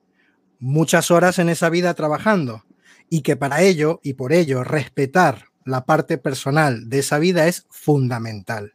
muchas 0.60 1.12
horas 1.12 1.40
en 1.40 1.50
esa 1.50 1.70
vida 1.70 1.94
trabajando 1.94 2.64
y 3.10 3.22
que 3.22 3.36
para 3.36 3.62
ello 3.62 4.00
y 4.04 4.14
por 4.14 4.34
ello 4.34 4.64
respetar 4.64 5.46
la 5.66 5.86
parte 5.86 6.18
personal 6.18 6.90
de 6.90 7.00
esa 7.00 7.20
vida 7.20 7.48
es 7.48 7.66
fundamental. 7.70 8.74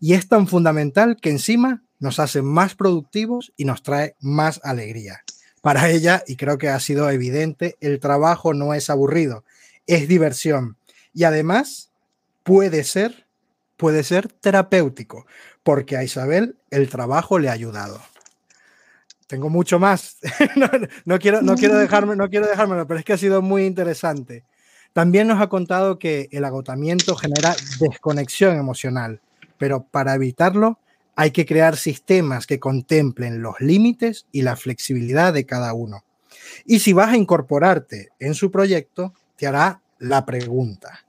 Y 0.00 0.14
es 0.14 0.28
tan 0.28 0.46
fundamental 0.46 1.16
que 1.20 1.30
encima 1.30 1.82
nos 1.98 2.18
hace 2.20 2.42
más 2.42 2.74
productivos 2.74 3.52
y 3.56 3.64
nos 3.64 3.82
trae 3.82 4.14
más 4.20 4.60
alegría. 4.62 5.22
Para 5.62 5.90
ella, 5.90 6.22
y 6.26 6.36
creo 6.36 6.58
que 6.58 6.68
ha 6.68 6.78
sido 6.80 7.10
evidente, 7.10 7.76
el 7.80 7.98
trabajo 7.98 8.54
no 8.54 8.74
es 8.74 8.90
aburrido, 8.90 9.44
es 9.86 10.06
diversión. 10.06 10.76
Y 11.16 11.24
además 11.24 11.90
puede 12.42 12.84
ser, 12.84 13.26
puede 13.78 14.04
ser 14.04 14.28
terapéutico, 14.28 15.24
porque 15.62 15.96
a 15.96 16.04
Isabel 16.04 16.58
el 16.70 16.90
trabajo 16.90 17.38
le 17.38 17.48
ha 17.48 17.52
ayudado. 17.52 18.02
Tengo 19.26 19.48
mucho 19.48 19.78
más. 19.78 20.18
no, 21.06 21.18
quiero, 21.18 21.40
no, 21.40 21.54
quiero 21.54 21.78
dejarme, 21.78 22.16
no 22.16 22.28
quiero 22.28 22.46
dejármelo, 22.46 22.86
pero 22.86 23.00
es 23.00 23.06
que 23.06 23.14
ha 23.14 23.16
sido 23.16 23.40
muy 23.40 23.64
interesante. 23.64 24.44
También 24.92 25.26
nos 25.26 25.40
ha 25.40 25.48
contado 25.48 25.98
que 25.98 26.28
el 26.32 26.44
agotamiento 26.44 27.16
genera 27.16 27.56
desconexión 27.80 28.58
emocional, 28.58 29.22
pero 29.56 29.84
para 29.84 30.14
evitarlo 30.14 30.78
hay 31.14 31.30
que 31.30 31.46
crear 31.46 31.78
sistemas 31.78 32.46
que 32.46 32.60
contemplen 32.60 33.40
los 33.40 33.58
límites 33.60 34.26
y 34.32 34.42
la 34.42 34.54
flexibilidad 34.54 35.32
de 35.32 35.46
cada 35.46 35.72
uno. 35.72 36.04
Y 36.66 36.80
si 36.80 36.92
vas 36.92 37.08
a 37.08 37.16
incorporarte 37.16 38.10
en 38.18 38.34
su 38.34 38.50
proyecto, 38.50 39.14
te 39.36 39.46
hará 39.46 39.80
la 39.98 40.26
pregunta, 40.26 41.05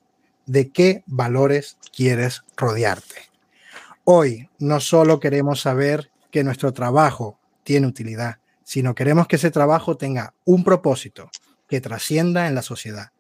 ¿de 0.48 0.72
qué 0.72 1.04
valores 1.06 1.78
quieres 1.96 2.44
rodearte? 2.56 3.16
Hoy 4.04 4.50
no 4.58 4.80
solo 4.80 5.20
queremos 5.20 5.62
saber 5.62 6.10
que 6.32 6.44
nuestro 6.44 6.74
trabajo 6.74 7.38
tiene 7.64 7.88
utilidad, 7.88 8.38
sino 8.64 8.96
queremos 8.96 9.28
que 9.28 9.36
ese 9.36 9.52
trabajo 9.52 9.98
tenga 9.98 10.34
un 10.46 10.64
propósito 10.64 11.30
que 11.68 11.82
trascienda 11.82 12.48
en 12.48 12.56
la 12.56 12.62
sociedad. 12.62 13.12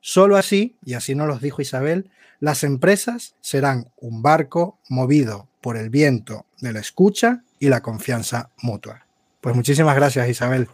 Solo 0.00 0.36
así, 0.36 0.76
y 0.84 0.94
así 0.94 1.14
nos 1.14 1.28
lo 1.28 1.38
dijo 1.38 1.62
Isabel, 1.62 2.10
las 2.40 2.64
empresas 2.64 3.34
serán 3.42 3.92
un 3.98 4.22
barco 4.22 4.78
movido 4.88 5.48
por 5.60 5.76
el 5.76 5.90
viento 5.90 6.46
de 6.60 6.72
la 6.72 6.80
escucha 6.80 7.42
y 7.58 7.68
la 7.68 7.82
confianza 7.82 8.50
mutua. 8.62 9.06
Pues 9.42 9.54
muchísimas 9.54 9.94
gracias, 9.94 10.28
Isabel. 10.28 10.68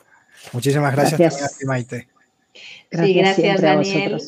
Muchísimas 0.52 0.94
gracias, 0.94 1.18
gracias. 1.18 1.58
Maite. 1.64 2.08
sí, 2.92 3.14
gracias, 3.14 3.60
Daniel. 3.60 4.20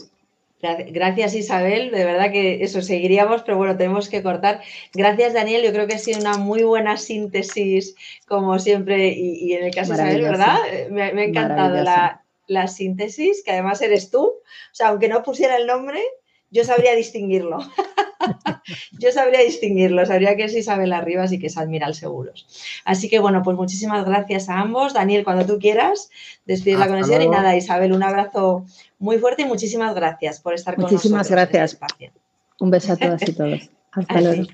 Gracias 0.61 1.35
Isabel, 1.35 1.93
de 1.93 2.05
verdad 2.05 2.33
que 2.33 2.65
eso 2.65 2.83
seguiríamos, 2.83 3.43
pero 3.43 3.57
bueno, 3.57 3.77
tenemos 3.77 4.09
que 4.09 4.23
cortar. 4.23 4.61
Gracias 4.93 5.33
Daniel, 5.33 5.63
yo 5.63 5.73
creo 5.73 5.87
que 5.87 5.95
ha 5.95 5.99
sido 5.99 6.21
una 6.21 6.37
muy 6.37 6.65
buena 6.65 6.97
síntesis, 6.97 7.95
como 8.27 8.59
siempre, 8.59 9.09
y, 9.09 9.53
en 9.53 9.65
el 9.65 9.75
caso 9.75 9.93
de 9.93 10.03
Isabel, 10.03 10.23
¿verdad? 10.23 10.59
Me, 10.91 11.03
ha 11.03 11.11
encantado 11.11 11.83
la, 11.83 12.25
la, 12.49 12.67
síntesis, 12.67 13.45
que 13.45 13.53
además 13.53 13.81
eres 13.83 14.11
tú, 14.11 14.25
o 14.25 14.43
sea, 14.73 14.89
aunque 14.89 15.09
no 15.09 15.23
pusiera 15.23 15.57
el 15.57 15.67
nombre, 15.67 16.03
yo 16.51 16.65
sabría 16.65 16.95
distinguirlo. 16.97 17.59
yo 18.99 19.12
sabría 19.12 19.41
distinguirlo, 19.41 20.05
sabría 20.07 20.37
que 20.37 20.45
es 20.45 20.55
Isabel 20.55 20.93
Arribas 20.93 21.33
y 21.33 21.39
que 21.39 21.47
es 21.49 21.57
Admiral 21.57 21.95
Seguros. 21.95 22.47
Así 22.85 23.09
que 23.09 23.19
bueno, 23.19 23.43
pues 23.43 23.57
muchísimas 23.57 24.05
gracias 24.05 24.49
a 24.49 24.61
ambos. 24.61 24.95
Daniel, 24.95 25.25
cuando 25.25 25.47
tú 25.47 25.59
quieras, 25.59 26.11
despides 26.47 26.79
la 26.79 26.89
conexión 26.89 27.23
y 27.23 27.29
nada, 27.29 27.57
Isabel, 27.57 27.93
un 27.93 28.03
abrazo 28.03 28.64
muy 28.99 29.19
fuerte 29.19 29.43
y 29.43 29.47
muchísimas 29.47 29.95
gracias 29.95 30.41
por 30.41 30.55
estar 30.55 30.75
con 30.75 30.83
nosotros. 30.83 31.05
Muchísimas 31.05 31.31
gracias. 31.31 31.79
Un 32.61 32.71
beso 32.71 32.93
a 32.93 32.97
todas 32.97 33.29
y 33.29 33.33
todos. 33.33 33.71
Hasta 33.93 34.21
luego. 34.21 34.45